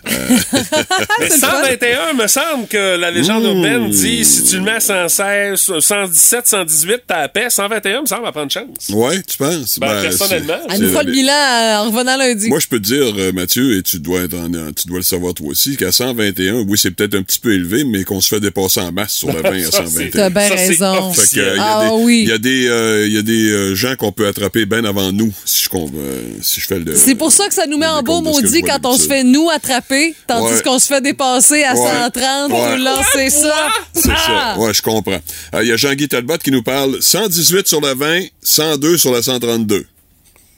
Euh, 0.09 0.11
Mais 1.19 1.29
121, 1.29 2.13
me 2.13 2.27
semble 2.27 2.67
que 2.67 2.97
la 2.97 3.11
légende 3.11 3.43
Mmh. 3.43 3.47
urbaine 3.57 3.89
dit 3.89 4.25
si 4.25 4.43
tu 4.45 4.55
le 4.57 4.61
mets 4.63 4.71
à 4.71 4.79
116, 4.79 5.79
117, 5.79 6.47
118, 6.47 7.01
t'as 7.07 7.21
la 7.21 7.29
paix. 7.29 7.47
121, 7.49 8.01
me 8.01 8.05
semble, 8.07 8.25
à 8.27 8.31
prendre 8.31 8.51
chance. 8.51 8.89
ouais, 8.89 9.21
tu 9.23 9.37
penses? 9.37 9.79
Ben, 9.79 9.87
Ben, 9.87 10.01
personnellement. 10.03 10.53
c'est- 10.69 10.75
Elle 10.75 10.81
nous 10.81 10.89
fera 10.89 11.03
le 11.03 11.11
bilan 11.11 11.33
euh, 11.33 11.75
en 11.77 11.89
revenant 11.91 12.17
lundi. 12.17 12.47
Moi, 12.49 12.59
je 12.59 12.67
peux 12.67 12.79
te 12.79 12.85
dire, 12.85 13.13
euh, 13.17 13.31
Mathieu, 13.31 13.77
et 13.77 13.83
tu 13.83 13.99
dois, 13.99 14.21
être 14.21 14.33
en- 14.35 14.71
tu 14.73 14.87
dois 14.87 14.97
le 14.97 15.03
savoir 15.03 15.33
toi 15.33 15.47
aussi, 15.49 15.77
qu'à 15.77 15.91
121, 15.91 16.61
oui, 16.67 16.77
c'est 16.77 16.91
peut-être 16.91 17.15
un 17.15 17.23
petit 17.23 17.39
peu 17.39 17.53
élevé, 17.53 17.83
mais 17.83 18.03
qu'on 18.03 18.21
se 18.21 18.29
fait 18.29 18.39
dépasser 18.39 18.79
en 18.81 18.91
masse 18.91 19.13
sur 19.13 19.27
la 19.31 19.41
20 19.41 19.49
à 19.67 19.71
Ça, 19.71 19.83
c'est- 19.85 20.11
121. 20.11 20.11
T'as 20.11 20.29
bien 20.29 20.49
raison. 20.49 21.11
Euh, 21.11 21.23
il 21.33 21.37
y 21.37 21.41
a 21.41 21.53
Ah 21.59 21.85
des- 21.85 21.95
oui. 22.03 22.19
Il 22.23 22.29
y 22.29 22.31
a 22.31 22.37
des, 22.37 22.67
euh, 22.67 23.07
il 23.07 23.13
y 23.13 23.17
a 23.17 23.21
des 23.21 23.51
euh, 23.51 23.75
gens 23.75 23.95
qu'on 23.95 24.11
peut 24.11 24.27
attraper 24.27 24.65
bien 24.65 24.83
avant 24.85 24.96
nous, 25.11 25.33
si 25.45 25.63
je, 25.65 25.69
com- 25.69 25.89
euh, 25.95 26.21
si 26.41 26.59
je 26.61 26.65
fais 26.67 26.79
le. 26.79 26.95
C'est 26.95 27.15
pour 27.15 27.31
ça 27.31 27.47
que 27.47 27.53
ça 27.53 27.65
nous 27.67 27.77
met 27.77 27.87
en 27.87 28.01
beau 28.03 28.21
maudit 28.21 28.61
quand 28.61 28.85
on 28.85 28.97
se 28.97 29.07
fait 29.07 29.23
nous 29.23 29.49
attraper, 29.49 30.13
tandis 30.27 30.53
Ouais. 30.55 30.61
qu'on 30.63 30.79
se 30.79 30.87
fait 30.87 31.01
dépasser 31.01 31.63
à 31.63 31.73
Ouais. 31.75 31.91
130 32.03 32.49
pour 32.49 32.59
Ouais. 32.61 32.77
lancer 32.77 33.29
ça. 33.29 33.69
C'est 33.93 34.09
Ah! 34.11 34.53
ça. 34.55 34.59
Ouais, 34.59 34.73
je 34.73 34.81
comprends. 34.81 35.19
Euh, 35.53 35.63
Il 35.63 35.69
y 35.69 35.71
a 35.71 35.77
Jean-Guy 35.77 36.07
Talbot 36.07 36.37
qui 36.37 36.51
nous 36.51 36.63
parle 36.63 37.01
118 37.01 37.67
sur 37.67 37.81
la 37.81 37.93
20, 37.93 38.25
102 38.41 38.97
sur 38.97 39.11
la 39.11 39.21
132. 39.21 39.85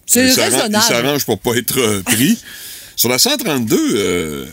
C'est 0.05 0.29
s'arrange- 0.31 0.51
Il 0.51 0.55
raisonnable. 0.58 0.84
s'arrange 0.86 1.25
pour 1.25 1.39
pas 1.39 1.55
être 1.55 1.77
euh, 1.79 2.01
pris. 2.03 2.38
sur 2.96 3.10
la 3.10 3.17
132, 3.19 3.77
euh, 3.96 4.46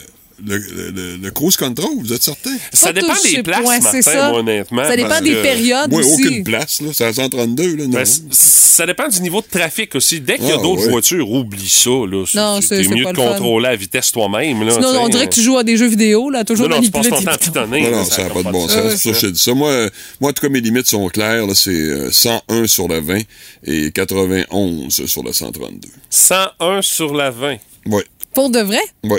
le, 0.45 0.57
le, 0.59 1.17
le- 1.17 1.31
cruise 1.31 1.57
control, 1.57 1.91
vous 2.01 2.13
êtes 2.13 2.23
certain? 2.23 2.51
Ça 2.73 2.93
dépend 2.93 3.15
des 3.25 3.43
places, 3.43 3.63
Martin, 3.65 3.89
c'est 3.93 4.03
ça. 4.03 4.29
moi, 4.31 4.41
honnêtement. 4.41 4.85
Ça 4.85 4.97
dépend 4.97 5.21
des 5.21 5.31
que- 5.33 5.43
périodes 5.43 5.91
Moi, 5.91 6.01
aussi. 6.01 6.27
aucune 6.27 6.45
place, 6.45 6.81
là. 6.81 6.89
C'est 6.93 7.05
à 7.05 7.13
132, 7.13 7.77
là, 7.77 7.85
non? 7.85 7.91
Ben, 7.91 8.05
ça 8.31 8.85
dépend 8.87 9.09
du 9.09 9.21
niveau 9.23 9.41
de 9.41 9.47
trafic 9.47 9.95
aussi. 9.95 10.21
Dès 10.21 10.37
qu'il 10.37 10.49
y 10.49 10.53
a 10.53 10.57
Ah, 10.59 10.63
d'autres 10.63 10.85
ouais. 10.85 10.91
voitures, 10.91 11.31
oublie 11.31 11.69
ça. 11.69 11.91
Là. 11.91 12.25
Non, 12.35 12.61
c'est- 12.61 12.87
mieux 12.89 13.05
pas 13.05 13.13
de 13.13 13.17
contrôler 13.17 13.69
la 13.69 13.77
vitesse 13.77 14.13
toi-même. 14.13 14.63
Là, 14.65 14.73
Sinon, 14.73 14.89
on 15.03 15.09
dirait 15.09 15.29
que 15.29 15.35
tu 15.35 15.43
joues 15.43 15.57
à 15.59 15.65
des 15.65 15.77
jeux 15.77 15.89
vidéo, 15.89 16.29
là, 16.31 16.45
toujours 16.45 16.69
Non, 16.69 16.77
non, 16.77 16.83
tu 16.83 16.91
passes 16.91 17.09
manipuler 17.09 17.11
ton 17.11 17.19
tes 17.19 17.25
temps 17.25 17.31
à 17.31 17.39
pitons. 17.39 17.53
pitonner. 17.77 17.91
Non, 17.91 17.97
non, 17.99 18.05
ça 18.05 18.23
n'a 18.25 18.31
pas 18.31 18.43
de 18.43 18.51
bon 18.51 18.69
sens. 18.69 18.95
C'est 18.97 19.37
ça. 19.37 19.55
Moi, 19.55 19.71
euh, 19.71 19.91
en 20.21 20.33
tout 20.33 20.43
cas, 20.43 20.49
mes 20.49 20.61
limites 20.61 20.89
sont 20.89 21.07
claires. 21.09 21.47
là. 21.47 21.55
C'est 21.55 21.71
euh, 21.71 22.11
101 22.11 22.67
sur 22.67 22.89
la 22.89 23.01
20 23.01 23.23
et 23.65 23.91
91 23.93 25.07
sur 25.07 25.23
la 25.25 25.33
132. 25.33 25.89
101 26.11 26.83
sur 26.83 27.15
la 27.15 27.31
20. 27.31 27.57
Oui, 27.87 28.03
Pour 28.35 28.51
de 28.51 28.61
vrai? 28.61 28.81
oui. 29.05 29.19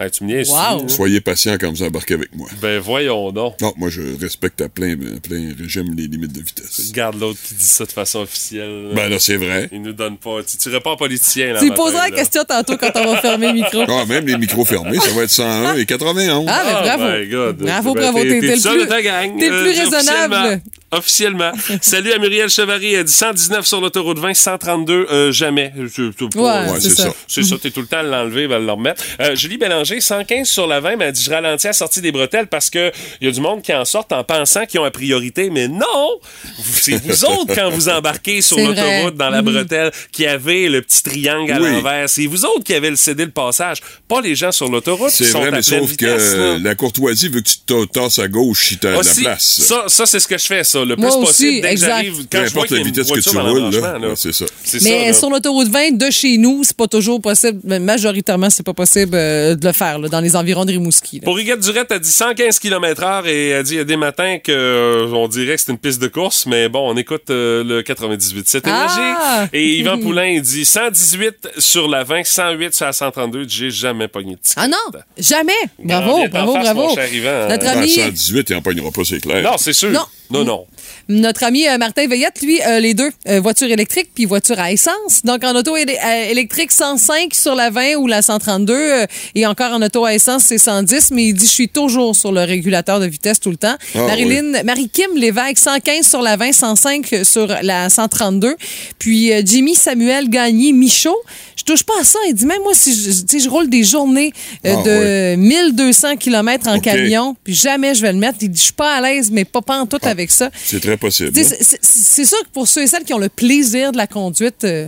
Hey, 0.00 0.10
tu 0.12 0.22
me. 0.24 0.38
Wow. 0.48 0.88
Soyez 0.88 1.20
patient 1.20 1.56
quand 1.60 1.70
vous 1.70 1.82
embarquez 1.82 2.14
avec 2.14 2.32
moi. 2.34 2.48
Ben 2.62 2.78
voyons 2.78 3.32
donc. 3.32 3.60
Non, 3.60 3.72
moi, 3.76 3.88
je 3.90 4.00
respecte 4.20 4.60
à 4.60 4.68
plein, 4.68 4.92
à 4.92 5.20
plein 5.20 5.52
régime 5.58 5.92
les 5.96 6.06
limites 6.06 6.32
de 6.32 6.38
vitesse. 6.40 6.88
Regarde 6.90 7.18
l'autre 7.18 7.38
qui 7.44 7.54
dit 7.54 7.64
ça 7.64 7.84
de 7.84 7.90
façon 7.90 8.20
officielle. 8.20 8.84
là. 8.90 8.94
Ben 8.94 9.08
là, 9.08 9.18
c'est 9.18 9.36
vrai. 9.36 9.68
Il 9.72 9.82
nous 9.82 9.92
donne 9.92 10.16
pas. 10.16 10.42
Tu, 10.48 10.56
tu 10.56 10.68
réponds 10.68 10.96
politicien. 10.96 11.52
Là, 11.54 11.60
Tu 11.60 11.70
poseras 11.72 12.10
la 12.10 12.16
question 12.16 12.44
tantôt 12.44 12.76
quand 12.76 12.92
on 12.94 13.12
va 13.12 13.20
fermer 13.20 13.48
le 13.48 13.54
micro. 13.54 13.82
Ah, 13.88 14.04
même 14.06 14.26
les 14.26 14.36
micros 14.38 14.64
fermés, 14.64 14.98
ça 15.00 15.10
va 15.12 15.22
être 15.24 15.30
101 15.30 15.74
et 15.76 15.84
91. 15.84 16.46
Ah, 16.48 16.62
ben 16.64 16.76
Oh 16.78 16.82
bravo. 16.84 17.18
my 17.18 17.26
God. 17.28 17.56
Bravo, 17.56 17.94
Ben, 17.94 18.00
bravo. 18.02 18.18
t'es- 18.22 18.28
T'es 18.28 18.40
t'es 18.40 18.46
t'es 18.46 18.54
le 18.54 18.60
seul 18.60 18.76
le 18.78 18.84
de 18.84 18.88
ta 18.88 18.94
plus, 18.96 19.04
gang. 19.04 19.38
t'es 19.38 19.48
le 19.48 19.54
Euh, 19.56 19.62
plus 19.62 19.80
raisonnable. 19.80 20.60
Officiellement. 20.90 21.52
Salut 21.82 22.12
à 22.12 22.18
Muriel 22.18 22.48
Chevary. 22.48 22.94
Elle 22.94 23.04
dit 23.04 23.12
119 23.12 23.66
sur 23.66 23.80
l'autoroute 23.80 24.18
20, 24.18 24.32
132, 24.32 25.06
euh, 25.10 25.32
jamais. 25.32 25.72
Ouais, 25.76 25.84
Ouais, 26.36 26.66
c'est 26.76 26.80
c'est 26.88 26.90
ça. 26.94 27.02
ça. 27.04 27.14
C'est 27.26 27.42
ça, 27.42 27.56
t'es 27.60 27.70
tout 27.70 27.80
le 27.80 27.86
temps 27.86 27.98
à 27.98 28.02
l'enlever, 28.02 28.46
va 28.46 28.58
le 28.58 28.70
remettre. 28.72 29.02
Euh, 29.20 29.34
Julie 29.36 29.58
Bélanger, 29.58 29.87
115 30.00 30.46
sur 30.48 30.66
la 30.66 30.80
20, 30.80 30.96
mais 30.96 31.06
elle 31.06 31.12
dit 31.12 31.22
je 31.22 31.30
ralentis 31.30 31.66
à 31.66 31.70
la 31.70 31.74
sortie 31.74 32.00
des 32.00 32.12
bretelles 32.12 32.46
parce 32.46 32.70
que 32.70 32.92
il 33.20 33.26
y 33.26 33.30
a 33.30 33.32
du 33.32 33.40
monde 33.40 33.62
qui 33.62 33.72
en 33.74 33.84
sortent 33.84 34.12
en 34.12 34.24
pensant 34.24 34.66
qu'ils 34.66 34.80
ont 34.80 34.84
la 34.84 34.90
priorité, 34.90 35.50
mais 35.50 35.68
non! 35.68 36.18
C'est 36.62 37.02
vous 37.02 37.24
autres 37.24 37.54
quand 37.54 37.70
vous 37.70 37.88
embarquez 37.88 38.40
sur 38.42 38.58
l'autoroute 38.58 39.16
dans 39.16 39.30
la 39.30 39.42
bretelle 39.42 39.90
qui 40.12 40.26
avez 40.26 40.68
le 40.68 40.82
petit 40.82 41.02
triangle 41.02 41.52
à 41.52 41.60
Oui. 41.60 41.70
l'envers. 41.72 42.08
C'est 42.08 42.26
vous 42.26 42.44
autres 42.44 42.64
qui 42.64 42.74
avez 42.74 42.90
le 42.90 42.96
cédé 42.96 43.24
le 43.24 43.30
passage, 43.30 43.78
pas 44.06 44.20
les 44.20 44.34
gens 44.34 44.52
sur 44.52 44.68
l'autoroute 44.68 45.10
qui 45.10 45.24
C'est 45.24 45.30
vrai, 45.32 45.50
mais 45.50 45.62
sauf 45.62 45.88
vitesse. 45.88 46.32
que 46.32 46.36
là. 46.54 46.58
la 46.58 46.74
courtoisie 46.74 47.28
veut 47.28 47.40
que 47.40 47.48
tu 47.48 47.88
tasses 47.92 48.18
à 48.18 48.28
gauche 48.28 48.68
si 48.68 48.78
t'as 48.78 48.90
de 48.92 48.96
la 48.96 49.02
place. 49.22 49.60
Ça, 49.62 49.84
ça 49.88 50.06
c'est 50.06 50.20
ce 50.20 50.28
que 50.28 50.38
je 50.38 50.46
fais, 50.46 50.64
ça, 50.64 50.84
le 50.84 50.94
plus 50.96 51.02
Moi 51.02 51.16
aussi, 51.16 51.26
possible. 51.26 51.60
Dès 51.62 51.74
que 51.74 51.80
j'arrive, 51.80 52.16
Peu 52.28 52.38
quand 52.38 52.44
je 52.46 52.52
vois 52.54 52.66
y 52.66 52.70
la 52.70 52.76
a 52.76 52.80
une 52.80 52.86
vitesse 52.86 53.10
que 53.10 53.20
tu 53.20 53.34
dans 53.34 53.48
roules, 53.48 53.70
là. 53.74 53.98
là. 53.98 54.08
Ouais, 54.08 54.14
c'est 54.16 54.32
ça. 54.32 54.44
C'est 54.64 54.80
ça, 54.80 54.88
Mais 54.88 55.12
sur 55.12 55.30
l'autoroute 55.30 55.68
20 55.68 55.96
de 55.96 56.10
chez 56.10 56.36
nous, 56.38 56.62
c'est 56.64 56.76
pas 56.76 56.86
toujours 56.88 57.20
possible. 57.20 57.60
mais 57.64 57.78
Majoritairement, 57.78 58.50
c'est 58.50 58.62
pas 58.62 58.74
possible 58.74 59.12
euh, 59.14 59.54
de 59.54 59.66
le 59.66 59.72
faire 59.72 59.77
là, 59.80 60.08
dans 60.08 60.20
les 60.20 60.36
environs 60.36 60.64
de 60.64 60.72
Rimouski. 60.72 61.20
là. 61.20 61.24
Pour 61.24 61.38
Huguette 61.38 61.60
Durette, 61.60 61.88
elle 61.90 62.00
dit 62.00 62.10
115 62.10 62.58
km 62.58 63.02
heure 63.02 63.26
et 63.26 63.48
elle 63.50 63.62
dit 63.62 63.74
il 63.74 63.76
y 63.78 63.80
a 63.80 63.84
des 63.84 63.96
matins 63.96 64.38
que 64.38 64.52
euh, 64.52 65.06
on 65.12 65.28
dirait 65.28 65.54
que 65.56 65.60
c'est 65.62 65.72
une 65.72 65.78
piste 65.78 66.00
de 66.02 66.08
course, 66.08 66.46
mais 66.46 66.68
bon, 66.68 66.90
on 66.90 66.96
écoute 66.96 67.30
euh, 67.30 67.62
le 67.64 67.82
98 67.82 68.48
cette 68.48 68.66
Ah! 68.66 68.70
énergie. 68.70 69.48
Et 69.52 69.78
Yvan 69.78 69.98
Poulain, 70.02 70.26
il 70.26 70.42
dit 70.42 70.64
118 70.64 71.48
sur 71.58 71.88
la 71.88 72.04
20, 72.04 72.24
108 72.24 72.74
sur 72.74 72.86
la 72.86 72.92
132. 72.92 73.46
J'ai 73.48 73.70
jamais 73.70 74.08
pogné 74.08 74.34
de 74.34 74.40
ticket. 74.40 74.60
Ah 74.60 74.68
non, 74.68 74.76
jamais. 75.16 75.52
Bravo, 75.78 76.26
bravo, 76.28 76.52
bravo. 76.54 76.82
mon 76.88 76.94
cher 76.94 77.12
Yvan. 77.12 77.48
Notre 77.48 77.66
Ah, 77.66 77.70
ami, 77.78 77.88
118, 77.90 78.50
il 78.50 78.56
n'en 78.56 78.62
pognera 78.62 78.90
pas, 78.90 79.04
c'est 79.04 79.20
clair. 79.20 79.42
Non, 79.42 79.56
c'est 79.58 79.72
sûr. 79.72 79.90
Non. 79.90 80.04
Non, 80.30 80.44
non. 80.44 80.66
notre 81.08 81.44
ami 81.44 81.66
euh, 81.66 81.78
Martin 81.78 82.06
Veillette, 82.06 82.42
lui, 82.42 82.60
euh, 82.62 82.80
les 82.80 82.92
deux, 82.92 83.10
euh, 83.28 83.40
voiture 83.40 83.70
électrique 83.70 84.10
puis 84.14 84.26
voiture 84.26 84.58
à 84.58 84.72
essence. 84.72 85.22
Donc 85.24 85.42
en 85.42 85.54
auto 85.54 85.74
euh, 85.74 86.30
électrique 86.30 86.70
105 86.70 87.34
sur 87.34 87.54
la 87.54 87.70
20 87.70 87.94
ou 87.96 88.06
la 88.06 88.20
132 88.20 88.74
euh, 88.74 89.06
et 89.34 89.46
encore 89.46 89.72
en 89.72 89.80
auto 89.80 90.04
à 90.04 90.14
essence 90.14 90.44
c'est 90.44 90.58
110. 90.58 91.12
Mais 91.12 91.26
il 91.26 91.34
dit 91.34 91.46
je 91.46 91.50
suis 91.50 91.68
toujours 91.68 92.14
sur 92.14 92.32
le 92.32 92.42
régulateur 92.42 93.00
de 93.00 93.06
vitesse 93.06 93.40
tout 93.40 93.50
le 93.50 93.56
temps. 93.56 93.76
Ah, 93.94 93.98
Marilyn, 93.98 94.62
Marie-Kim 94.64 95.16
Lévesque 95.16 95.58
115 95.58 96.06
sur 96.06 96.20
la 96.20 96.36
20, 96.36 96.52
105 96.52 97.06
sur 97.22 97.46
la 97.62 97.88
132. 97.88 98.56
Puis 98.98 99.32
Jimmy 99.46 99.74
Samuel 99.74 100.28
Gagné 100.28 100.72
Michaud. 100.72 101.16
Je 101.58 101.64
touche 101.64 101.82
pas 101.82 101.94
à 102.00 102.04
ça. 102.04 102.18
Il 102.28 102.34
dit 102.34 102.46
même 102.46 102.62
moi 102.62 102.72
si 102.72 102.94
je, 102.94 103.38
je 103.38 103.48
roule 103.48 103.68
des 103.68 103.82
journées 103.82 104.32
euh, 104.64 104.74
Ah, 104.78 104.82
de 104.84 105.36
1200 105.36 106.16
km 106.16 106.68
en 106.68 106.78
camion, 106.80 107.36
puis 107.42 107.52
jamais 107.54 107.94
je 107.94 108.02
vais 108.02 108.12
le 108.12 108.18
mettre. 108.18 108.38
Il 108.40 108.48
dit 108.50 108.58
je 108.58 108.64
suis 108.64 108.72
pas 108.72 108.94
à 108.94 109.00
l'aise, 109.00 109.30
mais 109.32 109.44
pas 109.44 109.60
en 109.80 109.86
tout 109.86 109.98
avec 110.02 110.30
ça. 110.30 110.50
C'est 110.64 110.80
très 110.80 110.96
possible. 110.96 111.32
C'est- 111.44 111.78
c'est 111.82 112.24
sûr 112.24 112.38
que 112.44 112.48
pour 112.52 112.68
ceux 112.68 112.82
et 112.82 112.86
celles 112.86 113.04
qui 113.04 113.12
ont 113.12 113.18
le 113.18 113.28
plaisir 113.28 113.90
de 113.92 113.96
la 113.96 114.06
conduite, 114.06 114.62
euh, 114.64 114.86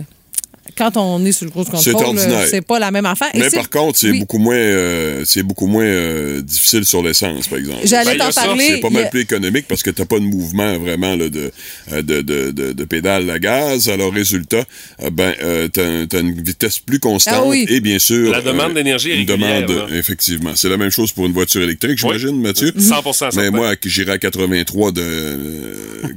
quand 0.77 0.95
on 0.95 1.23
est 1.25 1.31
sur 1.31 1.45
le 1.45 1.51
contrôle, 1.51 1.79
ordinaire. 1.95 2.39
euh, 2.41 2.45
c'est 2.49 2.61
pas 2.61 2.79
la 2.79 2.91
même 2.91 3.05
affaire. 3.05 3.29
Et 3.33 3.39
Mais 3.39 3.49
par 3.49 3.69
contre, 3.69 3.97
c'est 3.97 4.11
oui. 4.11 4.19
beaucoup 4.19 4.37
moins, 4.37 4.55
euh, 4.55 5.23
c'est 5.25 5.43
beaucoup 5.43 5.65
moins 5.67 5.83
euh, 5.83 6.41
difficile 6.41 6.85
sur 6.85 7.01
l'essence, 7.03 7.47
par 7.47 7.57
exemple. 7.59 7.79
J'allais 7.83 8.17
Ben, 8.17 8.29
t'en 8.29 8.41
parler. 8.41 8.65
C'est 8.67 8.77
pas 8.79 8.87
a- 8.87 8.91
mal 8.91 9.09
plus 9.09 9.21
économique 9.21 9.65
parce 9.67 9.81
que 9.83 9.89
t'as 9.89 10.05
pas 10.05 10.19
de 10.19 10.23
mouvement 10.25 10.77
vraiment 10.77 11.15
là, 11.15 11.29
de, 11.29 11.51
de, 11.91 12.21
de, 12.21 12.51
de, 12.51 12.71
de 12.73 12.83
pédale 12.85 13.29
à 13.29 13.39
gaz. 13.39 13.89
Alors, 13.89 14.13
résultat, 14.13 14.63
euh, 15.03 15.09
ben, 15.09 15.33
euh, 15.41 15.67
t'as, 15.67 16.19
une 16.21 16.41
vitesse 16.41 16.79
plus 16.79 16.99
constante 16.99 17.33
Ah 17.37 17.45
oui. 17.47 17.65
et 17.67 17.79
bien 17.79 17.97
sûr... 17.99 18.31
La 18.31 18.41
demande 18.41 18.73
d'énergie 18.75 19.11
est 19.11 19.25
demande, 19.25 19.69
là. 19.69 19.87
effectivement. 19.93 20.51
C'est 20.55 20.69
la 20.69 20.77
même 20.77 20.91
chose 20.91 21.11
pour 21.11 21.25
une 21.25 21.33
voiture 21.33 21.61
électrique, 21.63 21.97
j'imagine, 21.97 22.39
Mathieu? 22.39 22.71
100% 22.77 23.05
Mais 23.05 23.13
certain. 23.31 23.51
moi, 23.51 23.75
qui 23.75 23.89
j'irai 23.89 24.11
à 24.13 24.17
83 24.19 24.91
de 24.91 25.01
euh, 25.01 25.73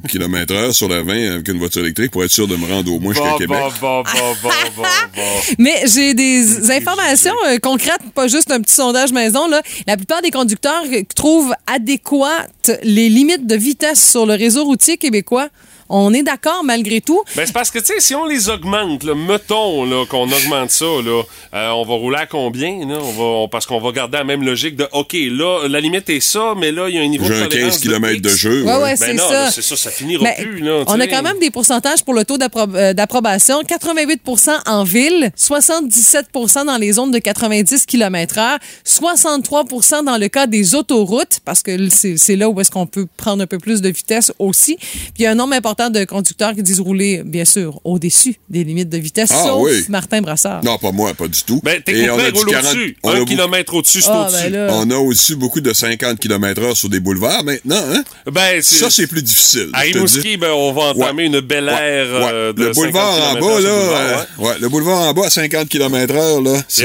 km 0.08 0.54
heure 0.54 0.74
sur 0.74 0.88
la 0.88 1.02
20 1.02 1.32
avec 1.34 1.48
une 1.48 1.58
voiture 1.58 1.80
électrique 1.82 2.10
pour 2.10 2.22
être 2.24 2.30
sûr 2.30 2.46
de 2.46 2.56
me 2.56 2.66
rendre 2.66 2.92
au 2.92 3.00
moins 3.00 3.12
jusqu'à 3.14 3.30
Bon, 3.30 3.38
Québec. 3.38 3.58
bon, 3.80 4.02
bon, 4.42 4.48
bon, 4.48 4.54
bon, 4.76 4.82
bon, 4.82 4.88
bon. 5.16 5.54
Mais 5.58 5.82
j'ai 5.86 6.14
des 6.14 6.70
informations 6.70 7.34
euh, 7.46 7.58
concrètes, 7.58 8.02
pas 8.14 8.28
juste 8.28 8.50
un 8.50 8.60
petit 8.60 8.74
sondage 8.74 9.12
maison. 9.12 9.48
Là. 9.48 9.62
La 9.86 9.96
plupart 9.96 10.22
des 10.22 10.30
conducteurs 10.30 10.84
euh, 10.92 11.02
trouvent 11.14 11.54
adéquates 11.66 12.70
les 12.82 13.08
limites 13.08 13.46
de 13.46 13.54
vitesse 13.54 14.10
sur 14.10 14.26
le 14.26 14.34
réseau 14.34 14.64
routier 14.64 14.96
québécois. 14.96 15.48
On 15.96 16.12
est 16.12 16.22
d'accord 16.22 16.62
malgré 16.64 17.00
tout. 17.00 17.22
Ben, 17.36 17.46
c'est 17.46 17.52
parce 17.52 17.70
que, 17.70 17.78
tu 17.78 17.86
sais, 17.86 18.00
si 18.00 18.14
on 18.14 18.24
les 18.26 18.48
augmente, 18.48 19.04
là, 19.04 19.14
mettons 19.14 19.84
là, 19.84 20.04
qu'on 20.06 20.30
augmente 20.30 20.70
ça, 20.70 20.84
là, 20.84 21.22
euh, 21.54 21.70
on 21.70 21.84
va 21.84 21.94
rouler 21.94 22.16
à 22.18 22.26
combien? 22.26 22.86
Là? 22.86 22.98
On 23.00 23.12
va, 23.12 23.22
on- 23.24 23.48
parce 23.48 23.66
qu'on 23.66 23.80
va 23.80 23.92
garder 23.92 24.18
la 24.18 24.24
même 24.24 24.42
logique 24.42 24.76
de, 24.76 24.88
OK, 24.92 25.12
là, 25.14 25.68
la 25.68 25.80
limite 25.80 26.08
est 26.10 26.20
ça, 26.20 26.54
mais 26.56 26.72
là, 26.72 26.88
il 26.88 26.96
y 26.96 26.98
a 26.98 27.02
un 27.02 27.06
niveau 27.08 27.24
J'ai 27.26 27.34
de 27.34 27.42
un 27.44 27.48
tolérance 27.48 27.78
15 27.78 27.80
km 27.82 28.20
de 28.22 28.28
X. 28.28 28.36
jeu. 28.38 28.62
Ouais, 28.64 28.72
ouais. 28.72 28.82
ouais, 28.82 28.90
Ben 28.90 28.96
c'est 28.96 29.14
non, 29.14 29.28
ça. 29.28 29.32
là, 29.32 29.50
c'est 29.50 29.62
ça, 29.62 29.76
ça 29.76 29.90
finira 29.90 30.22
Mais 30.24 30.36
plus. 30.42 30.60
Là, 30.60 30.84
on 30.86 30.98
a 31.00 31.06
quand 31.06 31.22
même 31.22 31.38
des 31.38 31.50
pourcentages 31.50 32.02
pour 32.04 32.14
le 32.14 32.24
taux 32.24 32.38
d'appro- 32.38 32.74
euh, 32.74 32.92
d'approbation. 32.92 33.62
88% 33.62 34.50
en 34.66 34.84
ville, 34.84 35.30
77% 35.36 36.64
dans 36.64 36.76
les 36.76 36.92
zones 36.92 37.10
de 37.10 37.18
90 37.18 37.86
km/h, 37.86 38.58
63% 38.84 40.02
dans 40.04 40.16
le 40.18 40.28
cas 40.28 40.46
des 40.46 40.74
autoroutes, 40.74 41.40
parce 41.44 41.62
que 41.62 41.88
c'est 41.88 42.16
c'est 42.16 42.36
là 42.36 42.48
où 42.48 42.60
est-ce 42.60 42.70
qu'on 42.70 42.86
peut 42.86 43.06
prendre 43.16 43.42
un 43.42 43.46
peu 43.46 43.58
plus 43.58 43.80
de 43.80 43.88
vitesse 43.88 44.32
aussi. 44.38 44.76
Puis 44.76 45.12
il 45.18 45.22
y 45.22 45.26
a 45.26 45.30
un 45.30 45.34
nombre 45.34 45.54
important 45.54 45.83
de 45.90 46.04
conducteurs 46.04 46.54
qui 46.54 46.62
disent 46.62 46.80
rouler, 46.80 47.22
bien 47.24 47.44
sûr, 47.44 47.80
au-dessus 47.84 48.36
des 48.48 48.64
limites 48.64 48.88
de 48.88 48.98
vitesse, 48.98 49.30
Ah, 49.32 49.42
sauf 49.44 49.62
oui. 49.64 49.84
Martin 49.88 50.20
Brassard. 50.22 50.62
Non, 50.64 50.78
pas 50.78 50.92
moi, 50.92 51.14
pas 51.14 51.28
du 51.28 51.42
tout. 51.42 51.60
Ben, 51.64 51.80
Et 51.86 52.10
on 52.10 52.18
a 52.18 52.30
roule 52.30 52.46
40 52.46 52.64
au-dessus. 52.72 52.96
on 53.02 53.08
a 53.10 53.12
Un 53.12 53.18
beaucoup- 53.20 53.30
kilomètre 53.30 53.74
au-dessus, 53.74 54.00
c'est 54.00 54.10
Ah, 54.10 54.22
au-dessus. 54.28 54.50
ben 54.50 54.66
là. 54.66 54.72
On 54.74 54.90
a 54.90 54.96
aussi 54.96 55.34
beaucoup 55.34 55.60
de 55.60 55.72
50 55.72 56.18
km 56.18 56.62
heure 56.62 56.76
sur 56.76 56.88
des 56.88 57.00
boulevards 57.00 57.44
maintenant, 57.44 57.82
hein? 57.92 58.02
Ben, 58.30 58.60
c'est- 58.62 58.76
Ça, 58.76 58.90
c'est 58.90 59.06
plus 59.06 59.22
difficile. 59.22 59.70
À 59.72 59.80
Rimouski, 59.80 60.36
ben, 60.36 60.50
on 60.52 60.72
va 60.72 60.82
entamer 60.90 61.22
Ouais. 61.22 61.26
une 61.26 61.40
belle 61.40 61.64
Ouais. 61.66 61.72
ère 61.72 62.06
Ouais. 62.06 62.30
euh, 62.32 62.52
de 62.52 62.64
le 62.66 62.72
boulevard 62.72 63.14
50 63.14 63.30
en 63.30 63.34
bas, 63.34 63.40
là, 63.40 63.54
boulevard, 63.54 64.00
euh, 64.00 64.16
ouais. 64.38 64.46
ouais, 64.48 64.54
le 64.60 64.68
boulevard 64.68 65.00
en 65.08 65.12
bas 65.12 65.26
à 65.26 65.30
50 65.30 65.68
km 65.68 66.14
heure, 66.14 66.40
là, 66.40 66.62
c'est 66.68 66.84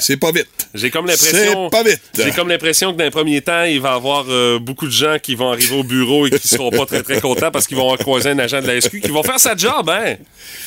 c'est 0.00 0.16
pas 0.16 0.32
vite. 0.32 0.46
J'ai 0.74 0.90
comme 0.90 1.06
l'impression. 1.06 1.64
C'est 1.64 1.70
pas 1.70 1.82
vite. 1.82 2.00
J'ai 2.16 2.30
comme 2.32 2.48
l'impression 2.48 2.92
que 2.92 2.98
dans 2.98 3.04
les 3.04 3.10
premiers 3.10 3.40
temps, 3.40 3.64
il 3.64 3.80
va 3.80 3.92
y 3.92 3.94
avoir 3.94 4.26
euh, 4.28 4.58
beaucoup 4.58 4.86
de 4.86 4.92
gens 4.92 5.16
qui 5.22 5.34
vont 5.34 5.50
arriver 5.50 5.76
au 5.76 5.82
bureau 5.82 6.26
et 6.26 6.30
qui 6.30 6.46
seront 6.46 6.70
pas 6.70 6.84
très 6.86 7.02
très 7.02 7.20
contents 7.20 7.50
parce 7.50 7.66
qu'ils 7.66 7.76
vont 7.76 7.84
avoir 7.84 7.98
croisé 7.98 8.27
un 8.28 8.38
agent 8.38 8.60
de 8.60 8.66
la 8.66 8.80
SQ 8.80 9.00
qui 9.00 9.10
va 9.10 9.22
faire 9.22 9.40
sa 9.40 9.56
job, 9.56 9.88
hein? 9.90 10.16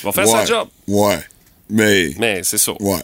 Il 0.03 0.05
va 0.05 0.11
faire 0.11 0.27
ouais. 0.27 0.39
sa 0.39 0.45
job. 0.45 0.67
Ouais. 0.87 1.19
Mais, 1.69 2.11
Mais 2.17 2.41
c'est 2.43 2.57
ça. 2.57 2.73
ouais. 2.79 2.99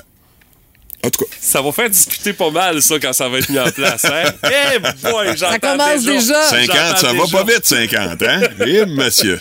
En 1.05 1.09
tout 1.11 1.23
cas, 1.23 1.31
Ça 1.39 1.61
va 1.61 1.71
faire 1.71 1.89
discuter 1.89 2.33
pas 2.33 2.49
mal, 2.49 2.81
ça, 2.81 2.95
quand 2.99 3.13
ça 3.13 3.29
va 3.29 3.37
être 3.37 3.49
mis 3.49 3.59
en 3.59 3.69
place, 3.69 4.03
hein? 4.05 4.31
Eh 4.75 4.79
boy, 4.79 5.37
Ça 5.37 5.59
commence 5.59 6.03
déjà. 6.03 6.43
50, 6.43 6.97
ça 6.97 7.13
va 7.13 7.23
déjà. 7.23 7.37
pas 7.37 7.43
vite, 7.43 7.65
50, 7.65 8.23
hein? 8.23 8.41
Eh, 8.65 8.85
monsieur. 8.87 9.39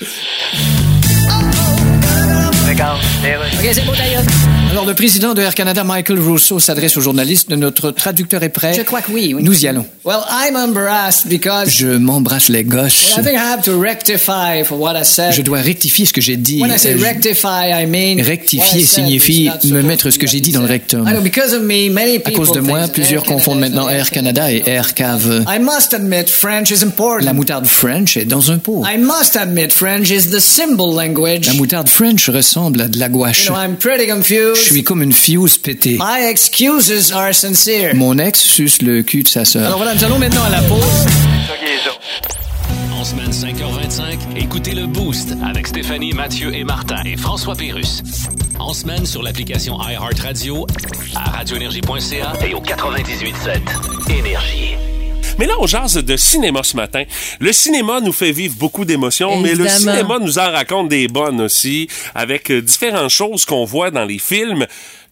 OK, 3.58 3.70
c'est 3.72 3.84
beau, 3.84 3.94
d'ailleurs. 3.96 4.22
Alors, 4.70 4.84
le 4.84 4.94
président 4.94 5.32
de 5.32 5.40
Air 5.40 5.54
Canada, 5.54 5.84
Michael 5.84 6.18
Rousseau, 6.20 6.58
s'adresse 6.58 6.98
aux 6.98 7.00
journalistes. 7.00 7.48
Notre 7.48 7.92
traducteur 7.92 8.42
est 8.42 8.50
prêt. 8.50 8.74
Je 8.76 8.82
crois 8.82 9.00
que 9.00 9.10
oui, 9.10 9.32
oui. 9.34 9.42
Nous 9.42 9.64
y 9.64 9.68
allons. 9.68 9.86
Well, 10.04 10.18
I'm 10.30 10.54
embarrassed 10.54 11.28
because... 11.28 11.70
Je 11.70 11.86
m'embrasse 11.86 12.50
les 12.50 12.62
gosses. 12.62 13.14
Well, 13.16 13.24
I 13.24 13.26
think 13.26 13.36
I 13.38 13.52
have 13.54 13.62
to 13.62 13.80
rectify 13.80 14.62
for 14.64 14.78
what 14.78 14.92
I 15.00 15.04
said. 15.04 15.32
Je 15.32 15.40
dois 15.40 15.60
rectifier 15.62 16.04
ce 16.04 16.12
que 16.12 16.20
j'ai 16.20 16.36
dit. 16.36 16.60
When 16.60 16.70
I 16.70 16.78
say 16.78 16.92
Euh, 16.92 16.98
je- 16.98 17.02
rectify, 17.04 17.70
I 17.72 17.86
mean... 17.86 18.22
Rectifier 18.22 18.84
signifie 18.84 19.48
me 19.64 19.80
mettre 19.80 20.10
ce 20.10 20.18
que 20.18 20.26
j'ai 20.26 20.40
dit 20.40 20.52
dans 20.52 20.60
le 20.60 20.66
rectum. 20.66 21.04
said. 21.06 21.12
I 21.14 21.16
know, 21.16 21.22
because 21.22 21.54
of 21.54 21.62
me, 21.62 21.88
many 21.88 22.16
À 22.22 22.30
cause 22.32 22.52
de 22.52 22.60
moi, 22.60 22.86
plusieurs 22.92 23.22
confondent 23.24 23.60
maintenant 23.60 23.88
Air 23.88 24.00
Air 24.00 24.10
Canada 24.10 24.52
et 24.52 24.62
Air 24.66 24.92
Cave. 24.92 25.44
I 25.48 25.58
must 25.58 25.94
admit, 25.94 26.28
French 26.28 26.70
is 26.70 26.82
important. 26.84 27.24
La 27.24 27.32
moutarde 27.32 27.66
French 27.66 28.18
est 28.18 28.26
dans 28.26 28.50
un 28.50 28.58
pot. 28.58 28.84
I 28.86 28.98
must 28.98 29.36
admit, 29.36 29.70
French 29.72 30.10
is 30.10 30.28
the 30.30 30.38
symbol 30.40 30.94
language. 30.94 31.46
La 31.46 31.54
moutarde 31.54 31.88
French 31.88 32.28
ressemble 32.28 32.82
à 32.82 32.88
de 32.88 32.98
la 32.98 33.08
gouache. 33.08 33.46
You 33.46 33.52
know, 33.54 33.58
I'm 33.62 33.76
pretty 33.76 34.06
confused. 34.06 34.65
Je 34.66 34.72
suis 34.72 34.82
comme 34.82 35.00
une 35.00 35.12
fuse 35.12 35.58
pétée. 35.58 35.96
My 36.00 36.28
excuses 36.28 37.12
are 37.12 37.32
sincere. 37.32 37.94
Mon 37.94 38.18
ex 38.18 38.40
suce 38.40 38.82
le 38.82 39.04
cul 39.04 39.22
de 39.22 39.28
sa 39.28 39.40
Alors 39.40 39.46
sœur. 39.46 39.76
voilà, 39.76 39.94
nous 39.94 40.02
allons 40.02 40.18
maintenant 40.18 40.42
à 40.42 40.50
la 40.50 40.60
pause. 40.62 41.06
En 42.92 43.04
semaine 43.04 43.30
5h25, 43.30 44.18
écoutez 44.36 44.72
le 44.74 44.88
Boost 44.88 45.34
avec 45.48 45.68
Stéphanie, 45.68 46.12
Mathieu 46.14 46.52
et 46.52 46.64
Martin 46.64 47.00
et 47.04 47.16
François 47.16 47.54
Pérus. 47.54 48.02
En 48.58 48.74
semaine 48.74 49.06
sur 49.06 49.22
l'application 49.22 49.78
iHeartRadio, 49.80 50.66
à 51.14 51.30
radioénergie.ca 51.30 52.32
et 52.44 52.52
au 52.54 52.60
98.7 52.60 54.18
Énergie. 54.18 54.74
Mais 55.38 55.46
là, 55.46 55.54
on 55.60 55.66
jase 55.66 55.94
de 55.94 56.16
cinéma 56.16 56.62
ce 56.62 56.76
matin. 56.76 57.04
Le 57.40 57.52
cinéma 57.52 58.00
nous 58.00 58.12
fait 58.12 58.32
vivre 58.32 58.54
beaucoup 58.58 58.84
d'émotions, 58.84 59.38
mais 59.40 59.54
le 59.54 59.68
cinéma 59.68 60.18
nous 60.20 60.38
en 60.38 60.50
raconte 60.50 60.88
des 60.88 61.08
bonnes 61.08 61.40
aussi, 61.42 61.88
avec 62.14 62.50
euh, 62.50 62.62
différentes 62.62 63.10
choses 63.10 63.44
qu'on 63.44 63.64
voit 63.64 63.90
dans 63.90 64.04
les 64.04 64.18
films 64.18 64.66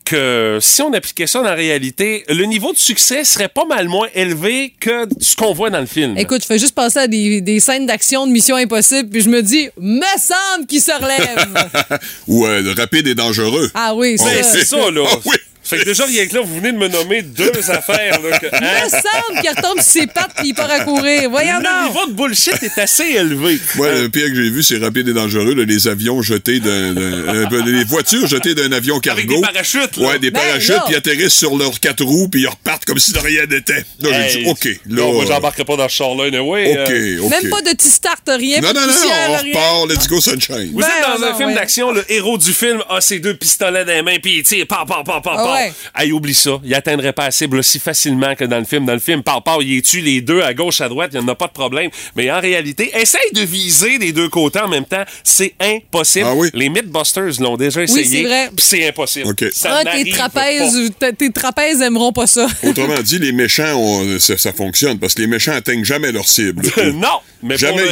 que 0.05 0.59
si 0.61 0.83
on 0.83 0.93
appliquait 0.93 1.27
ça 1.27 1.39
dans 1.39 1.47
la 1.47 1.55
réalité, 1.55 2.25
le 2.29 2.45
niveau 2.45 2.73
de 2.73 2.79
succès 2.79 3.25
serait 3.25 3.49
pas 3.49 3.65
mal 3.65 3.89
moins 3.89 4.09
élevé 4.15 4.75
que 4.79 5.07
ce 5.19 5.35
qu'on 5.35 5.55
voit 5.55 5.71
dans 5.71 5.81
le 5.81 5.87
film. 5.87 6.17
Écoute, 6.19 6.43
je 6.43 6.47
fais 6.47 6.59
juste 6.59 6.75
passer 6.75 6.99
à 6.99 7.07
des, 7.09 7.41
des 7.41 7.59
scènes 7.59 7.87
d'action 7.87 8.27
de 8.27 8.33
Mission 8.33 8.57
Impossible, 8.57 9.09
puis 9.09 9.23
je 9.23 9.31
me 9.31 9.43
dis, 9.43 9.69
me 9.81 10.05
semble 10.19 10.67
qu'il 10.67 10.83
se 10.83 10.93
relève. 10.93 12.01
Ou 12.29 12.47
euh, 12.47 12.75
rapide 12.77 13.07
et 13.07 13.15
dangereux. 13.15 13.71
ah 13.75 13.95
oui, 13.95 14.19
ça. 14.19 14.25
Ben, 14.27 14.43
c'est 14.45 14.65
ça, 14.65 14.91
là. 14.91 15.03
Ah 15.11 15.19
oui. 15.25 15.37
Fait 15.65 15.79
que 15.79 15.85
déjà, 15.85 16.05
rien 16.05 16.27
que 16.27 16.35
là, 16.35 16.41
vous 16.45 16.57
venez 16.57 16.73
de 16.73 16.77
me 16.79 16.89
nommer 16.89 17.23
deux 17.23 17.51
affaires, 17.71 18.21
là, 18.23 18.39
que, 18.39 18.47
Me 18.47 18.55
hein? 18.65 18.89
semble 18.89 19.41
qu'il 19.41 19.51
retombe 19.51 19.81
sur 19.81 19.93
ses 19.93 20.07
pattes 20.07 20.33
puis 20.37 20.49
il 20.49 20.55
part 20.55 20.71
à 20.71 20.81
courir. 20.81 21.31
Voyons 21.31 21.59
Le 21.59 21.89
niveau 21.89 22.07
de 22.07 22.13
bullshit 22.13 22.63
est 22.63 22.79
assez 22.79 23.05
élevé. 23.05 23.59
Moi, 23.77 23.93
le 23.93 24.09
pire 24.09 24.27
que 24.29 24.35
j'ai 24.35 24.51
vu, 24.51 24.63
c'est 24.63 24.79
rapide 24.79 25.09
et 25.09 25.13
dangereux, 25.13 25.55
là, 25.55 25.65
les 25.65 25.89
avions 25.89 26.21
jetés 26.23 26.61
d'un, 26.61 26.93
d'un- 26.93 27.01
euh, 27.01 27.63
les 27.65 27.85
voitures 27.85 28.27
jetées 28.27 28.55
d'un 28.55 28.73
avion 28.73 29.01
cargo. 29.01 29.21
Avec 29.21 29.29
des 29.29 29.41
parachutes, 29.41 29.97
là. 29.97 30.09
Ouais, 30.09 30.19
des 30.19 30.31
Ben, 30.31 30.41
parachutes, 30.41 30.75
puis 30.85 30.93
ils 30.95 30.97
atterrissent 30.97 31.35
sur 31.35 31.57
leurs 31.57 31.81
quatre 31.81 32.05
roues, 32.05 32.29
puis 32.29 32.43
ils 32.43 32.49
repartent 32.49 32.85
comme 32.85 32.99
si 32.99 33.13
de 33.13 33.19
rien 33.19 33.47
n'était. 33.47 33.85
Là, 34.01 34.29
j'ai 34.29 34.43
dit, 34.43 34.49
OK, 34.51 34.65
là. 34.65 34.73
non, 34.89 35.13
moi, 35.15 35.25
euh, 35.25 35.27
j'embarquerai 35.29 35.65
pas 35.65 35.77
dans 35.77 35.89
ce 35.89 35.95
char-là, 35.97 36.25
anyway. 36.25 36.73
OK, 36.73 36.91
euh, 36.91 37.19
OK. 37.23 37.31
Même 37.31 37.51
pas 37.51 37.63
de 37.63 37.71
petit 37.77 37.91
start, 37.91 38.21
rien. 38.29 38.61
Non, 38.61 38.69
pas 38.69 38.73
de 38.75 38.79
non, 38.81 38.87
non, 38.87 38.93
poussière, 38.93 39.31
on 39.31 39.37
repart, 39.49 39.89
let's 39.91 40.09
go 40.09 40.21
sunshine. 40.21 40.71
Vous 40.73 40.79
Ben, 40.81 40.87
êtes 40.87 41.21
dans 41.21 41.27
un 41.27 41.35
film 41.35 41.49
ouais. 41.51 41.55
d'action, 41.55 41.93
le 41.93 42.05
héros 42.13 42.39
du 42.39 42.53
film 42.53 42.83
a 42.91 43.01
ses 43.01 43.19
deux 43.19 43.35
pistolets 43.35 43.85
dans 43.85 43.93
les 43.93 44.03
mains, 44.03 44.19
puis 44.23 44.39
il 44.39 44.43
tire, 44.43 44.67
pa, 44.67 44.85
pa, 44.87 45.03
pa, 45.05 45.21
pa, 45.21 45.37
Ah 45.55 45.67
ouais. 45.67 45.73
Hey, 46.05 46.13
oublie 46.13 46.35
ça. 46.35 46.61
Il 46.65 46.75
atteindrait 46.75 47.13
pas 47.13 47.25
la 47.27 47.31
cible 47.31 47.59
aussi 47.59 47.79
facilement 47.79 48.35
que 48.35 48.45
dans 48.45 48.59
le 48.59 48.65
film. 48.65 48.85
Dans 48.87 48.93
le 48.95 48.99
film, 48.99 49.23
par 49.23 49.43
par, 49.43 49.63
il 49.63 49.83
tue 49.83 50.01
les 50.01 50.21
deux 50.21 50.43
à 50.43 50.55
gauche, 50.55 50.81
à 50.81 50.89
droite, 50.89 51.11
il 51.15 51.19
n'y 51.21 51.25
en 51.25 51.29
a 51.29 51.35
pas 51.35 51.47
de 51.47 51.53
problème. 51.53 51.91
Mais 52.17 52.31
en 52.31 52.41
réalité, 52.41 52.91
essaye 52.95 53.33
de 53.33 53.43
viser 53.43 53.99
des 53.99 54.13
deux 54.13 54.29
côtés 54.29 54.61
en 54.61 54.69
même 54.69 54.85
temps. 54.85 55.05
C'est 55.23 55.55
impossible. 55.61 56.27
Ah 56.29 56.35
oui? 56.35 56.51
Les 56.55 56.69
Mythbusters 56.69 57.41
l'ont 57.41 57.57
déjà 57.57 57.83
essayé. 57.83 58.05
c'est 58.05 58.23
vrai. 58.23 58.47
puis 58.55 58.65
c'est 58.65 58.89
impossible. 58.89 59.29
OK. 59.29 59.45
Ça 59.53 59.81
Ah, 59.85 59.93
tes 59.93 60.11
trapèzes, 60.11 60.93
pas. 60.99 61.13
tes- 61.13 61.33
trapèzes 61.33 61.81
aimeront 61.83 62.13
pas 62.13 62.27
ça. 62.27 62.47
Autrement 62.63 63.01
dit, 63.03 63.19
les 63.19 63.33
méchants, 63.33 64.03
ça, 64.19 64.37
ça 64.39 64.53
fonctionne, 64.53 64.99
parce 64.99 65.15
que 65.15 65.23
les 65.23 65.29
méchants 65.29 65.53
atteignent 65.53 65.85
jamais 65.85 66.13
leur 66.13 66.27
cible. 66.29 66.63
non, 66.95 67.21
mais 67.43 67.57
jamais, 67.59 67.83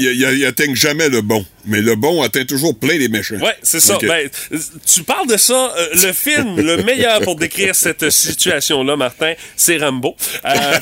ils 0.00 0.44
atteignent 0.46 0.76
jamais 0.76 1.08
le 1.08 1.20
bon. 1.20 1.44
Mais 1.64 1.80
le 1.80 1.94
bon 1.94 2.22
atteint 2.22 2.44
toujours 2.44 2.76
plein 2.78 2.96
les 2.98 3.08
méchants. 3.08 3.36
Ouais, 3.36 3.56
c'est 3.62 3.80
ça. 3.80 3.98
Ben, 4.02 4.28
euh, 4.52 4.58
tu 4.84 5.02
parles 5.04 5.28
de 5.28 5.36
ça. 5.36 5.72
euh, 5.76 5.88
le 6.06 6.12
film, 6.12 6.56
le 6.60 6.82
meilleur 6.82 7.20
pour 7.20 7.36
décrire 7.36 7.74
cette 7.74 8.10
situation-là, 8.10 8.96
Martin, 8.96 9.34
c'est 9.56 9.76
Rambo. 9.78 10.16
Euh, 10.44 10.78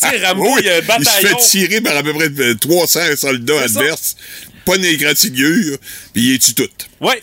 tu 0.00 0.08
sais, 0.08 0.26
Rambo, 0.26 0.44
Oui, 0.54 0.60
il 0.60 0.66
y 0.66 0.70
a 0.70 0.74
un 0.74 0.78
il 0.78 0.82
se 0.82 0.86
bataillon. 0.86 1.38
fait 1.38 1.44
tirer 1.48 1.80
par 1.80 1.96
à 1.96 2.02
peu 2.02 2.12
près 2.12 2.28
euh, 2.38 2.54
300 2.54 3.00
soldats 3.16 3.54
C'est 3.62 3.68
ça. 3.72 3.80
adverses, 3.80 4.16
pas 4.64 4.76
égratignure, 4.76 5.78
puis 6.12 6.22
il 6.22 6.32
les 6.32 6.38
tue 6.38 6.54
toutes. 6.54 6.88
Ouais. 7.00 7.22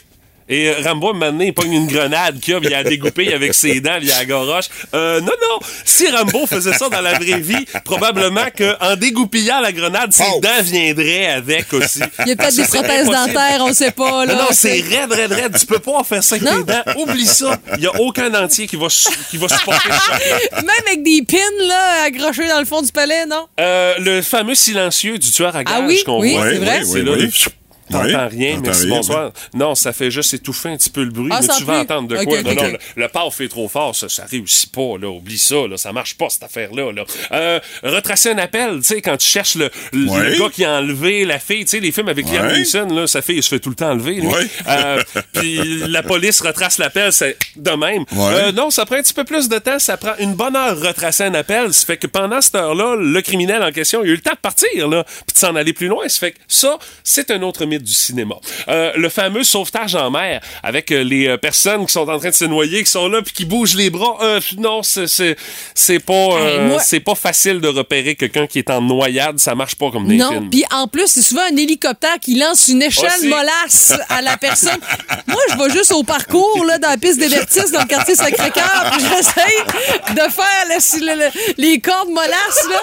Et 0.51 0.67
euh, 0.69 0.73
Rambo, 0.83 1.09
un 1.09 1.13
moment 1.13 1.31
donné, 1.31 1.47
il 1.47 1.53
pogne 1.53 1.71
une 1.73 1.87
grenade 1.87 2.39
qu'il 2.39 2.53
a, 2.55 2.59
il 2.61 2.73
a 2.75 2.83
découpé 2.83 3.33
avec 3.33 3.53
ses 3.53 3.79
dents, 3.81 3.97
puis 3.97 4.07
il 4.07 4.11
a 4.11 4.25
goroche. 4.25 4.65
Euh, 4.93 5.19
non, 5.21 5.27
non. 5.49 5.59
Si 5.85 6.07
Rambo 6.11 6.45
faisait 6.45 6.73
ça 6.73 6.89
dans 6.89 7.01
la 7.01 7.13
vraie 7.17 7.39
vie, 7.39 7.65
probablement 7.85 8.45
qu'en 8.55 8.95
dégoupillant 8.97 9.59
la 9.61 9.71
grenade, 9.71 10.11
ses 10.13 10.23
Oh. 10.33 10.39
dents 10.41 10.61
viendraient 10.61 11.27
avec 11.27 11.71
aussi. 11.73 12.01
Il 12.25 12.27
y 12.27 12.31
a 12.33 12.35
peut-être 12.35 12.55
des 12.55 12.63
prothèses 12.65 13.07
dentaires, 13.07 13.61
on 13.61 13.73
sait 13.73 13.91
pas. 13.91 14.25
Là, 14.25 14.33
Non, 14.35 14.39
non, 14.43 14.47
c'est 14.51 14.81
raide, 14.81 15.11
raide, 15.11 15.31
raide. 15.31 15.57
Tu 15.57 15.65
peux 15.65 15.79
pas 15.79 15.93
en 15.93 16.03
faire 16.03 16.23
ça 16.23 16.35
avec 16.35 16.47
Non. 16.47 16.63
tes 16.63 16.73
dents. 16.73 16.83
Oublie 17.01 17.25
ça. 17.25 17.57
Il 17.77 17.83
y 17.83 17.87
a 17.87 17.95
aucun 18.01 18.29
dentier 18.29 18.67
qui 18.67 18.75
va, 18.75 18.87
qui 19.29 19.37
va 19.37 19.47
supporter 19.47 19.89
ça. 19.89 20.19
Même 20.57 20.69
avec 20.85 21.01
des 21.03 21.23
pins 21.27 21.37
là, 21.67 22.03
accrochés 22.07 22.47
dans 22.47 22.59
le 22.59 22.65
fond 22.65 22.81
du 22.81 22.91
palais, 22.91 23.25
non? 23.25 23.47
Euh, 23.59 23.93
le 23.99 24.21
fameux 24.21 24.55
silencieux 24.55 25.17
du 25.17 25.31
tueur 25.31 25.55
à 25.55 25.63
gage 25.63 25.73
Ah 25.77 25.83
oui? 25.87 26.03
qu'on 26.05 26.19
Oui, 26.19 26.33
voit. 26.35 26.49
c'est 26.49 26.57
vrai. 26.57 26.79
Oui, 26.81 26.85
C'est 26.85 26.99
oui, 26.99 27.05
là, 27.05 27.11
oui. 27.13 27.21
le- 27.45 27.51
T'entends 27.91 28.05
Oui, 28.05 28.37
rien, 28.37 28.59
merci, 28.63 28.85
rien, 28.85 28.95
bonsoir. 28.95 29.31
Non, 29.53 29.75
ça 29.75 29.93
fait 29.93 30.11
juste 30.11 30.33
étouffer 30.33 30.69
un 30.69 30.77
petit 30.77 30.89
peu 30.89 31.03
le 31.03 31.11
bruit, 31.11 31.29
Ah, 31.31 31.39
mais 31.41 31.47
tu 31.57 31.63
vas 31.63 31.79
entendre 31.79 32.07
de 32.07 32.23
quoi? 32.23 32.41
non, 32.41 32.53
non, 32.53 32.63
le, 32.63 32.77
le 32.95 33.07
paf 33.07 33.39
est 33.41 33.47
trop 33.47 33.67
fort, 33.67 33.95
ça, 33.95 34.09
ça 34.09 34.25
réussit 34.29 34.71
pas, 34.71 34.97
là. 34.99 35.09
Oublie 35.09 35.37
ça, 35.37 35.67
là. 35.67 35.77
Ça 35.77 35.91
marche 35.93 36.15
pas, 36.17 36.29
cette 36.29 36.43
affaire-là, 36.43 36.91
là. 36.91 37.03
Euh, 37.31 37.59
retracer 37.83 38.31
un 38.31 38.37
appel, 38.37 38.77
tu 38.79 38.83
sais, 38.83 39.01
quand 39.01 39.17
tu 39.17 39.27
cherches 39.27 39.55
le, 39.55 39.69
le 39.93 40.39
gars 40.39 40.49
qui 40.49 40.65
a 40.65 40.77
enlevé 40.77 41.25
la 41.25 41.39
fille, 41.39 41.63
tu 41.65 41.71
sais, 41.71 41.79
les 41.79 41.91
films 41.91 42.09
avec 42.09 42.27
Liam. 42.29 42.51
Neeson, 42.51 42.87
là, 42.87 43.07
sa 43.07 43.21
fille, 43.21 43.37
il 43.37 43.43
se 43.43 43.49
fait 43.49 43.59
tout 43.59 43.69
le 43.69 43.75
temps 43.75 43.91
enlever. 43.91 44.21
Euh, 44.67 45.01
puis 45.33 45.79
la 45.87 46.03
police 46.03 46.41
retrace 46.41 46.77
l'appel, 46.77 47.11
c'est 47.13 47.37
de 47.55 47.71
même. 47.71 48.05
Euh, 48.17 48.51
non, 48.51 48.69
ça 48.69 48.85
prend 48.85 48.95
un 48.95 49.01
petit 49.01 49.13
peu 49.13 49.23
plus 49.23 49.49
de 49.49 49.57
temps, 49.57 49.79
ça 49.79 49.97
prend 49.97 50.13
une 50.19 50.33
bonne 50.35 50.55
heure 50.55 50.79
retracer 50.79 51.23
un 51.23 51.33
appel. 51.33 51.73
Ça 51.73 51.85
fait 51.85 51.97
que 51.97 52.07
pendant 52.07 52.41
cette 52.41 52.55
heure-là, 52.55 52.95
le 52.97 53.21
criminel 53.21 53.61
en 53.63 53.71
question, 53.71 54.03
il 54.03 54.09
a 54.09 54.11
eu 54.13 54.15
le 54.15 54.21
temps 54.21 54.31
de 54.33 54.37
partir, 54.37 54.87
là, 54.87 55.03
puis 55.03 55.33
de 55.33 55.37
s'en 55.37 55.55
aller 55.55 55.73
plus 55.73 55.87
loin. 55.87 56.07
Ça 56.07 56.19
fait 56.19 56.31
que 56.33 56.37
ça, 56.47 56.77
c'est 57.03 57.31
un 57.31 57.41
autre 57.41 57.65
mythe 57.65 57.80
du 57.81 57.93
cinéma. 57.93 58.35
Euh, 58.67 58.91
le 58.95 59.09
fameux 59.09 59.43
sauvetage 59.43 59.95
en 59.95 60.09
mer, 60.11 60.41
avec 60.63 60.91
euh, 60.91 61.03
les 61.03 61.27
euh, 61.27 61.37
personnes 61.37 61.85
qui 61.85 61.93
sont 61.93 62.07
en 62.09 62.17
train 62.19 62.29
de 62.29 62.33
se 62.35 62.45
noyer, 62.45 62.83
qui 62.83 62.89
sont 62.91 63.07
là 63.07 63.21
puis 63.21 63.33
qui 63.33 63.45
bougent 63.45 63.75
les 63.75 63.89
bras. 63.89 64.17
Euh, 64.21 64.39
non, 64.57 64.83
c'est 64.83 65.07
c'est 65.07 65.35
c'est 65.75 65.99
pas 65.99 66.13
Hey, 66.39 66.59
moi- 66.67 66.81
c'est 66.81 66.99
pas 66.99 67.15
facile 67.15 67.59
de 67.59 67.67
repérer 67.67 68.15
quelqu'un 68.15 68.47
qui 68.47 68.59
est 68.59 68.69
en 68.69 68.81
noyade. 68.81 69.39
Ça 69.39 69.55
marche 69.55 69.75
pas 69.75 69.91
comme 69.91 70.07
des 70.07 70.17
Non, 70.17 70.29
films. 70.29 70.49
puis 70.49 70.63
en 70.71 70.87
plus, 70.87 71.07
c'est 71.07 71.21
souvent 71.21 71.41
un 71.51 71.55
hélicoptère 71.57 72.19
qui 72.21 72.35
lance 72.37 72.67
une 72.67 72.81
échelle 72.81 73.09
Aussi. 73.17 73.27
mollasse 73.27 73.93
à 74.09 74.21
la 74.21 74.37
personne. 74.37 74.79
Moi, 75.27 75.41
je 75.51 75.57
vais 75.57 75.69
juste 75.71 75.91
au 75.91 76.03
parcours, 76.03 76.65
là, 76.65 76.77
dans 76.77 76.89
la 76.89 76.97
piste 76.97 77.19
d'Hébertis, 77.19 77.71
dans 77.71 77.81
le 77.81 77.85
quartier 77.87 78.15
Sacré-Cœur, 78.15 78.91
puis 78.91 79.01
j'essaye 79.01 80.15
de 80.15 80.31
faire 80.31 80.65
le- 80.69 81.05
le- 81.05 81.25
le- 81.25 81.53
les 81.57 81.79
cordes 81.79 82.09
mollasses, 82.09 82.67
là. 82.69 82.81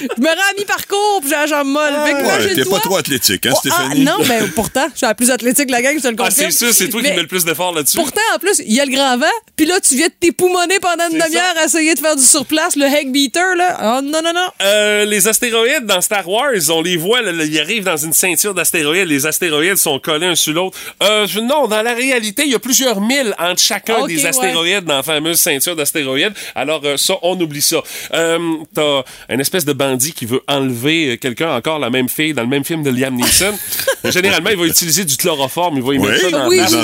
Je 0.00 0.22
me 0.22 0.26
rends 0.28 0.32
à 0.32 0.54
mi-parcours, 0.56 1.20
puis 1.20 1.30
j'ai 1.30 1.36
la 1.36 1.46
jambe 1.46 1.68
molle. 1.68 1.92
J'ai 2.06 2.12
Ouais, 2.14 2.54
t'es 2.54 2.64
pas 2.70 2.78
trop 2.80 2.96
athlétique, 2.96 3.44
hein, 3.46 3.50
Oh, 3.52 3.56
ah, 3.56 3.60
Stéphanie? 3.60 3.79
Non, 3.96 4.16
mais 4.28 4.40
pourtant, 4.54 4.86
je 4.92 4.98
suis 4.98 5.06
la 5.06 5.14
plus 5.14 5.30
athlétique 5.30 5.66
de 5.66 5.72
la 5.72 5.82
gang, 5.82 5.96
je 5.96 6.02
te 6.02 6.08
le 6.08 6.14
Ah, 6.18 6.24
confirme. 6.26 6.50
c'est 6.50 6.64
sûr, 6.66 6.74
c'est 6.74 6.88
toi 6.88 7.02
qui 7.02 7.08
mets 7.10 7.20
le 7.22 7.26
plus 7.26 7.44
d'efforts 7.44 7.72
là-dessus. 7.74 7.96
Pourtant, 7.96 8.20
en 8.34 8.38
plus, 8.38 8.60
il 8.64 8.72
y 8.72 8.80
a 8.80 8.84
le 8.84 8.92
grand 8.92 9.16
vent, 9.18 9.26
puis 9.56 9.66
là, 9.66 9.80
tu 9.80 9.96
viens 9.96 10.08
de 10.08 10.12
t'époumoner 10.18 10.78
pendant 10.80 11.04
une 11.10 11.18
demi-heure 11.18 11.54
à 11.60 11.64
essayer 11.64 11.94
de 11.94 12.00
faire 12.00 12.16
du 12.16 12.22
surplace, 12.22 12.76
le 12.76 13.10
Beater, 13.10 13.56
là. 13.56 13.98
Oh, 13.98 14.02
non, 14.02 14.20
non, 14.22 14.32
non. 14.34 14.48
Euh, 14.62 15.04
les 15.04 15.26
astéroïdes 15.28 15.86
dans 15.86 16.00
Star 16.00 16.28
Wars, 16.28 16.50
on 16.70 16.82
les 16.82 16.96
voit, 16.96 17.22
là, 17.22 17.32
ils 17.32 17.58
arrivent 17.60 17.84
dans 17.84 17.96
une 17.96 18.12
ceinture 18.12 18.54
d'astéroïdes. 18.54 19.08
Les 19.08 19.26
astéroïdes 19.26 19.76
sont 19.76 19.98
collés 19.98 20.26
un 20.26 20.34
sur 20.34 20.52
l'autre. 20.52 20.78
Euh, 21.02 21.26
non, 21.42 21.66
dans 21.66 21.82
la 21.82 21.94
réalité, 21.94 22.42
il 22.44 22.52
y 22.52 22.54
a 22.54 22.58
plusieurs 22.58 23.00
milles 23.00 23.34
entre 23.38 23.60
chacun 23.60 24.06
des 24.06 24.16
ouais. 24.22 24.26
astéroïdes 24.26 24.84
dans 24.84 24.96
la 24.96 25.02
fameuse 25.02 25.38
ceinture 25.40 25.76
d'astéroïdes. 25.76 26.32
Alors 26.54 26.80
euh, 26.84 26.96
ça, 26.96 27.14
on 27.22 27.38
oublie 27.40 27.62
ça. 27.62 27.82
Euh, 28.14 28.38
T'as 28.74 29.02
une 29.28 29.40
espèce 29.40 29.64
de 29.64 29.72
bandit 29.72 30.12
qui 30.12 30.26
veut 30.26 30.42
enlever 30.48 31.12
euh, 31.12 31.16
quelqu'un, 31.16 31.54
encore 31.54 31.78
la 31.78 31.90
même 31.90 32.08
fille, 32.08 32.34
dans 32.34 32.42
le 32.42 32.48
même 32.48 32.64
film 32.64 32.82
de 32.82 32.90
Liam 32.90 33.14
Neeson. 33.14 33.52
Généralement, 34.10 34.50
il 34.50 34.56
va 34.56 34.64
utiliser 34.66 35.04
du 35.04 35.16
chloroforme, 35.16 35.76
il 35.76 35.82
va 35.82 35.94
y 35.94 35.98
Oui. 35.98 36.08
mettre 36.08 36.20
ça 36.22 36.30
dans 36.30 36.48
Oui, 36.48 36.56
la 36.56 36.64
oui, 36.66 36.74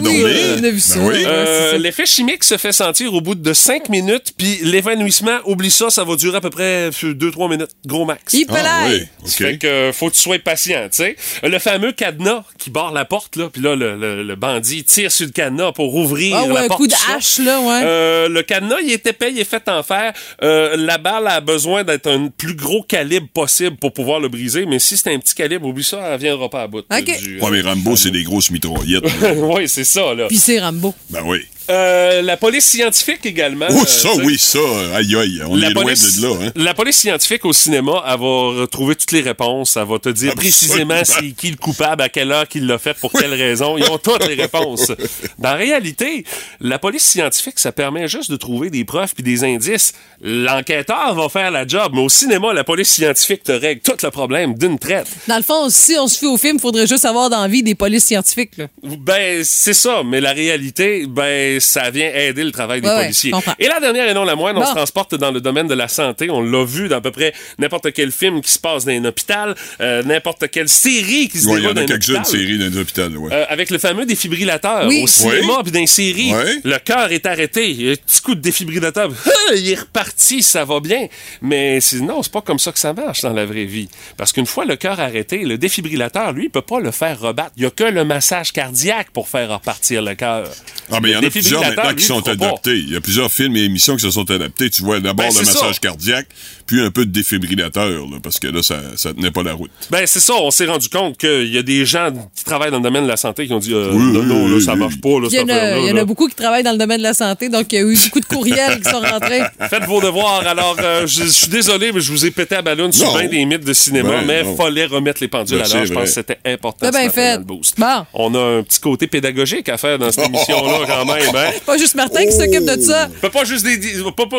on 0.61 0.65
a 0.65 0.71
vu 0.71 0.81
Ben 0.97 1.27
Euh. 1.27 1.79
L'effet 1.79 2.07
chimique 2.07 2.45
se 2.45 2.57
fait 2.57 2.73
sentir 2.73 3.13
au 3.15 3.21
bout 3.21 3.35
de 3.35 3.53
5 3.53 3.89
minutes, 3.89 4.33
puis 4.37 4.59
l'évanouissement, 4.63 5.39
oublie 5.45 5.71
ça, 5.71 5.91
ça 5.91 6.05
va 6.05 6.17
durer 6.17 6.37
à 6.39 6.41
peu 6.41 6.51
près 6.51 6.91
2-3 6.91 7.49
minutes, 7.51 7.71
gros 7.87 8.05
max. 8.05 8.33
Il 8.33 8.47
Ah, 8.51 8.85
oui, 8.89 9.03
Ça 9.25 9.37
fait 9.47 9.59
que 9.59 9.67
euh, 9.67 9.93
faut 9.93 10.09
que 10.11 10.15
tu 10.15 10.21
sois 10.21 10.39
patient, 10.39 10.89
tu 10.91 10.99
sais. 10.99 11.17
Le 11.43 11.59
fameux 11.59 11.93
cadenas 11.93 12.43
qui 12.59 12.71
barre 12.71 12.93
la 12.93 13.05
porte, 13.05 13.37
là, 13.37 13.49
puis 13.53 13.63
là, 13.63 13.75
le, 13.77 13.97
le- 13.97 14.23
le 14.23 14.35
bandit 14.37 14.85
tire 14.85 15.11
sur 15.13 15.27
le 15.27 15.33
cadenas 15.33 15.73
pour 15.73 15.95
ouvrir 15.95 16.37
Ah 16.37 16.45
ouais, 16.45 16.55
la 16.55 16.61
un 16.63 16.67
porte. 16.69 16.81
coup 16.81 16.87
de 16.87 16.95
hache, 17.15 17.39
là, 17.39 17.61
ouais. 17.61 17.81
Euh, 17.85 18.29
le 18.29 18.43
cadenas, 18.43 18.81
il 18.83 18.91
est 18.93 19.07
épais, 19.07 19.31
il 19.33 19.39
est 19.39 19.45
fait 19.49 19.69
en 19.69 19.83
fer. 19.83 20.13
Euh, 20.43 20.77
la 20.77 20.99
balle 20.99 21.27
a 21.29 21.41
besoin 21.41 21.85
d'être 21.85 22.09
un 22.09 22.29
plus 22.29 22.55
gros 22.55 22.83
calibre 22.83 23.29
possible 23.33 23.77
pour 23.77 23.93
pouvoir 23.93 24.21
le 24.21 24.29
briser, 24.29 24.67
mais 24.67 24.79
si 24.79 24.97
c'est 24.97 25.13
un 25.13 25.19
petit 25.19 25.35
calibre, 25.35 25.67
oublie 25.67 25.85
ça, 25.85 26.01
elle 26.13 26.21
viendra 26.21 26.49
pas 26.49 26.66
à 26.67 26.69
bout. 26.69 26.85
euh, 26.93 26.99
OK. 26.99 27.23
du- 27.23 27.41
Ouais, 27.41 27.51
mais 27.51 27.61
Rambo, 27.63 27.97
c'est 27.97 28.11
des 28.11 28.23
grosses 28.23 28.51
mitraillettes. 28.51 29.05
oui, 29.37 29.69
c'est 29.69 29.85
ça, 29.85 30.15
là. 30.15 30.27
Puis 30.29 30.37
c'est 30.39 30.59
Rambo. 30.61 30.95
ben 31.11 31.23
oui. 31.25 31.39
Euh, 31.69 32.23
la 32.23 32.37
police 32.37 32.65
scientifique 32.65 33.25
également. 33.27 33.67
Oh, 33.71 33.85
ça, 33.87 34.11
oui, 34.25 34.39
ça. 34.39 34.59
Aïe, 34.95 35.17
aïe. 35.17 35.43
On 35.49 35.61
est 35.61 35.71
loin 35.71 35.85
de 35.85 36.23
là, 36.23 36.47
hein. 36.47 36.53
la 36.55 36.75
police 36.75 36.97
scientifique 36.97 37.45
au 37.45 37.53
cinéma, 37.53 38.03
elle 38.07 38.21
va 38.21 38.61
retrouver 38.61 38.95
toutes 38.95 39.13
les 39.13 39.21
réponses. 39.21 39.77
Elle 39.77 39.87
va 39.87 39.99
te 39.99 40.09
dire 40.09 40.33
Absolument. 40.33 40.37
précisément 40.37 41.01
c'est 41.05 41.33
qui 41.33 41.51
le 41.51 41.57
coupable, 41.57 42.03
à 42.03 42.09
quelle 42.09 42.31
heure 42.31 42.47
qu'il 42.47 42.67
l'a 42.67 42.79
fait, 42.79 42.95
pour 42.95 43.13
quelle 43.13 43.35
raison. 43.35 43.77
Ils 43.77 43.85
ont 43.91 43.99
toutes 43.99 44.27
les 44.27 44.35
réponses. 44.35 44.93
Dans 45.39 45.51
la 45.51 45.55
réalité, 45.55 46.25
la 46.61 46.79
police 46.79 47.05
scientifique, 47.05 47.59
ça 47.59 47.73
permet 47.73 48.09
juste 48.09 48.31
de 48.31 48.37
trouver 48.37 48.71
des 48.71 48.85
preuves 48.85 49.13
puis 49.15 49.23
des 49.25 49.45
indices. 49.45 49.93
L'enquêteur 50.21 51.15
va 51.15 51.29
faire 51.29 51.51
la 51.51 51.67
job, 51.67 51.93
mais 51.95 52.03
au 52.03 52.09
cinéma, 52.09 52.53
la 52.53 52.65
police 52.65 52.89
scientifique 52.89 53.43
te 53.43 53.53
règle 53.53 53.81
tout 53.81 53.97
le 54.03 54.11
problème 54.11 54.55
d'une 54.55 54.79
traite. 54.79 55.09
Dans 55.27 55.37
le 55.37 55.43
fond, 55.43 55.69
si 55.69 55.97
on 55.99 56.07
se 56.07 56.19
fie 56.19 56.27
au 56.27 56.37
film, 56.37 56.57
il 56.57 56.61
faudrait 56.61 56.87
juste 56.87 57.05
avoir 57.05 57.31
dans 57.31 57.43
la 57.43 57.49
vie 57.49 57.63
des 57.63 57.75
polices 57.75 58.05
scientifiques. 58.05 58.57
Là. 58.57 58.67
Ben, 58.83 59.43
c'est 59.45 59.75
ça, 59.75 60.03
mais 60.05 60.21
la 60.21 60.33
réalité, 60.33 61.07
ben, 61.07 61.56
ça 61.61 61.91
vient 61.91 62.11
aider 62.13 62.45
le 62.45 62.53
travail 62.53 62.81
des 62.81 62.89
Ouais, 62.89 63.03
policiers. 63.03 63.33
et 63.59 63.69
la 63.69 63.81
dernière 63.81 64.09
et 64.09 64.15
non 64.15 64.25
la 64.25 64.35
moindre, 64.37 64.61
on 64.63 64.67
se 64.67 64.75
transporte 64.75 65.15
dans 65.15 65.31
le 65.31 65.41
domaine 65.41 65.67
de 65.69 65.75
la 65.75 65.89
santé. 65.89 66.31
On 66.31 66.41
l'a 66.43 66.65
vu 66.65 66.89
dans 66.89 66.97
à 66.97 67.01
peu 67.01 67.11
près 67.11 67.33
n'importe 67.59 67.93
quel 67.93 68.11
film 68.13 68.41
qui 68.41 68.51
se 68.53 68.59
passe 68.59 68.85
dans 68.85 68.93
un 68.93 69.05
hôpital, 69.05 69.55
euh, 69.81 70.03
n'importe 70.03 70.49
quelle 70.51 70.69
série 70.69 71.29
qui 71.29 71.39
se 71.39 71.47
Ouais, 71.47 71.55
il 71.55 71.59
y 71.59 71.61
déroule 71.63 71.71
en 71.71 71.75
dans 71.75 71.81
a 71.81 71.85
un 71.85 71.87
quelques-unes 71.87 72.17
hôpital. 72.17 72.39
séries 72.41 72.59
dans 72.59 72.67
les 72.67 72.79
hôpitaux, 72.79 73.03
ouais. 73.19 73.33
Euh, 73.33 73.45
avec 73.49 73.71
le 73.71 73.79
fameux 73.79 74.07
défibrillateur 74.07 74.87
Oui. 74.87 75.03
au 75.03 75.07
cinéma 75.07 75.55
Oui. 75.59 75.63
puis 75.65 75.73
dans 75.73 75.81
les 75.81 75.87
séries. 75.87 76.33
Oui. 76.35 76.61
Le 76.65 76.79
cœur 76.79 77.13
est 77.13 77.27
arrêté. 77.27 77.71
Il 77.71 77.83
y 77.83 77.89
a 77.89 77.93
un 77.93 77.97
petit 77.97 78.21
coup 78.21 78.35
de 78.35 78.41
défibrillateur. 78.41 79.11
Ah, 79.27 79.55
Il 79.55 79.71
est 79.71 79.75
reparti, 79.81 80.43
ça 80.43 80.65
va 80.65 80.81
bien. 80.81 81.07
Mais 81.43 81.81
c'est- 81.81 82.01
non, 82.01 82.23
c'est 82.23 82.33
pas 82.33 82.41
comme 82.43 82.59
ça 82.59 82.73
que 82.73 82.79
ça 82.79 82.93
marche 82.93 83.21
dans 83.23 83.33
la 83.33 83.47
vraie 83.47 83.65
vie. 83.65 83.89
Parce 84.17 84.33
qu'une 84.33 84.47
fois 84.47 84.65
le 84.65 84.77
cœur 84.77 84.99
arrêté, 85.01 85.39
le 85.45 85.57
défibrillateur, 85.59 86.33
lui, 86.33 86.45
il 86.45 86.51
peut 86.51 86.63
pas 86.63 86.81
le 86.81 86.91
faire 86.91 87.21
rebattre. 87.21 87.53
Il 87.57 87.63
y 87.63 87.67
a 87.67 87.71
que 87.71 87.85
le 87.85 88.05
massage 88.05 88.53
cardiaque 88.53 89.11
pour 89.13 89.29
faire 89.29 89.49
repartir 89.51 90.03
le 90.03 90.15
cœur. 90.15 90.49
Ah, 90.91 90.99
mais 91.01 91.11
il 91.11 91.13
y 91.13 91.17
en 91.17 91.19
a 91.21 91.23
plusieurs 91.49 91.63
maintenant 91.75 91.95
qui 91.95 92.05
sont 92.05 92.29
adaptés. 92.29 92.79
Il 92.79 92.91
y 92.93 92.97
a 92.97 93.01
plusieurs 93.01 93.31
films 93.33 93.57
et 93.57 93.63
émissions 93.65 93.97
qui 93.97 94.03
se 94.03 94.11
sont 94.11 94.31
adaptés. 94.31 94.71
Tu 94.71 94.83
vois, 94.83 95.01
d'abord 95.01 95.27
Ben, 95.29 95.35
le 95.35 95.45
massage 95.47 95.75
ça. 95.75 95.81
cardiaque, 95.81 96.29
puis 96.67 96.81
un 96.81 96.91
peu 96.91 97.05
de 97.07 97.11
défibrillateur, 97.13 97.89
là, 97.89 98.19
parce 98.23 98.39
que 98.41 98.49
là, 98.49 98.63
ça, 98.63 98.81
ça 98.97 99.13
tenait 99.15 99.31
pas 99.31 99.43
la 99.43 99.53
route. 99.55 99.71
Ben, 99.91 100.05
c'est 100.07 100.21
ça, 100.21 100.35
on 100.35 100.51
s'est 100.51 100.67
rendu 100.67 100.89
compte 100.89 101.17
qu'il 101.19 101.53
y 101.55 101.59
a 101.59 101.63
des 101.63 101.85
gens 101.87 102.11
qui 102.35 102.45
travaillent 102.45 102.71
dans 102.71 102.79
le 102.79 102.83
domaine 102.83 103.05
de 103.05 103.09
la 103.09 103.17
santé 103.17 103.47
qui 103.47 103.53
ont 103.53 103.59
dit 103.59 103.73
euh, 103.73 103.91
Oui, 103.93 103.99
non, 104.13 104.21
oui, 104.21 104.27
non, 104.27 104.49
là, 104.49 104.55
oui, 104.57 104.63
ça 104.65 104.75
marche 104.75 105.01
pas, 105.01 105.09
là, 105.21 105.29
Il 105.31 105.35
y, 105.37 105.41
en 105.41 105.49
a, 105.49 105.55
affaire-là, 105.55 105.79
il 105.81 105.87
y 105.87 105.91
en 105.93 105.95
là. 105.95 106.01
a 106.01 106.05
beaucoup 106.05 106.29
qui 106.29 106.35
travaillent 106.35 106.63
dans 106.63 106.73
le 106.73 106.79
domaine 106.79 106.99
de 106.99 107.03
la 107.05 107.15
santé, 107.15 107.49
donc 107.49 107.73
il 107.73 107.77
y 107.77 107.79
a 107.79 107.83
eu 107.83 107.97
beaucoup 108.05 108.21
de 108.21 108.25
courriels 108.27 108.81
qui 108.81 108.91
sont 108.91 109.01
rentrés. 109.01 109.43
Faites 109.71 109.85
vos 109.85 110.01
devoirs. 110.01 110.47
Alors, 110.47 110.77
euh, 110.83 111.07
je, 111.07 111.25
suis 111.25 111.49
désolé, 111.49 111.93
mais 111.93 112.01
je 112.01 112.11
vous 112.11 112.27
ai 112.27 112.31
pété 112.31 112.57
à 112.57 112.63
ballon 112.63 112.91
sur 112.93 113.17
bien 113.17 113.29
des 113.29 113.45
mythes 113.45 113.65
de 113.65 113.73
cinéma, 113.73 114.11
Ben, 114.11 114.27
mais 114.27 114.43
non. 114.43 114.57
fallait 114.57 114.87
remettre 114.87 115.23
les 115.23 115.29
pendules 115.29 115.59
Ben, 115.59 115.65
à 115.71 115.75
l'heure. 115.75 115.87
Je 115.87 115.93
pense 115.93 116.03
que 116.05 116.09
c'était 116.11 116.39
important. 116.45 116.91
Bien 116.91 117.01
matin 117.05 117.11
fait. 117.13 117.39
boost. 117.45 117.79
Bon. 117.79 118.05
On 118.15 118.35
a 118.35 118.59
un 118.59 118.63
petit 118.63 118.81
côté 118.81 119.07
pédagogique 119.07 119.69
à 119.69 119.77
faire 119.79 119.99
dans 119.99 120.11
cette 120.11 120.27
émission-là, 120.29 120.79
quand 120.87 121.05
même. 121.05 121.35
Hein? 121.37 121.51
Pas 121.65 121.79
juste 121.79 121.95
Martin 121.95 122.25
qui 122.27 122.33
s'occupe 122.33 122.65
de 122.65 122.81
ça. 122.81 123.09
Peut 123.21 123.31
pas 123.31 123.45
juste 123.45 123.65
des. 123.65 123.77
des- 123.77 124.03
pas, 124.17 124.27
pas- 124.27 124.37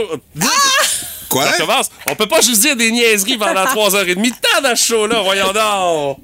Quoi? 1.30 1.44
Ça 1.46 1.52
recommence. 1.52 1.90
On 2.10 2.16
peut 2.16 2.28
pas 2.28 2.42
juste 2.42 2.62
dire 2.62 2.76
des 2.76 2.92
niaiseries 2.92 3.38
pendant 3.38 3.64
3h30 3.66 4.32
tant 4.42 4.62
dans 4.62 4.76
ce 4.76 4.86
show-là, 4.86 5.22
voyons 5.24 5.52
donc. 5.54 6.18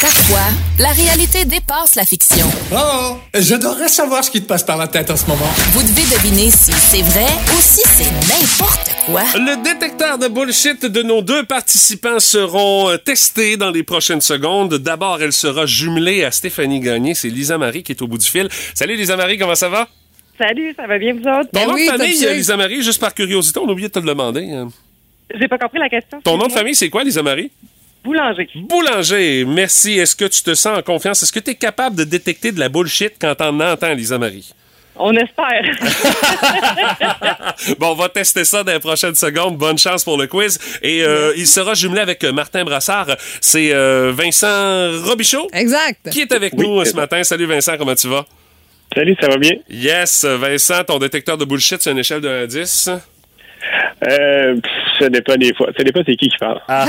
Parfois, 0.00 0.38
la 0.78 0.90
réalité 0.90 1.44
dépasse 1.44 1.94
la 1.94 2.04
fiction. 2.06 2.50
Oh, 2.74 3.18
j'adorerais 3.34 3.88
savoir 3.88 4.24
ce 4.24 4.30
qui 4.30 4.40
te 4.40 4.46
passe 4.46 4.62
par 4.64 4.76
la 4.78 4.88
tête 4.88 5.10
en 5.10 5.16
ce 5.16 5.26
moment. 5.26 5.48
Vous 5.72 5.82
devez 5.82 6.02
deviner 6.14 6.50
si 6.50 6.72
c'est 6.72 7.02
vrai 7.02 7.26
ou 7.52 7.60
si 7.60 7.82
c'est 7.84 8.10
n'importe 8.28 8.90
quoi. 9.06 9.22
Le 9.34 9.62
détecteur 9.62 10.16
de 10.18 10.28
bullshit 10.28 10.84
de 10.86 11.02
nos 11.02 11.20
deux 11.22 11.44
participants 11.44 12.18
seront 12.20 12.88
euh, 12.90 12.96
testés 12.96 13.56
dans 13.56 13.70
les 13.70 13.82
prochaines 13.82 14.20
secondes. 14.22 14.74
D'abord, 14.74 15.20
elle 15.20 15.32
sera 15.32 15.66
jumelée 15.66 16.24
à 16.24 16.30
Stéphanie 16.30 16.80
Gagné. 16.80 17.14
C'est 17.14 17.28
Lisa 17.28 17.58
Marie 17.58 17.82
qui 17.82 17.92
est 17.92 18.00
au 18.02 18.06
bout 18.06 18.18
du 18.18 18.26
fil. 18.26 18.48
Salut 18.74 18.96
Lisa 18.96 19.16
Marie, 19.16 19.36
comment 19.38 19.54
ça 19.54 19.68
va? 19.68 19.88
Salut, 20.40 20.74
ça 20.76 20.86
va 20.86 20.98
bien 20.98 21.12
vous 21.12 21.20
autres? 21.20 21.50
Ton 21.52 21.60
Ben 21.60 21.66
nom 21.66 21.74
oui, 21.74 21.86
de 21.86 21.90
famille, 21.90 22.26
Lisa 22.34 22.56
Marie, 22.56 22.82
juste 22.82 23.00
par 23.00 23.14
curiosité, 23.14 23.60
on 23.60 23.68
a 23.68 23.72
oublié 23.72 23.88
de 23.88 23.92
te 23.92 23.98
le 23.98 24.06
demander. 24.06 24.50
hein. 24.50 24.68
J'ai 25.38 25.48
pas 25.48 25.58
compris 25.58 25.78
la 25.78 25.88
question. 25.88 26.20
Ton 26.22 26.38
nom 26.38 26.46
de 26.46 26.52
famille, 26.52 26.74
c'est 26.74 26.88
quoi, 26.88 27.04
Lisa 27.04 27.22
Marie? 27.22 27.50
Boulanger. 28.02 28.48
Boulanger, 28.54 29.44
merci. 29.46 29.98
Est-ce 29.98 30.16
que 30.16 30.24
tu 30.24 30.42
te 30.42 30.54
sens 30.54 30.78
en 30.78 30.82
confiance? 30.82 31.22
Est-ce 31.22 31.32
que 31.32 31.40
tu 31.40 31.50
es 31.50 31.54
capable 31.54 31.96
de 31.96 32.04
détecter 32.04 32.50
de 32.52 32.58
la 32.58 32.70
bullshit 32.70 33.12
quand 33.20 33.34
t'en 33.34 33.60
entends, 33.60 33.92
Lisa 33.92 34.16
Marie? 34.18 34.50
On 34.96 35.14
espère. 35.16 35.62
bon, 37.78 37.92
on 37.92 37.94
va 37.94 38.08
tester 38.08 38.44
ça 38.44 38.64
dans 38.64 38.72
les 38.72 38.80
prochaines 38.80 39.14
secondes. 39.14 39.56
Bonne 39.56 39.78
chance 39.78 40.04
pour 40.04 40.18
le 40.18 40.26
quiz. 40.26 40.58
Et 40.82 41.02
euh, 41.02 41.32
il 41.36 41.46
sera 41.46 41.74
jumelé 41.74 42.00
avec 42.00 42.22
euh, 42.24 42.32
Martin 42.32 42.64
Brassard. 42.64 43.16
C'est 43.40 43.72
euh, 43.72 44.12
Vincent 44.14 44.90
Robichaud 45.04 45.48
Exact. 45.52 46.10
qui 46.10 46.22
est 46.22 46.32
avec 46.32 46.54
nous 46.54 46.84
ce 46.84 46.94
matin. 46.94 47.22
Salut 47.24 47.46
Vincent, 47.46 47.76
comment 47.78 47.94
tu 47.94 48.08
vas? 48.08 48.26
Salut, 48.94 49.16
ça 49.20 49.28
va 49.28 49.36
bien? 49.36 49.52
Yes, 49.68 50.24
Vincent, 50.24 50.82
ton 50.84 50.98
détecteur 50.98 51.38
de 51.38 51.44
bullshit, 51.44 51.80
c'est 51.80 51.92
une 51.92 51.98
échelle 51.98 52.20
de 52.20 52.28
1 52.28 52.42
à 52.42 52.46
10. 52.46 52.90
Euh, 54.08 54.54
pff, 54.54 54.72
ça 55.00 55.08
dépend 55.08 55.36
des 55.36 55.54
fois. 55.54 55.68
Ça 55.76 55.82
dépend 55.82 56.00
c'est 56.06 56.16
qui 56.16 56.28
qui 56.28 56.36
parle. 56.38 56.60
Ah, 56.68 56.86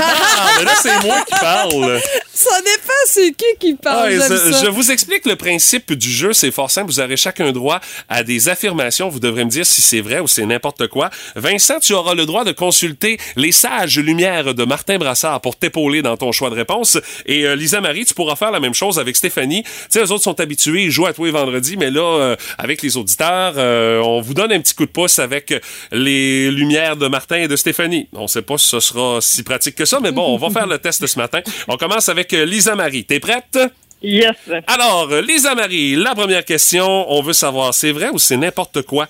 mais 0.58 0.64
là, 0.64 0.72
c'est 0.80 1.02
moi 1.04 1.16
qui 1.26 1.34
parle. 1.40 2.00
Ça 2.34 2.56
dépend 2.60 2.92
c'est 3.06 3.32
qui 3.32 3.44
qui 3.58 3.74
parle. 3.74 4.12
Ah, 4.14 4.20
ça- 4.20 4.52
ça. 4.52 4.64
je 4.64 4.70
vous 4.70 4.90
explique 4.90 5.26
le 5.26 5.36
principe 5.36 5.92
du 5.92 6.10
jeu, 6.10 6.32
c'est 6.32 6.50
fort 6.50 6.70
simple. 6.70 6.88
Vous 6.90 7.00
aurez 7.00 7.16
chacun 7.16 7.52
droit 7.52 7.80
à 8.08 8.22
des 8.22 8.48
affirmations. 8.48 9.08
Vous 9.08 9.20
devrez 9.20 9.44
me 9.44 9.50
dire 9.50 9.66
si 9.66 9.82
c'est 9.82 10.00
vrai 10.00 10.20
ou 10.20 10.28
c'est 10.28 10.44
n'importe 10.46 10.86
quoi. 10.88 11.10
Vincent, 11.36 11.78
tu 11.80 11.92
auras 11.94 12.14
le 12.14 12.26
droit 12.26 12.44
de 12.44 12.52
consulter 12.52 13.18
les 13.36 13.52
sages 13.52 13.98
lumières 13.98 14.54
de 14.54 14.64
Martin 14.64 14.98
Brassard 14.98 15.40
pour 15.40 15.56
t'épauler 15.56 16.02
dans 16.02 16.16
ton 16.16 16.32
choix 16.32 16.50
de 16.50 16.54
réponse. 16.54 16.98
Et 17.26 17.44
euh, 17.46 17.56
Lisa 17.56 17.80
Marie, 17.80 18.04
tu 18.04 18.14
pourras 18.14 18.36
faire 18.36 18.50
la 18.50 18.60
même 18.60 18.74
chose 18.74 18.98
avec 18.98 19.16
Stéphanie. 19.16 19.62
Tu 19.62 19.70
sais, 19.90 20.00
les 20.02 20.10
autres 20.12 20.24
sont 20.24 20.40
habitués, 20.40 20.84
ils 20.84 20.90
jouent 20.90 21.06
à 21.06 21.12
tous 21.12 21.24
les 21.24 21.30
vendredis, 21.30 21.76
mais 21.76 21.90
là, 21.90 22.00
euh, 22.02 22.36
avec 22.58 22.82
les 22.82 22.96
auditeurs, 22.96 23.54
euh, 23.56 24.00
on 24.00 24.20
vous 24.20 24.34
donne 24.34 24.52
un 24.52 24.60
petit 24.60 24.74
coup 24.74 24.86
de 24.86 24.90
pouce 24.90 25.18
avec 25.18 25.52
les 25.90 26.50
lumières 26.50 26.96
de 26.96 27.06
Martin 27.08 27.36
et 27.36 27.48
de 27.48 27.56
Stéphanie. 27.56 28.01
On 28.12 28.26
sait 28.26 28.42
pas 28.42 28.58
si 28.58 28.66
ce 28.66 28.80
sera 28.80 29.20
si 29.20 29.42
pratique 29.42 29.74
que 29.74 29.84
ça, 29.84 29.98
mais 30.00 30.12
bon, 30.12 30.24
on 30.26 30.36
va 30.36 30.50
faire 30.50 30.66
le 30.66 30.78
test 30.78 31.06
ce 31.06 31.18
matin. 31.18 31.40
On 31.68 31.76
commence 31.76 32.08
avec 32.08 32.32
euh, 32.34 32.44
Lisa 32.44 32.74
Marie. 32.74 33.04
T'es 33.04 33.20
prête? 33.20 33.58
Yes. 34.02 34.34
Alors, 34.66 35.08
euh, 35.12 35.20
Lisa 35.22 35.54
Marie, 35.54 35.94
la 35.94 36.14
première 36.14 36.44
question, 36.44 36.86
on 37.10 37.22
veut 37.22 37.32
savoir, 37.32 37.72
c'est 37.72 37.92
vrai 37.92 38.08
ou 38.12 38.18
c'est 38.18 38.36
n'importe 38.36 38.82
quoi? 38.82 39.06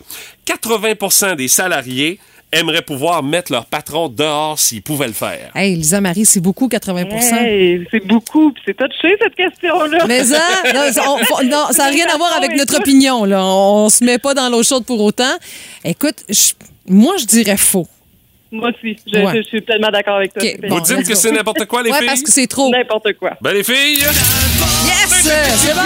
80% 0.47 1.37
des 1.37 1.49
salariés 1.49 2.19
aimeraient 2.55 2.83
pouvoir 2.83 3.23
mettre 3.23 3.51
leur 3.51 3.65
patron 3.65 4.09
dehors 4.11 4.59
s'ils 4.59 4.83
pouvaient 4.83 5.07
le 5.07 5.15
faire? 5.15 5.51
Hey, 5.55 5.75
Lisa 5.77 6.03
Marie, 6.03 6.27
c'est 6.27 6.41
beaucoup, 6.41 6.69
80% 6.69 7.35
Hey, 7.43 7.87
c'est 7.91 8.07
beaucoup, 8.07 8.53
puis 8.53 8.63
c'est 8.67 8.77
touché 8.77 9.17
cette 9.23 9.35
question-là. 9.35 10.05
Mais 10.07 10.25
ça, 10.25 10.43
non, 10.75 10.93
ça- 10.93 11.11
on- 11.11 11.19
faut- 11.25 11.43
non, 11.45 11.69
ça 11.71 11.85
n'a 11.85 11.89
rien 11.91 12.07
à 12.13 12.19
voir 12.19 12.35
avec 12.37 12.55
notre 12.55 12.77
opinion. 12.77 13.25
Là. 13.25 13.43
On, 13.43 13.87
on 13.87 13.89
se 13.89 14.05
met 14.05 14.19
pas 14.19 14.35
dans 14.35 14.51
l'eau 14.51 14.63
chaude 14.63 14.85
pour 14.85 15.01
autant. 15.01 15.33
Écoute, 15.85 16.17
je- 16.29 16.53
moi, 16.87 17.15
je 17.19 17.25
dirais 17.25 17.57
faux. 17.57 17.87
Moi 18.53 18.69
aussi, 18.69 18.97
je, 19.07 19.19
Ouais. 19.19 19.37
je 19.37 19.43
suis 19.49 19.63
tellement 19.63 19.89
d'accord 19.91 20.17
avec 20.17 20.35
toi. 20.35 20.43
Vous 20.69 20.81
dites 20.81 21.09
que 21.09 21.15
c'est 21.15 21.33
n'importe 21.33 21.65
quoi, 21.67 21.83
les 21.83 21.91
ouais, 21.91 21.97
filles? 21.99 22.07
parce 22.07 22.23
que 22.23 22.31
c'est 22.31 22.47
trop. 22.47 22.71
N'importe 22.71 23.15
quoi. 23.15 23.33
Ben, 23.41 23.53
les 23.55 23.65
filles, 23.65 24.05
Yes! 24.85 25.29
C'est 25.57 25.75
bon! 25.75 25.81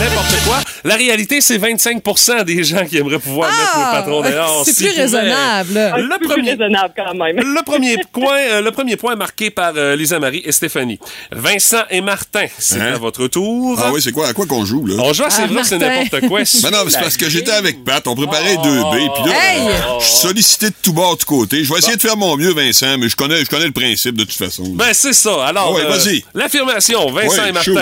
n'importe 0.00 0.44
quoi. 0.46 0.58
La 0.84 0.96
réalité, 0.96 1.40
c'est 1.40 1.58
25% 1.58 2.44
des 2.44 2.64
gens 2.64 2.84
qui 2.86 2.96
aimeraient 2.96 3.18
pouvoir 3.18 3.50
mettre 3.50 3.78
le 3.78 3.92
patron 3.92 4.22
dehors. 4.22 4.58
Ah! 4.60 4.62
c'est 4.64 4.76
plus 4.76 4.98
raisonnable. 4.98 5.74
Le 5.74 6.18
peu 6.18 6.26
premier- 6.26 6.42
plus 6.56 6.62
raisonnable 6.62 6.94
quand 6.96 7.14
même. 7.14 7.36
Le 7.60 7.62
premier 7.64 7.96
point, 8.12 8.38
euh, 8.38 8.62
le 8.62 8.70
premier 8.72 8.96
point 8.96 9.14
marqué 9.16 9.50
par 9.50 9.72
euh, 9.76 9.94
Lisa 9.94 10.18
Marie 10.18 10.42
et 10.44 10.52
Stéphanie. 10.52 10.98
Vincent 11.30 11.82
et 11.90 12.00
Martin, 12.00 12.46
c'est 12.58 12.80
Hein? 12.80 12.94
à 12.94 12.98
votre 12.98 13.26
tour. 13.28 13.78
Ah 13.82 13.90
oui, 13.92 14.00
c'est 14.02 14.12
quoi? 14.12 14.28
À 14.28 14.32
quoi 14.32 14.46
qu'on 14.46 14.64
joue, 14.64 14.86
là? 14.86 14.94
On 14.98 15.12
joue 15.12 15.24
à 15.24 15.30
c'est 15.30 15.42
Ah, 15.42 15.46
vrai, 15.46 15.62
c'est 15.64 15.78
Martin. 15.78 16.00
n'importe 16.04 16.28
quoi. 16.28 16.40
Ben 16.62 16.70
non, 16.70 16.78
c'est 16.88 17.00
parce 17.00 17.16
que 17.16 17.28
j'étais 17.28 17.52
avec 17.52 17.84
Pat, 17.84 18.06
on 18.06 18.14
préparait 18.14 18.56
deux 18.62 18.80
B, 18.82 18.94
puis 19.14 19.30
là, 19.30 19.34
Hey! 19.36 19.68
euh, 19.68 19.72
je 20.00 20.04
suis 20.06 20.16
sollicité 20.20 20.66
de 20.70 20.74
tout 20.82 20.92
bord, 20.92 21.16
de 21.16 21.24
côté. 21.24 21.62
Je 21.64 21.72
vais 21.72 21.78
essayer 21.78 21.96
de 21.96 22.02
faire 22.02 22.16
mon 22.16 22.36
mieux, 22.36 22.52
Vincent, 22.54 22.96
mais 22.98 23.08
je 23.08 23.16
connais, 23.16 23.40
je 23.44 23.50
connais 23.50 23.66
le 23.66 23.72
principe 23.72 24.16
de 24.16 24.24
toute 24.24 24.32
façon. 24.36 24.64
Ben, 24.74 24.92
c'est 24.92 25.12
ça. 25.12 25.46
Alors, 25.46 25.68
Ah 25.68 25.72
ouais, 25.74 25.82
euh, 25.84 25.88
vas-y. 25.96 26.24
l'affirmation, 26.34 27.10
Vincent 27.12 27.42
Ouais, 27.42 27.48
et 27.48 27.52
Martin. 27.52 27.72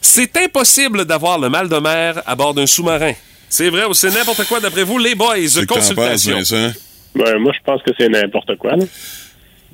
C'est 0.00 0.36
impossible 0.36 1.04
d'avoir 1.04 1.38
le 1.38 1.48
mal 1.48 1.68
de 1.68 1.76
mer 1.78 2.22
à 2.26 2.34
bord 2.36 2.54
d'un 2.54 2.66
sous-marin. 2.66 3.12
C'est 3.48 3.70
vrai 3.70 3.84
ou 3.84 3.94
c'est 3.94 4.10
n'importe 4.10 4.44
quoi 4.44 4.60
d'après 4.60 4.82
vous, 4.84 4.98
les 4.98 5.14
boys? 5.14 5.36
C'est 5.48 5.66
Consultation. 5.66 6.36
Vincent? 6.36 6.72
Ben, 7.14 7.38
moi, 7.38 7.52
je 7.56 7.62
pense 7.64 7.82
que 7.82 7.90
c'est 7.98 8.08
n'importe 8.08 8.56
quoi. 8.58 8.76
là. 8.76 8.84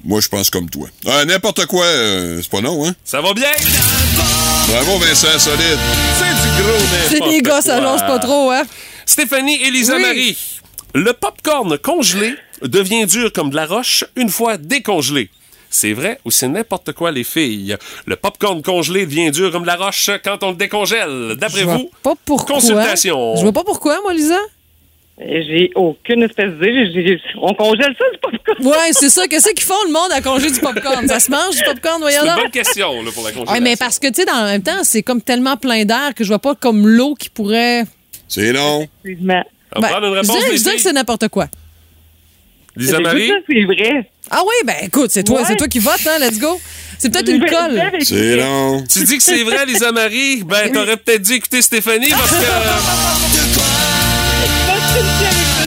Moi, 0.05 0.21
je 0.21 0.29
pense 0.29 0.51
comme 0.51 0.69
toi. 0.69 0.89
Ah, 1.07 1.25
n'importe 1.25 1.67
quoi, 1.67 1.85
euh, 1.87 2.39
c'est 2.43 2.51
pas 2.51 2.61
non, 2.61 2.87
hein? 2.87 2.95
Ça 3.05 3.21
va 3.21 3.33
bien? 3.33 3.49
Bravo, 4.69 4.99
Vincent, 4.99 5.39
solide. 5.39 5.79
C'est 6.19 6.25
du 6.25 6.63
gros 6.63 6.79
C'est 7.09 7.13
n'importe 7.15 7.33
les 7.33 7.43
gars, 7.43 7.63
ça 7.63 7.81
lance 7.81 8.01
pas 8.03 8.19
trop, 8.19 8.51
hein? 8.51 8.63
Stéphanie 9.07 9.63
et 9.63 9.71
Lisa 9.71 9.97
Oui. 9.97 10.03
Marie. 10.03 10.37
Le 10.95 11.13
popcorn 11.13 11.77
congelé 11.79 12.35
devient 12.63 13.07
dur 13.07 13.33
comme 13.33 13.51
de 13.51 13.57
la 13.57 13.67
roche 13.67 14.05
une 14.17 14.29
fois 14.29 14.57
décongelé. 14.57 15.29
C'est 15.75 15.93
vrai 15.93 16.21
ou 16.25 16.31
c'est 16.31 16.47
n'importe 16.47 16.93
quoi, 16.93 17.11
les 17.11 17.25
filles? 17.25 17.77
Le 18.07 18.15
popcorn 18.15 18.63
congelé 18.63 19.07
devient 19.07 19.33
dur 19.33 19.51
comme 19.51 19.65
la 19.65 19.75
roche 19.75 20.09
quand 20.25 20.45
on 20.45 20.51
le 20.51 20.57
décongèle. 20.57 21.35
D'après 21.37 21.61
Je 21.61 21.65
vois 21.65 21.77
vous? 21.79 21.91
pas 22.01 22.15
pourquoi. 22.25 22.55
Consultation. 22.57 23.35
Je 23.35 23.43
vois 23.43 23.53
pas 23.53 23.65
pourquoi, 23.65 24.01
moi, 24.03 24.15
Lisa. 24.15 24.39
J'ai 25.19 25.73
aucune 25.75 26.23
espèce 26.23 26.53
d'idée. 26.61 27.21
On 27.43 27.53
congèle 27.55 27.93
ça, 27.99 28.05
c'est 28.13 28.21
pas 28.21 28.31
comme 28.55 28.67
Ouais, 28.67 28.93
c'est 28.93 29.11
ça. 29.11 29.27
Qu'est-ce 29.27 29.49
qu'ils 29.51 29.65
font, 29.65 29.75
le 29.89 29.93
monde, 29.93 30.13
à 30.13 30.21
congé 30.21 30.49
du 30.49 30.61
popcorn? 30.61 31.09
Ça 31.09 31.19
se 31.19 31.29
mange, 31.31 31.57
du 31.57 31.65
popcorn, 31.65 31.97
C'est 31.97 32.01
voyons 32.03 32.23
une 32.23 32.29
donc? 32.29 32.41
bonne 32.43 32.51
question 32.53 33.03
là, 33.03 33.11
pour 33.13 33.25
la 33.25 33.31
congélation. 33.33 33.53
Ouais, 33.55 33.61
mais 33.61 33.75
parce 33.77 33.99
que, 33.99 34.07
tu 34.07 34.15
sais, 34.15 34.25
dans 34.27 34.41
le 34.45 34.47
même 34.47 34.63
temps, 34.63 34.85
c'est 34.85 35.03
comme 35.03 35.23
tellement 35.23 35.57
plein 35.57 35.85
d'air 35.85 36.15
que 36.15 36.23
je 36.23 36.29
vois 36.29 36.39
pas 36.39 36.55
comme 36.55 36.87
l'eau 36.87 37.17
qui 37.17 37.31
pourrait. 37.31 37.83
C'est 38.29 38.53
long. 38.53 38.87
Effectivement. 39.05 39.43
On 39.77 39.81
une 39.81 40.23
je 40.23 40.31
dirais, 40.31 40.57
je 40.57 40.63
dirais 40.63 40.77
que 40.77 40.83
c'est 40.83 40.93
n'importe 40.93 41.27
quoi. 41.29 41.49
Lisa 42.77 43.01
Marie? 43.01 43.29
ça, 43.29 43.35
C'est 43.49 43.63
vrai. 43.65 44.11
Ah 44.31 44.43
oui, 44.45 44.55
ben 44.67 44.75
écoute, 44.83 45.11
c'est 45.11 45.23
toi, 45.25 45.41
Ouais. 45.41 45.45
c'est 45.47 45.57
toi 45.57 45.69
qui 45.69 45.79
votes, 45.79 46.07
hein, 46.07 46.19
let's 46.21 46.39
go. 46.39 46.61
C'est 46.99 47.11
peut-être 47.13 47.29
une 47.31 47.45
colle. 47.45 47.83
C'est 48.03 48.37
long. 48.37 48.83
Tu 48.91 49.05
dis 49.05 49.17
que 49.19 49.23
c'est 49.23 49.43
vrai, 49.43 49.67
Lisa 49.67 49.93
Marie? 49.93 50.43
Ben, 50.45 50.71
t'aurais 50.73 50.97
peut-être 50.97 51.23
dû 51.23 51.35
écouter 51.35 51.61
Stéphanie 51.63 52.09
parce 52.11 52.31
que. 52.31 52.37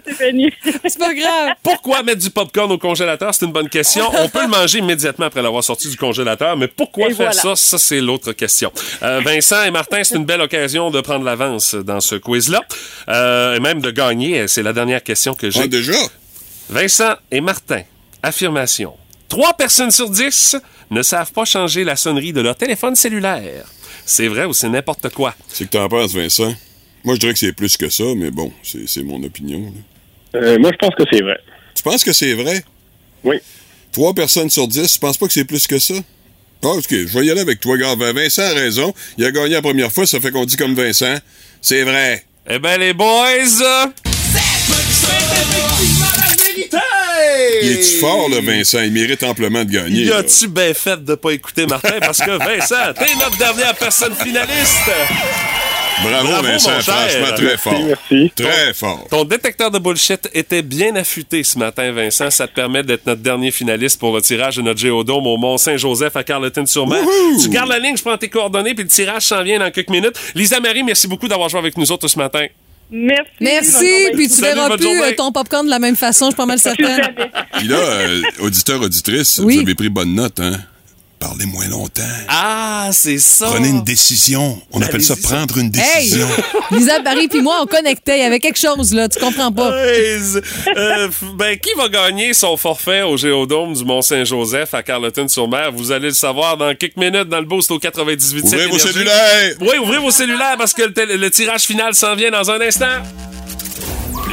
C'est 0.10 0.98
pas 1.00 1.14
grave. 1.14 1.50
Pourquoi 1.64 2.02
mettre 2.04 2.20
du 2.22 2.30
popcorn 2.30 2.72
au 2.72 2.78
congélateur? 2.78 3.34
C'est 3.34 3.46
une 3.46 3.52
bonne 3.52 3.70
question. 3.70 4.06
On 4.18 4.30
peut 4.30 4.42
le 4.42 4.48
manger 4.48 4.80
immédiatement 4.80 5.26
après 5.28 5.42
l'avoir 5.42 5.64
sorti 5.64 5.90
du 5.90 5.98
congélateur, 5.98 6.58
mais 6.58 6.68
pourquoi 6.68 7.06
Et 7.08 7.14
faire 7.14 7.32
voilà. 7.32 7.34
ça? 7.34 7.56
Ça, 7.56 7.78
c'est 7.78 8.00
l'autre 8.02 8.32
question. 8.34 8.72
Euh, 9.04 9.22
Vincent 9.24 9.64
et 9.64 9.72
Martin, 9.72 10.04
c'est 10.04 10.16
une 10.16 10.26
belle 10.26 10.42
occasion 10.42 10.90
de 10.92 11.02
prendre 11.02 11.26
l'avance 11.26 11.76
dans 11.76 12.00
ce 12.00 12.16
quiz-là. 12.16 12.62
Euh, 13.10 13.56
et 13.56 13.60
même 13.60 13.82
de 13.82 13.92
gagner. 13.92 14.48
C'est 14.48 14.64
la 14.64 14.74
dernière 14.74 15.04
question 15.04 15.34
que 15.34 15.50
j'ai. 15.50 15.62
Ah, 15.64 15.68
déjà? 15.68 15.94
Vincent 16.70 17.16
et 17.32 17.42
Martin, 17.42 17.82
affirmation. 18.22 18.94
Trois 19.30 19.54
personnes 19.54 19.92
sur 19.92 20.10
dix 20.10 20.56
ne 20.92 21.02
savent 21.02 21.32
pas 21.32 21.46
changer 21.46 21.84
la 21.84 21.96
sonnerie 21.96 22.34
de 22.34 22.42
leur 22.42 22.56
téléphone 22.56 22.96
cellulaire. 22.96 23.66
C'est 24.06 24.28
vrai 24.28 24.46
ou 24.46 24.54
c'est 24.54 24.70
n'importe 24.70 25.10
quoi? 25.10 25.36
C'est 25.50 25.66
que 25.66 25.72
t'en 25.72 25.88
penses, 25.90 26.14
Vincent? 26.14 26.54
Moi, 27.04 27.16
je 27.16 27.20
dirais 27.20 27.34
que 27.34 27.40
c'est 27.40 27.54
plus 27.54 27.76
que 27.78 27.90
ça, 27.90 28.04
mais 28.16 28.32
bon, 28.32 28.52
c'est 28.64 28.88
c'est 28.88 29.04
mon 29.04 29.22
opinion. 29.24 29.60
là. 30.34 30.40
Euh, 30.42 30.58
moi, 30.60 30.72
je 30.74 30.78
pense 30.78 30.96
que 30.96 31.04
c'est 31.12 31.22
vrai. 31.22 31.38
Tu 31.76 31.84
penses 31.84 32.04
que 32.04 32.14
c'est 32.14 32.34
vrai? 32.34 32.64
Oui. 33.24 33.38
Trois 33.92 34.14
personnes 34.14 34.50
sur 34.50 34.68
dix, 34.68 34.92
tu 34.94 35.00
penses 35.00 35.18
pas 35.18 35.28
que 35.28 35.34
c'est 35.34 35.46
plus 35.46 35.68
que 35.68 35.80
ça? 35.80 35.94
Ah, 36.64 36.70
OK, 36.70 36.88
je 36.90 37.18
vais 37.20 37.26
y 37.26 37.32
aller 37.32 37.42
avec 37.42 37.60
toi, 37.60 37.78
gars. 37.78 37.96
Vincent 37.96 38.42
a 38.42 38.54
raison. 38.54 38.94
Il 39.18 39.26
a 39.26 39.32
gagné 39.32 39.50
la 39.56 39.62
première 39.62 39.92
fois, 39.92 40.06
ça 40.06 40.20
fait 40.20 40.32
qu'on 40.32 40.46
dit 40.46 40.58
comme 40.58 40.74
Vincent. 40.74 41.18
C'est 41.62 41.84
vrai. 41.84 42.26
Eh 42.50 42.60
ben, 42.60 42.80
les 42.80 42.94
boys! 42.94 43.64
Il 47.64 47.72
est-tu 47.72 47.98
fort, 48.00 48.30
là, 48.30 48.38
Vincent? 48.42 48.82
Il 48.82 48.92
mérite 48.92 49.24
amplement 49.24 49.64
de 49.64 49.72
gagner. 49.72 50.04
Y 50.04 50.12
a-tu 50.12 50.48
bien 50.48 50.74
fait 50.74 51.04
de 51.04 51.16
pas 51.16 51.32
écouter 51.32 51.66
Martin? 51.66 52.00
Parce 52.00 52.20
que 52.20 52.32
Vincent, 52.38 52.94
t'es 52.98 53.16
notre 53.16 53.38
dernière 53.38 53.76
personne 53.76 54.14
finaliste! 54.16 54.90
Bravo, 56.04 56.28
Bravo, 56.28 56.44
Vincent. 56.48 56.72
mon 56.74 56.82
cher. 56.82 56.94
Franchement, 57.10 57.36
très 57.36 57.58
fort. 57.58 57.74
Merci. 57.84 58.32
Très 58.36 58.74
fort. 58.76 59.08
Ton 59.10 59.24
détecteur 59.24 59.72
de 59.72 59.80
bullshit 59.80 60.30
était 60.36 60.62
bien 60.62 60.96
affûté 60.96 61.44
ce 61.44 61.58
matin, 61.58 61.92
Vincent. 61.92 62.30
Ça 62.30 62.48
te 62.48 62.54
permet 62.54 62.84
d'être 62.84 63.08
notre 63.08 63.22
dernier 63.22 63.50
finaliste 63.50 64.00
pour 64.00 64.14
le 64.16 64.22
tirage 64.22 64.58
de 64.58 64.62
notre 64.62 64.80
géodôme 64.80 65.26
au 65.26 65.38
Mont-Saint-Joseph 65.38 66.16
à 66.16 66.24
Carleton-sur-Mer. 66.24 67.02
Tu 67.42 67.50
gardes 67.50 67.70
la 67.70 67.80
ligne, 67.80 67.98
je 67.98 68.04
prends 68.04 68.18
tes 68.18 68.30
coordonnées, 68.30 68.76
puis 68.76 68.84
le 68.84 68.90
tirage 68.92 69.24
s'en 69.24 69.42
vient 69.42 69.58
dans 69.58 69.72
quelques 69.72 69.90
minutes. 69.90 70.16
Lisa 70.36 70.60
Marie, 70.60 70.84
merci 70.84 71.08
beaucoup 71.08 71.28
d'avoir 71.28 71.50
joué 71.50 71.60
avec 71.60 71.76
nous 71.76 71.92
autres 71.92 72.08
ce 72.08 72.20
matin. 72.20 72.46
Merci. 72.90 73.32
Merci, 73.42 74.10
puis 74.14 74.30
tu 74.30 74.42
verras 74.42 74.78
plus 74.78 74.88
euh, 74.88 75.12
ton 75.18 75.32
popcorn 75.32 75.66
de 75.66 75.70
la 75.70 75.80
même 75.80 75.96
façon, 75.98 76.26
je 76.28 76.32
suis 76.32 76.38
pas 76.38 76.46
mal 76.46 76.58
certaine. 76.60 77.02
Puis 77.58 77.68
là, 77.68 77.76
euh, 77.78 78.22
auditeur, 78.40 78.82
auditrice, 78.82 79.40
Oui. 79.44 79.56
vous 79.56 79.62
avez 79.64 79.76
pris 79.76 79.90
bonne 79.90 80.14
note, 80.16 80.40
hein? 80.40 80.54
Parlez 81.20 81.46
moins 81.48 81.68
longtemps. 81.68 82.04
Ah, 82.28 82.90
c'est 82.92 83.18
ça! 83.18 83.48
Prenez 83.48 83.70
une 83.70 83.84
décision. 83.84 84.62
On 84.72 84.80
appelle 84.84 85.02
ça 85.02 85.16
prendre 85.16 85.58
une 85.58 85.72
Hey! 85.76 86.04
décision. 86.04 86.28
Lisa 86.72 87.00
Barry 87.00 87.28
puis 87.28 87.42
moi, 87.42 87.58
on 87.64 87.66
connectait. 87.66 88.20
Il 88.20 88.22
y 88.22 88.26
avait 88.26 88.40
quelque 88.40 88.60
chose, 88.60 88.94
là. 88.94 89.10
Tu 89.10 89.20
comprends 89.20 89.52
pas. 89.52 89.72
Hey, 89.84 90.20
euh, 90.78 91.10
ben, 91.34 91.58
qui 91.58 91.72
va 91.76 91.90
gagner 91.90 92.36
son 92.36 92.56
forfait 92.56 93.02
au 93.02 93.18
Géodôme 93.18 93.74
du 93.74 93.84
Mont-Saint-Joseph 93.84 94.76
à 94.76 94.84
Carleton-sur-Mer? 94.84 95.72
Vous 95.74 95.92
allez 95.92 96.10
le 96.10 96.14
savoir 96.14 96.56
dans 96.56 96.76
quelques 96.76 96.98
minutes 96.98 97.30
dans 97.30 97.40
le 97.40 97.46
boost 97.46 97.72
au 97.72 97.80
98 97.80 98.44
Ouvrez 98.44 98.68
vos 98.68 98.78
cellulaires! 98.78 99.56
Oui, 99.62 99.78
ouvrez 99.82 99.98
vos 99.98 100.12
cellulaires 100.12 100.56
parce 100.60 100.74
que 100.74 100.84
le 100.84 101.32
tirage 101.32 101.64
final 101.64 101.96
s'en 101.96 102.16
vient 102.16 102.30
dans 102.30 102.52
un 102.52 102.62
instant. 102.62 103.02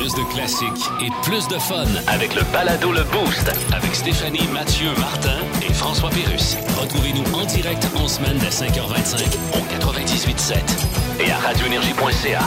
Plus 0.05 0.23
de 0.23 0.35
classiques 0.35 0.91
et 1.01 1.09
plus 1.23 1.49
de 1.49 1.59
fun 1.59 1.87
avec 2.09 2.35
le 2.35 2.43
balado 2.53 2.93
Le 2.93 3.05
Boost 3.05 3.51
avec 3.73 3.95
Stéphanie, 3.95 4.47
Mathieu, 4.53 4.91
Martin 4.99 5.39
et 5.67 5.73
François 5.73 6.11
Pérus. 6.11 6.59
Retrouvez-nous 6.79 7.25
en 7.33 7.47
direct 7.47 7.89
en 7.97 8.07
semaine 8.07 8.37
dès 8.37 8.51
5h25 8.51 9.25
au 9.55 9.61
98.7 9.83 10.57
et 11.25 11.31
à 11.31 11.39
radioénergie.ca. 11.39 12.41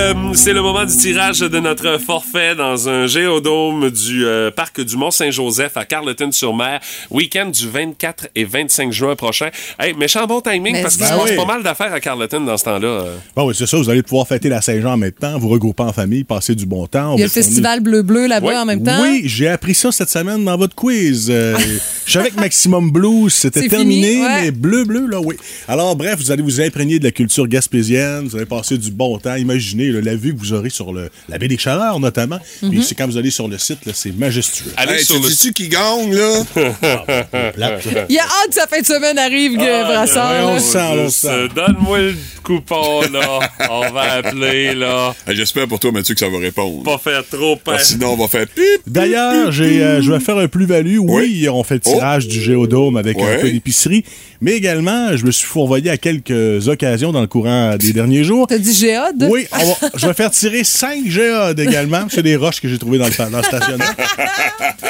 Euh, 0.00 0.14
c'est 0.34 0.52
le 0.52 0.62
moment 0.62 0.84
du 0.84 0.96
tirage 0.96 1.40
de 1.40 1.58
notre 1.60 1.98
forfait 2.00 2.56
dans 2.56 2.88
un 2.88 3.06
géodôme 3.06 3.90
du 3.90 4.24
euh, 4.26 4.50
parc 4.50 4.80
du 4.80 4.96
Mont-Saint-Joseph 4.96 5.76
à 5.76 5.84
Carleton-sur-Mer, 5.84 6.80
week-end 7.10 7.46
du 7.50 7.68
24 7.68 8.28
et 8.34 8.44
25 8.44 8.90
juin 8.92 9.14
prochain. 9.14 9.50
Hey, 9.78 9.94
méchant 9.94 10.26
bon 10.26 10.40
timing 10.40 10.72
Mais 10.72 10.82
parce 10.82 10.96
qu'il 10.96 11.06
se 11.06 11.10
passe 11.12 11.30
oui. 11.30 11.36
pas 11.36 11.44
mal 11.44 11.62
d'affaires 11.62 11.92
à 11.92 12.00
Carleton 12.00 12.40
dans 12.40 12.56
ce 12.56 12.64
temps-là. 12.64 12.88
euh. 12.88 13.16
Bon, 13.36 13.46
oui, 13.46 13.54
c'est 13.56 13.66
ça. 13.66 13.76
Vous 13.76 13.88
allez 13.90 14.02
pouvoir 14.02 14.26
fêter 14.26 14.48
la 14.48 14.60
Saint-Jean 14.60 14.94
en 14.94 14.96
même 14.96 15.12
temps, 15.12 15.38
vous 15.38 15.48
regrouper 15.48 15.84
en 15.84 15.92
famille, 15.92 16.24
passer 16.24 16.54
du 16.56 16.66
bon 16.66 16.86
temps. 16.88 17.12
On 17.12 17.16
Il 17.16 17.20
y 17.20 17.22
a 17.22 17.26
le 17.26 17.30
festival 17.30 17.80
bleu-bleu 17.80 18.26
là-bas 18.26 18.48
Oui. 18.48 18.56
en 18.56 18.64
même 18.64 18.82
temps. 18.82 19.00
Oui, 19.02 19.22
j'ai 19.26 19.48
appris 19.48 19.74
ça 19.74 19.92
cette 19.92 20.10
semaine 20.10 20.44
dans 20.44 20.56
votre 20.56 20.74
quiz. 20.74 21.28
Euh, 21.30 21.56
je 22.06 22.12
savais 22.12 22.30
que 22.30 22.40
Maximum 22.40 22.90
Blues, 22.90 23.32
c'était 23.32 23.68
terminé, 23.68 24.12
fini, 24.14 24.22
ouais. 24.22 24.40
mais 24.42 24.50
bleu, 24.50 24.84
bleu, 24.84 25.06
là, 25.06 25.20
oui. 25.20 25.36
Alors, 25.68 25.94
bref, 25.94 26.16
vous 26.18 26.30
allez 26.32 26.42
vous 26.42 26.60
imprégner 26.60 26.98
de 26.98 27.04
la 27.04 27.12
culture 27.12 27.46
gaspésienne, 27.46 28.26
vous 28.26 28.36
allez 28.36 28.46
passer 28.46 28.78
du 28.78 28.90
bon 28.90 29.18
temps. 29.18 29.36
Imaginez 29.36 29.81
là, 29.90 30.00
la 30.02 30.14
vue 30.14 30.34
que 30.34 30.38
vous 30.38 30.52
aurez 30.52 30.70
sur 30.70 30.92
le, 30.92 31.10
la 31.28 31.38
baie 31.38 31.48
des 31.48 31.58
Chaleurs, 31.58 31.98
notamment. 31.98 32.38
Puis 32.60 32.82
c'est 32.84 32.94
quand 32.94 33.06
vous 33.06 33.16
allez 33.16 33.30
sur 33.30 33.48
le 33.48 33.58
site, 33.58 33.84
là, 33.86 33.92
c'est 33.94 34.14
majestueux. 34.16 34.72
Allez 34.76 34.92
Hey, 34.98 35.04
sur 35.04 35.14
le 35.20 35.28
dis-tu 35.28 35.52
qui 35.52 35.68
gagne, 35.68 36.14
là? 36.14 36.44
Plate, 37.54 37.82
ça. 37.82 37.90
Il 38.08 38.14
y 38.14 38.18
a 38.18 38.22
hâte 38.24 38.48
que 38.48 38.54
sa 38.54 38.66
fin 38.66 38.80
de 38.80 38.86
semaine 38.86 39.18
arrive, 39.18 39.52
Ah, 39.58 39.84
Brassard. 39.84 40.44
on 40.44 40.48
là. 40.48 40.54
le 40.54 40.60
sent, 40.60 40.78
on 40.98 41.08
sent. 41.08 41.28
euh, 41.28 41.48
Donne-moi 41.54 41.98
le 41.98 42.14
coupon, 42.42 43.02
là. 43.12 43.40
On 43.70 43.90
va 43.92 44.12
appeler, 44.14 44.74
là. 44.74 45.14
Hey, 45.26 45.36
J'espère 45.36 45.66
pour 45.68 45.78
toi, 45.80 45.92
Mathieu, 45.92 46.14
que 46.14 46.20
ça 46.20 46.28
va 46.28 46.38
répondre. 46.38 46.82
Pas 46.82 46.98
faire 46.98 47.22
trop 47.26 47.56
peur. 47.56 47.74
Parce 47.76 47.82
que 47.84 47.88
sinon, 47.94 48.12
on 48.12 48.16
va 48.16 48.28
faire 48.28 48.46
pip. 48.46 48.82
D'ailleurs, 48.86 49.48
euh, 49.48 50.02
je 50.02 50.12
vais 50.12 50.20
faire 50.20 50.36
un 50.38 50.48
plus-value. 50.48 50.98
Oui, 51.00 51.48
on 51.48 51.62
fait 51.64 51.74
le 51.74 51.80
tirage 51.80 52.26
du 52.28 52.40
géodôme 52.40 52.96
avec 52.96 53.16
Ouais. 53.16 53.36
un 53.36 53.40
peu 53.40 53.50
d'épicerie, 53.50 54.04
mais 54.40 54.52
également, 54.52 55.16
je 55.16 55.24
me 55.24 55.30
suis 55.30 55.46
fourvoyé 55.46 55.90
à 55.90 55.96
quelques 55.96 56.68
occasions 56.68 57.12
dans 57.12 57.20
le 57.20 57.26
courant 57.26 57.76
des 57.76 57.92
derniers 57.92 58.24
jours. 58.24 58.46
T'as 58.48 58.58
dit 58.58 58.74
géode? 58.74 59.26
Oui, 59.30 59.46
on 59.52 59.64
va, 59.64 59.71
Je 59.94 60.06
vais 60.06 60.14
faire 60.14 60.30
tirer 60.30 60.64
5 60.64 61.06
géodes 61.06 61.60
également. 61.60 62.06
C'est 62.08 62.22
des 62.22 62.36
roches 62.36 62.60
que 62.60 62.68
j'ai 62.68 62.78
trouvées 62.78 62.98
dans 62.98 63.06
le, 63.06 63.30
dans 63.30 63.38
le 63.38 63.44
stationnement. 63.44 63.84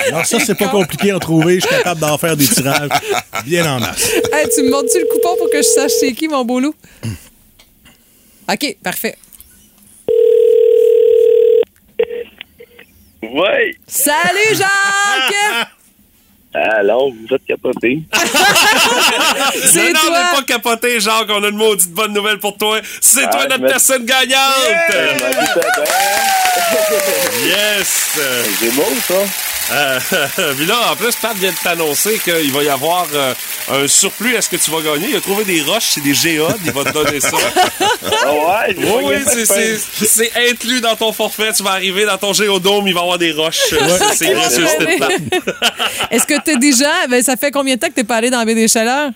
Alors 0.09 0.26
ça, 0.26 0.39
c'est 0.41 0.55
pas 0.55 0.68
compliqué 0.68 1.11
à 1.11 1.18
trouver. 1.18 1.61
Je 1.61 1.66
suis 1.66 1.76
capable 1.76 2.01
d'en 2.01 2.18
faire 2.18 2.37
des 2.37 2.47
tirages 2.47 2.89
bien 3.45 3.70
en 3.70 3.80
masse. 3.80 4.12
Hey, 4.33 4.49
tu 4.55 4.62
me 4.62 4.70
montres-tu 4.70 4.99
le 4.99 5.07
coupon 5.07 5.37
pour 5.37 5.51
que 5.51 5.59
je 5.59 5.62
sache 5.62 5.93
c'est 6.01 6.12
qui, 6.12 6.28
mon 6.28 6.45
beau 6.45 6.61
loup? 6.61 6.74
OK, 8.51 8.76
parfait. 8.83 9.16
Ouais. 13.22 13.76
Salut, 13.87 14.55
Jacques! 14.55 15.68
Alors, 16.55 17.09
vous 17.11 17.34
êtes 17.34 17.44
capoté. 17.46 18.03
C'est 19.55 19.92
non, 19.92 19.92
non, 19.94 20.00
toi. 20.00 20.11
on 20.11 20.12
n'est 20.12 20.36
pas 20.36 20.42
capoté, 20.46 21.00
Jacques. 21.00 21.28
On 21.30 21.42
a 21.42 21.48
une 21.48 21.57
maudite 21.57 21.90
bonne 21.92 22.12
nouvelle 22.12 22.38
pour 22.38 22.57
toi. 22.59 22.78
C'est 23.00 23.24
Ah, 23.24 23.28
toi 23.28 23.40
je 23.44 23.48
notre 23.48 23.66
personne 23.66 24.05
gagnante. 24.05 24.38
Yes! 27.44 28.18
C'est 28.61 28.74
beau, 28.74 28.84
ça. 29.09 29.51
Euh, 29.73 29.99
puis 30.57 30.66
là, 30.66 30.77
en 30.93 30.97
plus, 30.97 31.14
Pat 31.16 31.35
vient 31.37 31.51
de 31.51 31.57
t'annoncer 31.62 32.18
qu'il 32.18 32.53
va 32.53 32.62
y 32.62 32.68
avoir 32.68 33.07
euh, 33.14 33.35
un 33.70 33.89
surplus. 33.89 34.35
Est-ce 34.35 34.49
que 34.49 34.57
tu 34.57 34.70
vas 34.70 34.81
gagner? 34.81 35.09
Il 35.11 35.16
a 35.16 35.20
trouvé 35.20 35.45
des 35.45 35.62
roches, 35.62 35.91
c'est 35.95 36.03
des 36.03 36.14
géodes. 36.14 36.59
Il 36.64 36.73
va 36.73 36.85
te 36.85 36.93
donner 36.93 37.20
ça. 37.20 37.31
Ah 38.25 38.33
ouais, 38.68 38.77
Oui, 38.79 39.14
oui, 39.27 39.47
c'est- 39.47 40.33
inclus 40.51 40.81
dans 40.81 40.95
ton 40.97 41.12
forfait. 41.12 41.53
Tu 41.53 41.62
vas 41.62 41.70
arriver 41.73 42.05
dans 42.05 42.18
ton 42.18 42.33
géodôme, 42.33 42.87
il 42.87 42.95
va 42.95 43.01
y 43.01 43.03
avoir 43.03 43.18
des 43.18 43.33
roches. 43.33 43.59
C'est- 43.68 44.14
C'est 44.16 44.33
gracieux. 44.33 44.66
Est-ce 46.11 46.27
que 46.27 46.41
t'es 46.41 46.57
déjà. 46.57 46.91
Ben, 47.09 47.23
ça 47.23 47.37
fait 47.37 47.51
combien 47.51 47.75
de 47.75 47.81
temps 47.81 47.89
que 47.89 47.95
t'es 47.95 48.05
pas 48.05 48.16
allé 48.16 48.31
dans 48.31 48.39
la 48.39 48.45
baie 48.45 48.55
des 48.55 48.68
Chaleurs? 48.68 49.11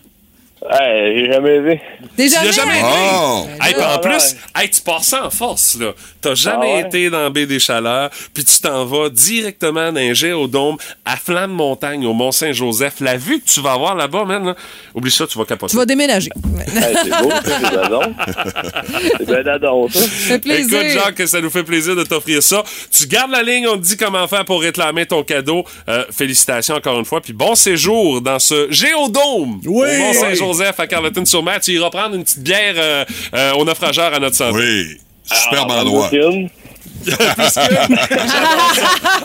Hey, 0.69 1.17
j'ai 1.19 1.33
jamais 1.33 1.61
vu. 1.61 1.79
T'es 2.17 2.29
jamais? 2.29 2.53
jamais 2.53 2.79
été? 2.79 2.89
Oh! 3.15 3.47
Hey, 3.63 3.73
puis 3.75 3.83
en 3.83 3.87
Ah, 3.95 3.99
plus, 3.99 4.11
ouais. 4.13 4.63
hey, 4.63 4.71
tu 4.71 4.81
pars 4.81 5.05
ça 5.05 5.25
en 5.27 5.31
force, 5.31 5.77
là. 5.79 5.93
T'as 6.21 6.35
jamais 6.35 6.67
Ah, 6.73 6.75
ouais. 6.83 6.87
été 6.89 7.09
dans 7.11 7.23
la 7.23 7.31
baie 7.31 7.47
des 7.47 7.61
Chaleurs, 7.61 8.11
puis 8.35 8.45
tu 8.45 8.59
t'en 8.61 8.85
vas 8.85 9.09
directement 9.09 9.93
dans 9.93 10.01
un 10.01 10.13
géodôme 10.13 10.77
à 11.05 11.17
flanc 11.17 11.47
de 11.47 11.53
montagne 11.53 12.05
au 12.05 12.13
Mont-Saint-Joseph. 12.15 12.95
La 13.01 13.17
vue 13.17 13.41
que 13.41 13.49
tu 13.49 13.61
vas 13.61 13.73
avoir 13.73 13.95
là-bas, 13.95 14.25
man, 14.25 14.45
là, 14.47 14.57
oublie 14.95 15.11
ça, 15.13 15.27
tu 15.27 15.39
vas 15.39 15.45
capoter. 15.45 15.71
Tu 15.71 15.77
vas 15.77 15.87
déménager. 15.87 16.31
Hey, 16.75 16.97
c'est 17.05 17.23
beau, 17.23 17.31
c'est 17.45 17.63
dadon. 17.73 18.15
C'est 19.19 19.27
bien 19.27 19.43
dadon, 19.45 19.89
ça. 19.89 20.01
Ça 20.01 20.07
fait 20.09 20.39
plaisir. 20.41 20.81
Écoute, 20.81 20.91
Jacques, 21.05 21.29
ça 21.29 21.41
nous 21.41 21.51
fait 21.51 21.63
plaisir 21.65 21.95
de 21.95 22.03
t'offrir 22.03 22.43
ça. 22.43 22.65
Tu 22.91 23.07
gardes 23.07 23.31
la 23.31 23.43
ligne, 23.43 23.69
on 23.69 23.77
te 23.77 23.83
dit 23.83 23.97
comment 23.97 24.27
faire 24.27 24.45
pour 24.45 24.61
réclamer 24.63 25.07
ton 25.07 25.23
cadeau. 25.23 25.65
Euh, 25.89 26.05
félicitations 26.11 26.75
encore 26.75 26.99
une 26.99 27.05
fois, 27.05 27.21
puis 27.21 27.33
bon 27.33 27.55
séjour 27.55 28.21
dans 28.21 28.39
ce 28.41 28.67
géodôme 28.71 29.61
Oui. 29.65 29.87
au 29.89 29.99
Mont-Saint-Joseph 30.01 30.56
à 30.65 30.87
Carleton-sur-Mer. 30.87 31.61
Tu 31.61 31.73
iras 31.73 31.91
prendre 31.91 32.15
une 32.15 32.25
petite 32.25 32.43
bière 32.43 32.75
euh, 32.77 33.05
euh, 33.35 33.53
au 33.55 33.65
naufrageur 33.65 34.13
à 34.15 34.19
notre 34.19 34.37
santé. 34.37 34.57
Oui. 34.59 34.97
Superbe 35.25 35.71
Ah, 35.75 35.81
endroit. 35.83 36.11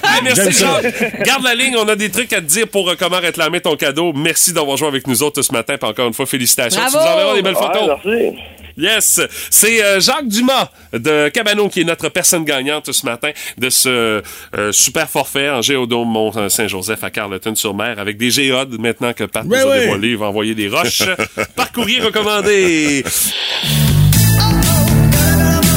Hey, 0.04 0.22
merci. 0.24 0.52
Jacques. 0.52 1.24
Garde 1.24 1.44
la 1.44 1.56
ligne, 1.56 1.76
on 1.78 1.88
a 1.88 1.96
des 1.96 2.10
trucs 2.10 2.32
à 2.34 2.38
te 2.42 2.46
dire 2.46 2.68
pour 2.68 2.90
euh, 2.90 2.96
comment 3.00 3.20
réclamer 3.20 3.62
ton 3.62 3.76
cadeau. 3.76 4.12
Merci 4.14 4.54
d'avoir 4.54 4.78
joué 4.78 4.88
avec 4.88 5.08
nous 5.08 5.24
autres 5.24 5.42
ce 5.42 5.52
matin, 5.52 5.78
puis 5.80 5.90
encore 5.90 6.08
une 6.08 6.14
fois, 6.14 6.26
félicitations. 6.26 6.80
Bravo. 6.82 6.98
Tu 6.98 7.04
nous 7.04 7.12
enverras 7.12 7.34
des 7.36 7.42
belles 7.42 7.56
Ouais, 7.56 7.62
photos. 7.62 7.98
merci. 8.04 8.38
Yes, 8.78 9.22
c'est 9.49 9.84
euh, 9.84 9.99
Jacques 9.99 10.28
Dumas 10.28 10.69
de 10.93 11.30
Cabano 11.30 11.69
qui 11.69 11.82
est 11.82 11.84
notre 11.84 12.09
personne 12.09 12.45
gagnante 12.45 12.91
ce 12.91 13.05
matin 13.05 13.32
de 13.57 13.69
ce 13.69 14.22
euh, 14.57 14.72
super 14.72 15.09
forfait 15.09 15.49
en 15.49 15.61
Géodôme 15.61 16.09
Mont-Saint-Joseph 16.09 17.03
à 17.03 17.09
Carleton-sur-Mer 17.09 17.99
avec 17.99 18.17
des 18.17 18.32
géodes 18.32 18.80
maintenant 18.80 19.13
que 19.13 19.24
Pat 19.24 19.45
nous 19.45 19.53
a 19.53 19.80
dévoilé, 19.80 20.09
il 20.09 20.17
va 20.17 20.28
envoyer 20.28 20.55
des 20.55 20.67
roches 20.67 21.03
par 21.55 21.72
courrier 21.72 21.99
recommandé. 22.01 23.03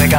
OK, 0.05 0.11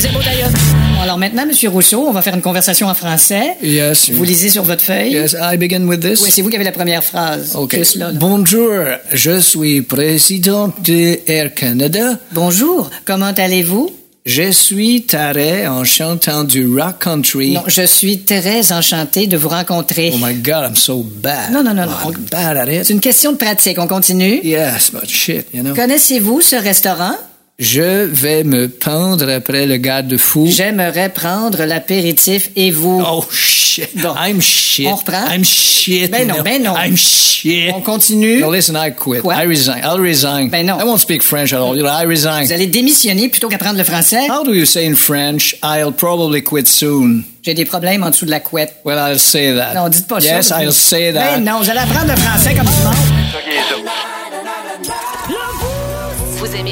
c'est 0.00 0.12
d'ailleurs. 0.12 0.50
Bon, 0.50 1.02
alors 1.02 1.18
maintenant, 1.18 1.46
Monsieur 1.46 1.68
Rousseau, 1.68 2.04
on 2.08 2.12
va 2.12 2.20
faire 2.20 2.34
une 2.34 2.42
conversation 2.42 2.88
en 2.88 2.94
français. 2.94 3.56
Yes. 3.62 4.10
Vous 4.10 4.24
lisez 4.24 4.48
sur 4.48 4.64
votre 4.64 4.82
feuille. 4.82 5.12
Yes, 5.12 5.36
I 5.40 5.56
begin 5.56 5.86
with 5.86 6.00
this. 6.00 6.20
Oui, 6.20 6.30
c'est 6.32 6.42
vous 6.42 6.48
qui 6.50 6.56
avez 6.56 6.64
la 6.64 6.72
première 6.72 7.04
phrase. 7.04 7.54
OK. 7.54 7.76
Juste 7.76 7.94
là, 7.94 8.06
là. 8.10 8.18
Bonjour, 8.18 8.72
je 9.12 9.38
suis 9.38 9.82
président 9.82 10.72
de 10.82 11.20
Air 11.30 11.54
Canada. 11.54 12.18
Bonjour, 12.32 12.90
comment 13.04 13.30
allez-vous? 13.36 13.92
Je 14.26 14.50
suis 14.50 15.02
taré 15.02 15.68
en 15.68 15.84
chantant 15.84 16.42
du 16.42 16.66
rock 16.66 16.98
country. 16.98 17.52
Non, 17.52 17.62
je 17.68 17.82
suis 17.86 18.22
très 18.22 18.72
enchantée 18.72 19.28
de 19.28 19.36
vous 19.36 19.48
rencontrer. 19.48 20.10
Oh 20.12 20.18
my 20.20 20.34
God, 20.34 20.70
I'm 20.70 20.76
so 20.76 21.04
bad. 21.04 21.52
Non, 21.52 21.62
non, 21.62 21.72
non, 21.72 21.86
non. 21.86 22.10
I'm 22.12 22.26
bad 22.32 22.56
at 22.56 22.66
it. 22.66 22.84
C'est 22.84 22.94
une 22.94 23.00
question 23.00 23.30
de 23.30 23.36
pratique. 23.36 23.78
On 23.78 23.86
continue. 23.86 24.40
Yes, 24.42 24.90
but 24.92 25.08
shit, 25.08 25.46
you 25.54 25.62
know. 25.62 25.72
Connaissez-vous 25.72 26.40
ce 26.40 26.56
restaurant? 26.56 27.14
Je 27.60 28.04
vais 28.06 28.44
me 28.44 28.68
pendre 28.68 29.28
après 29.28 29.66
le 29.66 29.78
garde-fou. 29.78 30.46
J'aimerais 30.48 31.08
prendre 31.08 31.64
l'apéritif 31.64 32.50
et 32.54 32.70
vous. 32.70 33.02
Oh 33.04 33.24
shit. 33.32 33.88
Bon. 33.96 34.14
I'm 34.16 34.40
shit. 34.40 34.86
On 34.86 34.94
reprend? 34.94 35.26
I'm 35.28 35.42
shit. 35.42 36.08
Ben 36.08 36.28
non, 36.28 36.36
ben 36.44 36.62
non. 36.62 36.76
I'm 36.76 36.96
shit. 36.96 37.72
On 37.74 37.80
continue? 37.80 38.38
No, 38.38 38.52
listen, 38.52 38.76
I 38.76 38.92
quit. 38.94 39.22
Quoi? 39.22 39.34
I 39.34 39.44
resign. 39.44 39.82
I'll 39.82 40.00
resign. 40.00 40.50
Ben 40.50 40.66
non. 40.66 40.78
I 40.78 40.84
won't 40.84 41.00
speak 41.00 41.20
French 41.20 41.52
at 41.52 41.58
all. 41.58 41.74
You 41.76 41.82
know, 41.82 41.90
I 41.90 42.06
resign. 42.06 42.44
Vous 42.44 42.52
allez 42.52 42.68
démissionner 42.68 43.28
plutôt 43.28 43.48
qu'apprendre 43.48 43.78
le 43.78 43.82
français? 43.82 44.28
How 44.30 44.44
do 44.44 44.54
you 44.54 44.64
say 44.64 44.86
in 44.86 44.94
French, 44.94 45.56
I'll 45.64 45.92
probably 45.92 46.44
quit 46.44 46.68
soon? 46.68 47.24
J'ai 47.42 47.54
des 47.54 47.64
problèmes 47.64 48.04
en 48.04 48.10
dessous 48.10 48.26
de 48.26 48.30
la 48.30 48.38
couette. 48.38 48.76
Well, 48.84 48.98
I'll 49.00 49.18
say 49.18 49.52
that. 49.56 49.74
Non, 49.74 49.88
dites 49.88 50.06
pas 50.06 50.20
ça. 50.20 50.36
Yes, 50.36 50.52
I'll 50.52 50.70
say 50.72 51.12
that. 51.12 51.38
Ben 51.38 51.44
non, 51.44 51.58
vous 51.60 51.68
allez 51.68 51.80
apprendre 51.80 52.12
le 52.12 52.16
français 52.16 52.54
comme 52.54 52.66
du 52.66 52.84
monde. 52.84 53.17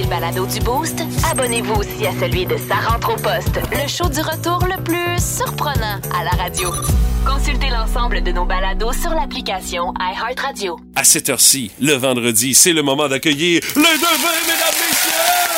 Le 0.06 0.10
balado 0.10 0.46
du 0.46 0.60
Boost? 0.60 1.02
Abonnez-vous 1.30 1.74
aussi 1.74 2.06
à 2.06 2.12
celui 2.20 2.46
de 2.46 2.56
Sa 2.56 2.76
rentre 2.76 3.12
au 3.12 3.16
poste, 3.16 3.60
le 3.72 3.88
show 3.88 4.08
du 4.08 4.20
retour 4.20 4.64
le 4.64 4.82
plus 4.82 5.18
surprenant 5.18 6.00
à 6.14 6.24
la 6.24 6.30
radio. 6.30 6.70
Consultez 7.26 7.68
l'ensemble 7.70 8.22
de 8.22 8.32
nos 8.32 8.44
balados 8.44 8.92
sur 8.92 9.10
l'application 9.10 9.92
iHeartRadio. 9.98 10.78
À 10.94 11.04
cette 11.04 11.28
heure-ci, 11.28 11.70
le 11.80 11.94
vendredi, 11.94 12.54
c'est 12.54 12.72
le 12.72 12.82
moment 12.82 13.08
d'accueillir 13.08 13.60
les 13.74 13.82
devins, 13.82 14.40
mesdames, 14.46 14.80
messieurs! 14.88 15.55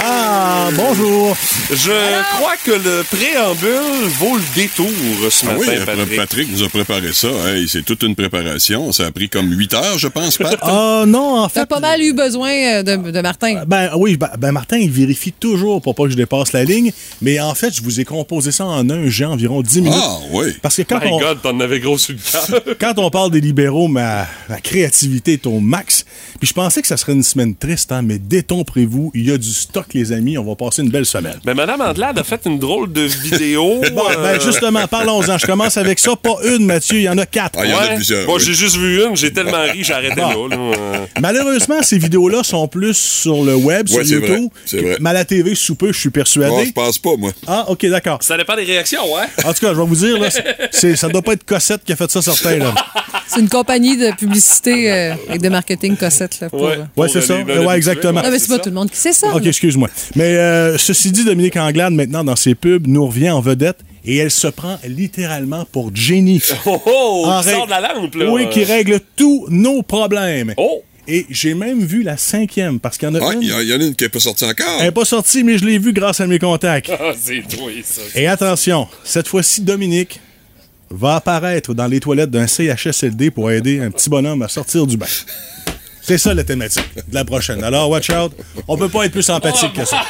Ah, 0.00 0.68
bonjour. 0.74 1.36
Je 1.70 1.90
crois 2.36 2.54
que 2.64 2.70
le 2.70 3.02
préambule 3.10 4.08
vaut 4.18 4.36
le 4.36 4.54
détour 4.54 4.86
ce 5.30 5.44
Ah 5.46 5.52
matin, 5.54 5.66
oui, 5.68 5.84
Patrick. 5.84 6.16
Patrick. 6.16 6.52
nous 6.52 6.62
a 6.62 6.68
préparé 6.68 7.12
ça. 7.12 7.28
Hey, 7.48 7.66
c'est 7.68 7.82
toute 7.84 8.02
une 8.04 8.14
préparation. 8.14 8.92
Ça 8.92 9.06
a 9.06 9.10
pris 9.10 9.28
comme 9.28 9.50
8 9.52 9.74
heures, 9.74 9.98
je 9.98 10.08
pense, 10.08 10.38
Pat. 10.38 10.56
Ah, 10.62 11.04
non, 11.06 11.38
en 11.40 11.48
T'as 11.48 11.60
fait. 11.62 11.66
pas 11.66 11.80
mal 11.80 12.00
eu 12.02 12.12
besoin 12.12 12.50
euh, 12.50 12.82
de, 12.82 13.10
de 13.10 13.20
Martin. 13.20 13.62
Ben 13.66 13.90
oui, 13.96 14.16
ben, 14.16 14.30
ben, 14.38 14.52
Martin, 14.52 14.78
il 14.78 14.90
vérifie 14.90 15.32
toujours 15.32 15.82
pour 15.82 15.94
pas 15.94 16.04
que 16.04 16.10
je 16.10 16.16
dépasse 16.16 16.52
la 16.52 16.64
ligne. 16.64 16.92
Mais 17.20 17.40
en 17.40 17.54
fait, 17.54 17.74
je 17.74 17.82
vous 17.82 18.00
ai 18.00 18.04
composé 18.04 18.52
ça 18.52 18.66
en 18.66 18.88
un 18.90 19.08
jet 19.08 19.24
environ 19.24 19.62
10 19.62 19.80
minutes. 19.82 19.98
Ah, 20.00 20.18
oui. 20.32 20.54
Parce 20.62 20.76
que 20.76 20.82
quand 20.82 21.00
My 21.04 21.10
on, 21.10 21.18
God, 21.18 21.42
t'en 21.42 21.58
avais 21.60 21.80
gros 21.80 21.98
sur 21.98 22.14
le 22.14 22.20
cœur. 22.62 22.76
quand 22.80 22.98
on 22.98 23.10
parle 23.10 23.30
des 23.32 23.40
libéraux, 23.40 23.88
ma, 23.88 24.26
ma 24.48 24.60
créativité 24.60 25.34
est 25.34 25.46
au 25.46 25.58
max. 25.60 26.04
Puis 26.38 26.48
je 26.48 26.54
pensais 26.54 26.80
que 26.82 26.88
ça 26.88 26.96
serait 26.96 27.12
une 27.12 27.22
semaine 27.24 27.54
triste, 27.56 27.90
hein, 27.92 28.02
mais 28.02 28.18
détomprez-vous, 28.18 29.10
il 29.14 29.28
y 29.28 29.32
a 29.32 29.37
du 29.38 29.50
stock, 29.50 29.86
les 29.94 30.12
amis. 30.12 30.36
On 30.38 30.44
va 30.44 30.54
passer 30.54 30.82
une 30.82 30.90
belle 30.90 31.06
semaine. 31.06 31.38
Ben, 31.44 31.54
Madame 31.54 31.80
Andelade 31.80 32.18
a 32.18 32.24
fait 32.24 32.40
une 32.46 32.58
drôle 32.58 32.92
de 32.92 33.02
vidéo. 33.02 33.80
Bon, 33.98 34.02
euh, 34.10 34.16
ben 34.22 34.40
justement, 34.40 34.86
parlons-en. 34.86 35.38
Je 35.38 35.46
commence 35.46 35.76
avec 35.76 35.98
ça. 35.98 36.14
Pas 36.16 36.36
une, 36.44 36.66
Mathieu, 36.66 36.98
il 36.98 37.02
y 37.04 37.08
en 37.08 37.16
a 37.18 37.26
quatre. 37.26 37.58
Ah, 37.60 37.64
il 37.64 37.70
y 37.70 37.74
en 37.74 37.78
a 37.78 37.88
plusieurs. 37.94 38.26
Bon, 38.26 38.34
oui. 38.36 38.42
j'ai 38.44 38.54
juste 38.54 38.76
vu 38.76 39.02
une, 39.02 39.16
j'ai 39.16 39.32
tellement 39.32 39.62
ri, 39.62 39.82
j'ai 39.82 39.94
arrêté 39.94 40.20
là. 40.20 40.28
là. 40.48 40.56
Euh, 40.56 41.06
Malheureusement, 41.20 41.82
ces 41.82 41.98
vidéos-là 41.98 42.42
sont 42.42 42.68
plus 42.68 42.94
sur 42.96 43.42
le 43.44 43.54
web, 43.56 43.88
sur 43.88 43.98
Ouais, 43.98 44.04
YouTube. 44.06 44.50
c'est 44.64 44.80
vrai. 44.80 44.96
Mais 45.00 45.10
à 45.10 45.14
la 45.14 45.24
TV, 45.24 45.54
sous 45.54 45.74
peu, 45.74 45.92
je 45.92 45.98
suis 45.98 46.10
persuadé. 46.10 46.50
Bon, 46.50 46.64
je 46.64 46.72
pense 46.72 46.98
pas, 46.98 47.16
moi. 47.16 47.32
Ah, 47.46 47.64
OK, 47.68 47.86
d'accord. 47.86 48.18
Ça 48.22 48.36
dépend 48.36 48.56
des 48.56 48.64
réactions, 48.64 49.02
ouais. 49.14 49.24
En 49.44 49.52
tout 49.52 49.60
cas, 49.60 49.72
je 49.74 49.80
vais 49.80 49.86
vous 49.86 49.96
dire, 49.96 50.18
là, 50.18 50.28
c'est, 50.70 50.96
ça 50.96 51.08
doit 51.08 51.22
pas 51.22 51.32
être 51.32 51.44
Cossette 51.44 51.82
qui 51.84 51.92
a 51.92 51.96
fait 51.96 52.10
ça 52.10 52.22
certain, 52.22 52.56
là. 52.58 52.74
C'est 53.30 53.40
une 53.40 53.48
compagnie 53.50 53.98
de 53.98 54.10
publicité 54.12 54.90
euh, 54.90 55.14
et 55.30 55.36
de 55.36 55.48
marketing 55.50 55.96
Cossette. 55.98 56.40
Là, 56.40 56.48
pour, 56.48 56.62
Ouais. 56.62 56.78
euh, 56.78 56.84
Ouais, 56.96 57.08
c'est 57.12 57.20
ça. 57.20 57.36
Ouais, 57.38 57.76
exactement. 57.76 58.22
Non, 58.22 58.30
mais 58.30 58.38
c'est 58.38 58.48
pas 58.48 58.58
tout 58.58 58.70
le 58.70 58.74
monde 58.74 58.90
qui 58.90 58.96
sait 58.96 59.12
ça. 59.12 59.27
OK, 59.34 59.42
là. 59.44 59.48
excuse-moi. 59.48 59.88
Mais 60.16 60.36
euh, 60.36 60.78
ceci 60.78 61.10
dit, 61.12 61.24
Dominique 61.24 61.56
Anglade, 61.56 61.92
maintenant, 61.92 62.24
dans 62.24 62.36
ses 62.36 62.54
pubs, 62.54 62.86
nous 62.86 63.06
revient 63.06 63.30
en 63.30 63.40
vedette 63.40 63.78
et 64.04 64.16
elle 64.16 64.30
se 64.30 64.48
prend 64.48 64.78
littéralement 64.86 65.64
pour 65.70 65.90
Jenny. 65.94 66.42
Oh, 66.66 66.80
oh, 66.86 67.22
En 67.26 67.40
qui 67.40 67.46
règle- 67.48 67.56
sort 67.58 67.66
de 67.66 67.70
la 67.70 67.80
lampe, 67.94 68.14
là. 68.14 68.30
Oui, 68.30 68.48
qui 68.50 68.64
règle 68.64 69.00
tous 69.16 69.46
nos 69.50 69.82
problèmes. 69.82 70.54
Oh! 70.56 70.82
Et 71.10 71.24
j'ai 71.30 71.54
même 71.54 71.80
vu 71.82 72.02
la 72.02 72.18
cinquième, 72.18 72.78
parce 72.80 72.98
qu'il 72.98 73.08
y 73.08 73.10
en 73.10 73.14
a 73.14 73.18
Ah, 73.22 73.32
une. 73.32 73.40
il 73.42 73.48
y, 73.48 73.52
en- 73.52 73.60
il 73.60 73.68
y 73.68 73.72
en 73.74 73.80
a 73.80 73.84
une 73.84 73.94
qui 73.94 74.04
n'est 74.04 74.10
pas 74.10 74.20
sortie 74.20 74.44
encore. 74.44 74.66
Elle 74.78 74.84
n'est 74.86 74.92
pas 74.92 75.06
sortie, 75.06 75.42
mais 75.42 75.56
je 75.56 75.64
l'ai 75.64 75.78
vue 75.78 75.94
grâce 75.94 76.20
à 76.20 76.26
mes 76.26 76.38
contacts. 76.38 76.90
Ah, 76.92 77.12
c'est 77.18 77.42
toi, 77.48 77.70
ça. 77.82 78.02
Et 78.14 78.26
attention, 78.26 78.86
cette 79.04 79.26
fois-ci, 79.26 79.62
Dominique 79.62 80.20
va 80.90 81.16
apparaître 81.16 81.72
dans 81.74 81.86
les 81.86 82.00
toilettes 82.00 82.30
d'un 82.30 82.46
CHSLD 82.46 83.30
pour 83.30 83.50
aider 83.50 83.80
un 83.80 83.90
petit 83.90 84.08
bonhomme 84.10 84.42
à 84.42 84.48
sortir 84.48 84.86
du 84.86 84.96
bain. 84.98 85.06
C'est 86.08 86.16
ça 86.16 86.32
la 86.32 86.42
thématique 86.42 86.88
de 86.96 87.14
la 87.14 87.22
prochaine. 87.22 87.62
Alors, 87.62 87.90
watch 87.90 88.08
out. 88.08 88.32
On 88.66 88.78
peut 88.78 88.88
pas 88.88 89.04
être 89.04 89.12
plus 89.12 89.28
empathique 89.28 89.74
que 89.74 89.84
ça. 89.84 90.02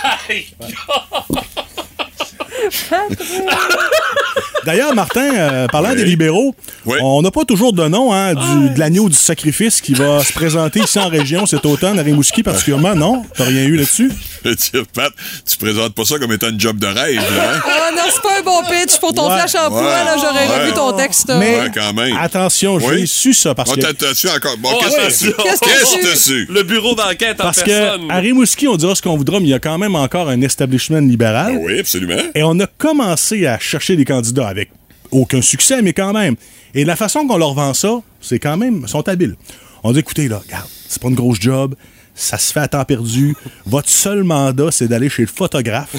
D'ailleurs, 4.65 4.95
Martin, 4.95 5.35
euh, 5.35 5.67
parlant 5.67 5.95
des 5.97 6.05
libéraux, 6.05 6.55
on 6.87 7.21
n'a 7.21 7.33
pas 7.33 7.45
toujours 7.45 7.73
de 7.73 7.89
nom 7.89 8.13
hein, 8.13 8.35
du, 8.35 8.71
de 8.71 8.79
l'agneau 8.79 9.09
du 9.09 9.17
sacrifice 9.17 9.81
qui 9.81 9.95
va 9.95 10.23
se 10.23 10.33
présenter 10.33 10.81
ici 10.81 11.01
en 11.01 11.09
région 11.09 11.47
cet 11.47 11.67
automne, 11.67 11.99
à 11.99 12.03
Rimouski 12.03 12.45
particulièrement. 12.45 12.95
Non? 12.95 13.25
T'as 13.35 13.45
rien 13.45 13.65
eu 13.65 13.77
là-dessus? 13.77 14.13
Je 14.45 14.51
veux 14.51 14.55
dire, 14.55 14.85
Pat, 14.95 15.13
tu 15.51 15.57
présentes 15.57 15.95
pas 15.95 16.05
ça 16.05 16.19
comme 16.19 16.33
étant 16.33 16.51
une 16.51 16.61
job 16.61 16.79
de 16.79 16.87
rêve, 16.87 17.17
là, 17.17 17.55
hein? 17.55 17.61
Non, 17.99 18.13
c'est 18.13 18.23
pas 18.23 18.39
un 18.39 18.43
bon 18.43 18.63
pitch 18.71 18.99
pour 19.01 19.13
ton 19.13 19.29
Ouais. 19.29 19.37
flash 19.39 19.55
emploi, 19.57 19.81
Ouais. 19.83 20.05
là, 20.05 20.17
j'aurais 20.17 20.47
Ouais. 20.49 20.61
revu 20.63 20.73
ton 20.73 20.93
texte. 20.93 21.33
Mais 21.39 21.59
Ouais, 21.61 21.71
quand 21.75 21.93
même. 21.93 22.17
attention, 22.17 22.79
j'ai 22.79 22.87
Oui. 22.87 23.07
su 23.09 23.35
ça 23.35 23.55
parce 23.55 23.71
Oh, 23.73 23.75
que... 23.75 23.81
t'as- 23.81 23.93
t'as-tu 23.95 24.29
encore? 24.29 24.57
Bon, 24.59 24.71
Oh, 24.73 24.79
qu'est-ce 24.81 24.97
que 24.97 25.01
t'as 25.03 25.11
su? 25.11 25.25
Qu'est-ce 25.33 25.61
que 25.61 25.65
Qu'est-ce 25.67 25.93
t'as 25.95 25.99
que 25.99 26.05
t'as 26.11 26.17
su? 26.17 26.47
Le 26.49 26.63
bureau 26.63 26.95
d'enquête 26.95 27.41
en 27.41 27.45
Parce 27.45 27.63
personne. 27.63 28.07
que 28.09 28.13
à 28.13 28.17
Rimouski, 28.19 28.69
on 28.69 28.77
dira 28.77 28.95
ce 28.95 29.03
qu'on 29.03 29.17
voudra, 29.17 29.41
mais 29.41 29.47
il 29.47 29.51
y 29.51 29.55
a 29.55 29.59
quand 29.59 29.79
même 29.79 29.95
encore 29.97 30.29
un 30.29 30.41
establishment 30.43 31.01
libéral. 31.01 31.55
Ah 31.57 31.61
oui, 31.61 31.79
absolument. 31.81 32.23
Et 32.35 32.43
on 32.43 32.59
a 32.61 32.67
commencé 32.67 33.47
à 33.47 33.59
chercher 33.59 33.97
des 33.97 34.05
candidats 34.05 34.47
avec 34.49 34.71
aucun 35.11 35.43
succès, 35.43 35.83
mais 35.83 35.93
quand 35.93 36.13
même. 36.13 36.37
Et 36.75 36.85
la 36.85 36.97
façon 36.97 37.27
qu'on 37.27 37.39
leur 37.39 37.55
vend 37.55 37.75
ça, 37.75 38.01
c'est 38.21 38.39
quand 38.39 38.57
même, 38.57 38.83
ils 38.85 38.89
sont 38.89 39.09
habiles. 39.09 39.37
On 39.83 39.93
dit, 39.93 40.01
écoutez, 40.01 40.29
là, 40.29 40.41
regarde, 40.45 40.67
c'est 40.89 41.01
pas 41.01 41.09
une 41.09 41.15
grosse 41.15 41.41
job, 41.41 41.75
ça 42.21 42.37
se 42.37 42.53
fait 42.53 42.61
à 42.61 42.69
temps 42.69 42.85
perdu. 42.85 43.35
Votre 43.64 43.89
seul 43.89 44.25
mandat, 44.25 44.71
c'est 44.71 44.89
d'aller 44.89 45.09
chez 45.09 45.23
le 45.23 45.29
photographe. 45.29 45.95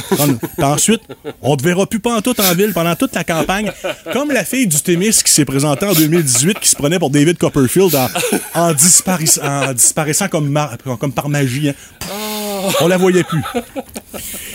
Ensuite, 0.61 1.01
on 1.41 1.55
te 1.55 1.63
verra 1.63 1.85
plus 1.87 1.99
pantoute 1.99 2.39
en 2.39 2.53
ville 2.53 2.73
pendant 2.73 2.95
toute 2.95 3.15
la 3.15 3.23
campagne. 3.23 3.71
Comme 4.11 4.31
la 4.31 4.43
fille 4.43 4.67
du 4.67 4.79
Témis 4.81 5.11
qui 5.23 5.31
s'est 5.31 5.45
présentée 5.45 5.85
en 5.85 5.93
2018, 5.93 6.59
qui 6.59 6.67
se 6.69 6.75
prenait 6.75 6.99
pour 6.99 7.09
David 7.09 7.37
Copperfield 7.37 7.95
en, 7.95 8.07
en 8.53 8.73
disparaissant, 8.73 9.41
en 9.43 9.73
disparaissant 9.73 10.27
comme, 10.27 10.49
mar- 10.49 10.75
comme 10.99 11.13
par 11.13 11.29
magie. 11.29 11.69
hein. 11.69 11.73
On 12.81 12.87
la 12.89 12.97
voyait 12.97 13.23
plus. 13.23 13.41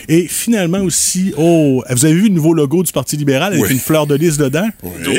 Et 0.09 0.27
finalement 0.29 0.81
aussi, 0.81 1.33
oh, 1.39 1.83
vous 1.89 2.05
avez 2.05 2.13
vu 2.15 2.25
le 2.25 2.29
nouveau 2.35 2.53
logo 2.53 2.83
du 2.83 2.93
Parti 2.93 3.17
libéral 3.17 3.55
avec 3.55 3.65
Oui. 3.65 3.73
une 3.73 3.79
fleur 3.79 4.07
de 4.07 4.15
lys 4.15 4.37
dedans? 4.37 4.69
Je, 5.03 5.11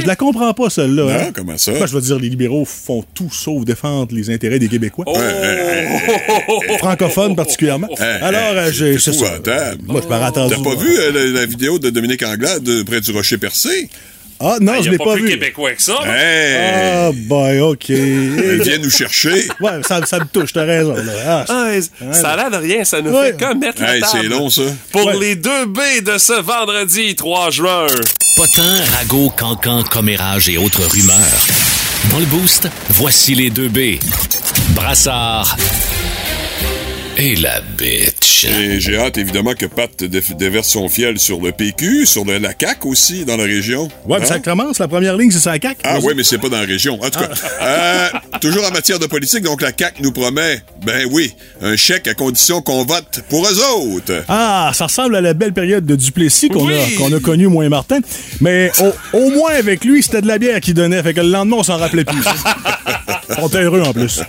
je 0.00 0.06
la 0.06 0.14
comprends 0.14 0.54
pas, 0.54 0.70
celle-là. 0.70 1.02
Non, 1.02 1.10
hein. 1.10 1.30
comment 1.34 1.58
ça? 1.58 1.72
Moi, 1.72 1.86
je 1.86 1.92
veux 1.94 2.00
dire, 2.00 2.18
les 2.20 2.28
libéraux 2.28 2.64
font 2.64 3.04
tout 3.12 3.30
sauf 3.32 3.64
défendre 3.64 4.14
les 4.14 4.30
intérêts 4.30 4.60
des 4.60 4.68
Québécois. 4.68 5.04
Ouais, 5.08 5.16
ouais, 6.70 6.78
Francophones 6.78 7.36
particulièrement. 7.36 7.88
ouais. 7.90 8.06
Alors, 8.22 8.40
euh, 8.54 8.70
j'ai. 8.72 8.98
c'est 8.98 9.12
ça. 9.12 9.26
épouvantable. 9.26 9.82
Moi, 9.86 10.00
je 10.08 10.14
attendu. 10.14 10.54
T'as 10.56 10.62
pas 10.62 10.76
vu 10.76 10.96
euh, 10.98 11.12
la, 11.12 11.40
la 11.40 11.46
vidéo 11.46 11.78
de 11.78 11.90
Dominique 11.90 12.22
Anglade 12.22 12.62
de- 12.62 12.82
près 12.82 13.00
du 13.00 13.10
Rocher 13.12 13.38
Percé? 13.38 13.88
Ah, 14.38 14.56
non, 14.60 14.74
Il 14.78 14.84
je 14.84 14.90
l'ai 14.90 14.96
a 14.96 14.98
pas, 14.98 15.04
pas 15.06 15.12
plus 15.14 15.22
vu. 15.22 15.28
québécois 15.30 15.72
que 15.72 15.80
ça. 15.82 15.98
Hey! 16.04 16.56
Ah, 16.74 17.10
boy, 17.14 17.58
OK. 17.60 17.88
Vient 17.88 18.78
nous 18.82 18.90
chercher. 18.90 19.48
Ouais, 19.62 19.70
ça, 19.88 20.04
ça 20.04 20.18
me 20.18 20.26
touche, 20.26 20.52
t'as 20.52 20.64
raison. 20.64 20.94
Là. 20.94 21.02
Ah, 21.26 21.44
Ah, 21.48 22.12
ça 22.12 22.30
a 22.32 22.36
l'air 22.36 22.50
de 22.50 22.56
rien, 22.58 22.84
ça 22.84 23.00
nous 23.00 23.12
Ouais. 23.12 23.28
fait 23.32 23.38
comme 23.40 23.60
mettre 23.60 23.80
la 23.80 23.94
Hey, 23.94 24.00
table. 24.02 24.12
c'est 24.20 24.28
long, 24.28 24.50
ça. 24.50 24.60
Pour 24.92 25.06
Ouais. 25.06 25.16
les 25.18 25.36
deux 25.36 25.64
B 25.64 25.78
de 26.04 26.18
ce 26.18 26.34
vendredi 26.38 27.14
3 27.14 27.48
juin. 27.50 27.86
Potin, 28.36 28.76
ragots, 28.98 29.30
cancans, 29.34 29.82
commérages 29.84 30.50
et 30.50 30.58
autres 30.58 30.84
rumeurs. 30.84 31.46
Dans 32.10 32.18
le 32.18 32.26
boost, 32.26 32.68
voici 32.90 33.34
les 33.34 33.48
deux 33.48 33.68
B. 33.68 33.96
Brassard 34.76 35.56
et 37.18 37.34
la 37.36 37.62
bitch. 37.78 38.44
Et 38.44 38.78
j'ai 38.78 38.98
hâte, 38.98 39.16
évidemment, 39.16 39.54
que 39.54 39.64
Pat 39.64 40.04
dé- 40.04 40.20
déverse 40.38 40.68
son 40.68 40.86
fiel 40.90 41.18
sur 41.18 41.40
le 41.40 41.50
PQ, 41.50 42.04
sur 42.04 42.26
le, 42.26 42.36
la 42.36 42.50
CAQ 42.60 42.88
aussi, 42.88 43.24
dans 43.24 43.38
la 43.38 43.44
région. 43.44 43.84
Ouais, 44.06 44.18
mais 44.18 44.24
Hein? 44.26 44.28
ça 44.28 44.38
commence. 44.38 44.78
La 44.80 44.86
première 44.86 45.16
ligne, 45.16 45.30
c'est 45.30 45.38
ça, 45.40 45.52
la 45.52 45.58
CAQ. 45.62 45.80
Ah 45.84 45.96
oui, 46.02 46.12
mais 46.14 46.22
c'est 46.24 46.36
pas 46.36 46.50
dans 46.50 46.60
la 46.60 46.66
région. 46.66 46.98
En 47.02 47.08
tout 47.08 47.18
cas, 47.18 47.30
euh, 47.62 48.08
toujours 48.42 48.66
en 48.66 48.70
matière 48.70 48.98
de 48.98 49.06
politique, 49.06 49.42
donc 49.42 49.62
la 49.62 49.70
CAQ 49.76 50.02
nous 50.02 50.12
promet, 50.12 50.60
ben 50.84 51.08
oui, 51.10 51.32
un 51.62 51.74
chèque 51.76 52.06
à 52.06 52.12
condition 52.12 52.60
qu'on 52.60 52.84
vote 52.84 53.22
pour 53.30 53.46
eux 53.48 53.58
autres. 53.80 54.22
Ah, 54.28 54.72
ça 54.74 54.84
ressemble 54.84 55.16
à 55.16 55.22
la 55.22 55.32
belle 55.32 55.54
période 55.54 55.86
de 55.86 55.96
Duplessis 55.96 56.50
qu'on 56.50 56.66
Oui. 56.66 56.74
a, 56.74 56.98
qu'on 56.98 57.16
a 57.16 57.20
connue, 57.20 57.46
moi 57.46 57.64
et 57.64 57.70
Martin. 57.70 58.00
Mais 58.42 58.70
au, 58.80 59.16
au 59.18 59.30
moins, 59.30 59.52
avec 59.52 59.86
lui, 59.86 60.02
c'était 60.02 60.20
de 60.20 60.28
la 60.28 60.38
bière 60.38 60.60
qu'il 60.60 60.74
donnait. 60.74 61.02
Fait 61.02 61.14
que 61.14 61.20
le 61.22 61.30
lendemain, 61.30 61.56
on 61.60 61.62
s'en 61.62 61.78
rappelait 61.78 62.04
plus. 62.04 62.18
on 63.38 63.48
était 63.48 63.62
heureux, 63.62 63.80
en 63.80 63.94
plus. 63.94 64.20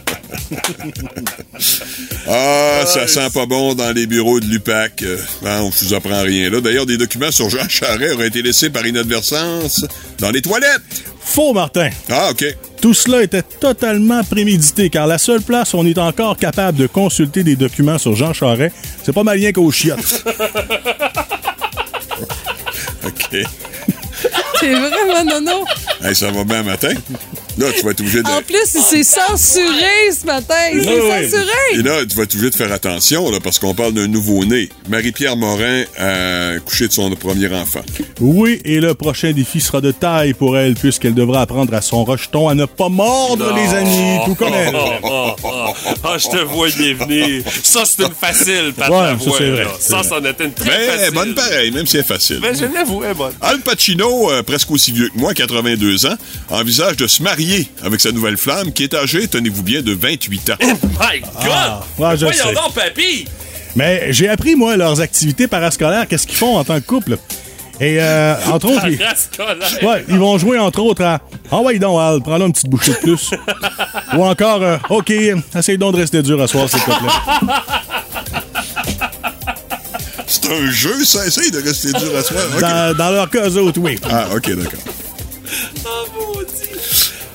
Ah, 2.27 2.83
ça 2.85 3.07
sent 3.07 3.29
pas 3.33 3.45
bon 3.45 3.73
dans 3.73 3.91
les 3.91 4.05
bureaux 4.05 4.39
de 4.39 4.45
l'UPAC. 4.45 5.03
Euh, 5.03 5.17
ben, 5.41 5.61
on 5.61 5.69
vous 5.69 5.93
apprend 5.93 6.21
rien 6.21 6.49
là. 6.49 6.61
D'ailleurs, 6.61 6.85
des 6.85 6.97
documents 6.97 7.31
sur 7.31 7.49
Jean 7.49 7.67
Charest 7.69 8.15
auraient 8.15 8.27
été 8.27 8.41
laissés 8.41 8.69
par 8.69 8.85
inadvertance 8.85 9.85
dans 10.19 10.31
les 10.31 10.41
toilettes. 10.41 10.81
Faux, 11.19 11.53
Martin. 11.53 11.89
Ah, 12.09 12.29
OK. 12.31 12.45
Tout 12.81 12.93
cela 12.93 13.23
était 13.23 13.41
totalement 13.41 14.23
prémédité, 14.23 14.89
car 14.89 15.07
la 15.07 15.17
seule 15.17 15.41
place 15.41 15.73
où 15.73 15.77
on 15.77 15.85
est 15.85 15.97
encore 15.97 16.37
capable 16.37 16.77
de 16.77 16.87
consulter 16.87 17.43
des 17.43 17.55
documents 17.55 17.97
sur 17.97 18.15
Jean 18.15 18.33
Charest, 18.33 18.75
c'est 19.03 19.13
pas 19.13 19.23
mal 19.23 19.37
rien 19.37 19.51
qu'au 19.51 19.71
chiottes. 19.71 20.23
OK. 23.05 23.37
C'est 24.59 24.73
vraiment 24.73 25.23
nono. 25.25 25.65
Hey, 26.01 26.15
ça 26.15 26.31
va 26.31 26.43
bien 26.43 26.63
matin? 26.63 26.93
Là, 27.57 27.67
tu 27.75 27.83
vas 27.83 27.91
être 27.91 28.01
obligé 28.01 28.21
de... 28.21 28.27
En 28.27 28.41
plus, 28.41 28.75
il 28.75 28.81
s'est 28.81 29.03
censuré 29.03 30.11
ce 30.19 30.25
matin. 30.25 30.53
Il 30.73 30.83
s'est 30.83 30.89
Oui, 30.89 31.23
censuré. 31.29 31.51
Et 31.73 31.81
là, 31.81 32.05
tu 32.07 32.15
vas 32.15 32.23
être 32.23 32.35
obligé 32.35 32.49
de 32.51 32.55
faire 32.55 32.71
attention, 32.71 33.31
là, 33.31 33.39
parce 33.43 33.57
qu'on 33.59 33.73
parle 33.73 33.93
d'un 33.93 34.07
nouveau-né. 34.07 34.69
Marie-Pierre 34.89 35.35
Morin 35.37 35.83
a 35.97 36.59
couché 36.59 36.87
de 36.87 36.93
son 36.93 37.09
premier 37.15 37.47
enfant. 37.53 37.81
Oui, 38.19 38.61
et 38.63 38.79
le 38.79 38.93
prochain 38.93 39.31
défi 39.31 39.59
sera 39.59 39.81
de 39.81 39.91
taille 39.91 40.33
pour 40.33 40.57
elle, 40.57 40.75
puisqu'elle 40.75 41.15
devra 41.15 41.41
apprendre 41.41 41.73
à 41.73 41.81
son 41.81 42.03
rejeton 42.03 42.47
à 42.47 42.53
ne 42.55 42.65
pas 42.65 42.89
mordre, 42.89 43.53
les 43.55 43.73
amis, 43.75 44.19
tout 44.25 44.35
comme 44.35 44.53
elle. 44.53 44.75
Oh, 44.75 44.89
oh, 45.03 45.35
oh. 45.43 45.73
Ah, 46.03 46.17
je 46.17 46.27
te 46.27 46.37
voyais 46.43 46.93
venir. 46.93 47.43
Ça, 47.63 47.83
c'est 47.85 48.03
une 48.03 48.13
facile, 48.13 48.73
Pat 48.77 48.89
Ouais, 48.89 49.15
ça, 49.19 49.31
c'est 49.37 49.49
vrai, 49.49 49.67
Ça, 49.79 50.01
c'en 50.07 50.23
était 50.23 50.45
une 50.45 50.53
très 50.53 50.65
Mais 50.69 50.75
elle 50.75 50.89
facile. 50.91 51.05
est 51.07 51.11
bonne 51.11 51.33
pareil, 51.35 51.71
même 51.71 51.87
si 51.87 51.97
elle 51.97 52.03
est 52.03 52.07
facile. 52.07 52.39
Ben, 52.39 52.55
je 52.55 52.65
l'avoue, 52.65 53.03
elle 53.03 53.11
est 53.11 53.13
bonne. 53.15 53.33
Al 53.41 53.59
Pacino, 53.61 54.31
euh, 54.31 54.43
presque 54.43 54.69
aussi 54.71 54.91
vieux 54.91 55.09
que 55.09 55.17
moi, 55.19 55.33
82 55.33 56.05
ans, 56.05 56.15
envisage 56.49 56.97
de 56.97 57.07
se 57.07 57.23
marier 57.23 57.46
avec 57.83 57.99
sa 58.01 58.11
nouvelle 58.11 58.37
flamme, 58.37 58.71
qui 58.71 58.83
est 58.83 58.93
âgée, 58.93 59.27
tenez-vous 59.27 59.63
bien, 59.63 59.81
de 59.81 59.93
28 59.93 60.49
ans. 60.51 60.55
My 60.61 61.19
God! 61.19 61.31
Ah, 61.51 61.83
ouais, 61.97 62.17
je 62.17 62.25
Voyons 62.25 62.43
sais. 62.43 62.53
donc, 62.53 62.73
papy! 62.73 63.25
Mais 63.75 64.07
j'ai 64.11 64.27
appris, 64.29 64.55
moi, 64.55 64.75
leurs 64.75 65.01
activités 65.01 65.47
parascolaires, 65.47 66.07
qu'est-ce 66.07 66.25
qu'ils 66.25 66.37
font 66.37 66.57
en 66.57 66.63
tant 66.63 66.79
que 66.79 66.85
couple? 66.85 67.17
Et, 67.79 67.97
euh, 67.99 68.35
entre 68.51 68.69
autres, 68.71 68.87
ils, 68.87 68.97
Parascolaire. 68.97 69.83
ouais, 69.83 70.05
ils 70.09 70.17
vont 70.17 70.37
jouer, 70.37 70.57
entre 70.57 70.79
autres, 70.81 71.03
à 71.03 71.19
«Ah 71.51 71.61
ouais, 71.61 71.77
donc, 71.77 71.99
Al, 72.01 72.21
prends-là 72.21 72.45
une 72.45 72.53
petite 72.53 72.69
bouchée 72.69 72.91
de 72.93 72.97
plus.» 72.97 73.31
Ou 74.17 74.23
encore 74.25 74.63
euh, 74.63 74.77
OK, 74.89 75.11
essaye 75.55 75.77
donc 75.77 75.93
de 75.93 75.99
rester 75.99 76.23
dur 76.23 76.41
à 76.41 76.47
soir, 76.47 76.67
s'il 76.69 76.79
te 76.79 76.85
plaît.» 76.85 76.95
C'est 80.25 80.51
un 80.51 80.71
jeu, 80.71 81.05
ça, 81.05 81.25
essaye 81.25 81.51
de 81.51 81.59
rester 81.59 81.89
dur 81.93 82.15
à 82.17 82.21
soi. 82.23 82.37
Ok. 82.55 82.59
Dans, 82.61 82.97
dans 82.97 83.11
leur 83.11 83.29
cas, 83.29 83.47
autres, 83.49 83.79
oui. 83.79 83.97
Ah, 84.09 84.25
OK, 84.35 84.49
d'accord. 84.55 84.79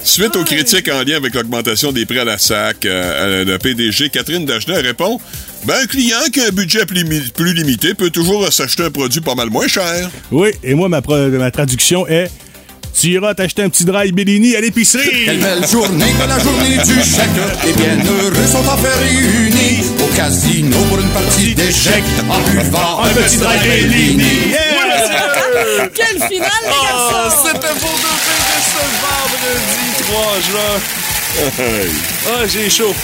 Oh, 0.02 0.04
Suite 0.04 0.36
aux 0.36 0.44
critiques 0.44 0.88
en 0.88 1.02
lien 1.02 1.16
avec 1.16 1.34
l'augmentation 1.34 1.92
des 1.92 2.04
prix 2.06 2.18
à 2.18 2.24
la 2.24 2.36
SAC, 2.38 2.86
euh, 2.86 3.44
le 3.44 3.58
PDG 3.58 4.10
Catherine 4.10 4.44
Dagenet 4.44 4.80
répond 4.80 5.20
Ben, 5.64 5.74
un 5.82 5.86
client 5.86 6.18
qui 6.32 6.40
a 6.40 6.46
un 6.46 6.50
budget 6.50 6.84
plus, 6.86 7.04
limi- 7.04 7.32
plus 7.32 7.54
limité 7.54 7.94
peut 7.94 8.10
toujours 8.10 8.52
s'acheter 8.52 8.84
un 8.84 8.90
produit 8.90 9.20
pas 9.20 9.34
mal 9.34 9.48
moins 9.48 9.68
cher. 9.68 10.10
Oui, 10.30 10.50
et 10.64 10.74
moi, 10.74 10.88
ma, 10.88 11.00
ma 11.06 11.50
traduction 11.52 12.06
est 12.08 12.30
Tu 13.00 13.08
iras 13.10 13.34
t'acheter 13.34 13.62
un 13.62 13.68
petit 13.70 13.84
dry 13.84 14.10
Bellini 14.12 14.56
à 14.56 14.60
l'épicerie. 14.60 15.08
Quelle 15.24 15.38
belle 15.38 15.66
journée 15.68 16.12
que 16.20 16.28
la 16.28 16.38
journée 16.40 16.76
du 16.84 17.00
chèque. 17.02 17.64
Les 17.64 17.72
bienheureux 17.72 18.46
sont 18.50 18.58
enfin 18.58 18.88
réunis 19.00 19.84
au 20.02 20.14
casino 20.16 20.76
pour 20.90 20.98
une 20.98 21.08
partie 21.10 21.54
d'échecs 21.54 22.02
en 22.28 22.40
buvant 22.50 23.04
un 23.04 23.08
petit 23.14 23.36
dry 23.38 23.56
Bellini. 23.62 24.52
Quelle 25.94 26.16
finale, 26.28 26.50
les 26.64 26.70
Oh, 26.70 26.84
garçons! 26.84 27.36
c'était 27.46 27.74
pour 27.80 27.90
deux 27.90 28.18
filles 28.24 28.46
de 28.50 28.58
ce 28.68 28.82
vendredi 29.02 29.91
3 30.12 30.40
juin. 30.40 30.80
Ah, 32.28 32.46
j'ai 32.46 32.68
chaud. 32.68 32.94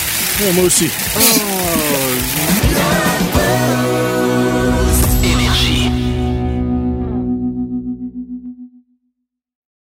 Ouais, 0.40 0.52
moi 0.52 0.64
aussi. 0.64 0.90
Oh, 1.16 1.20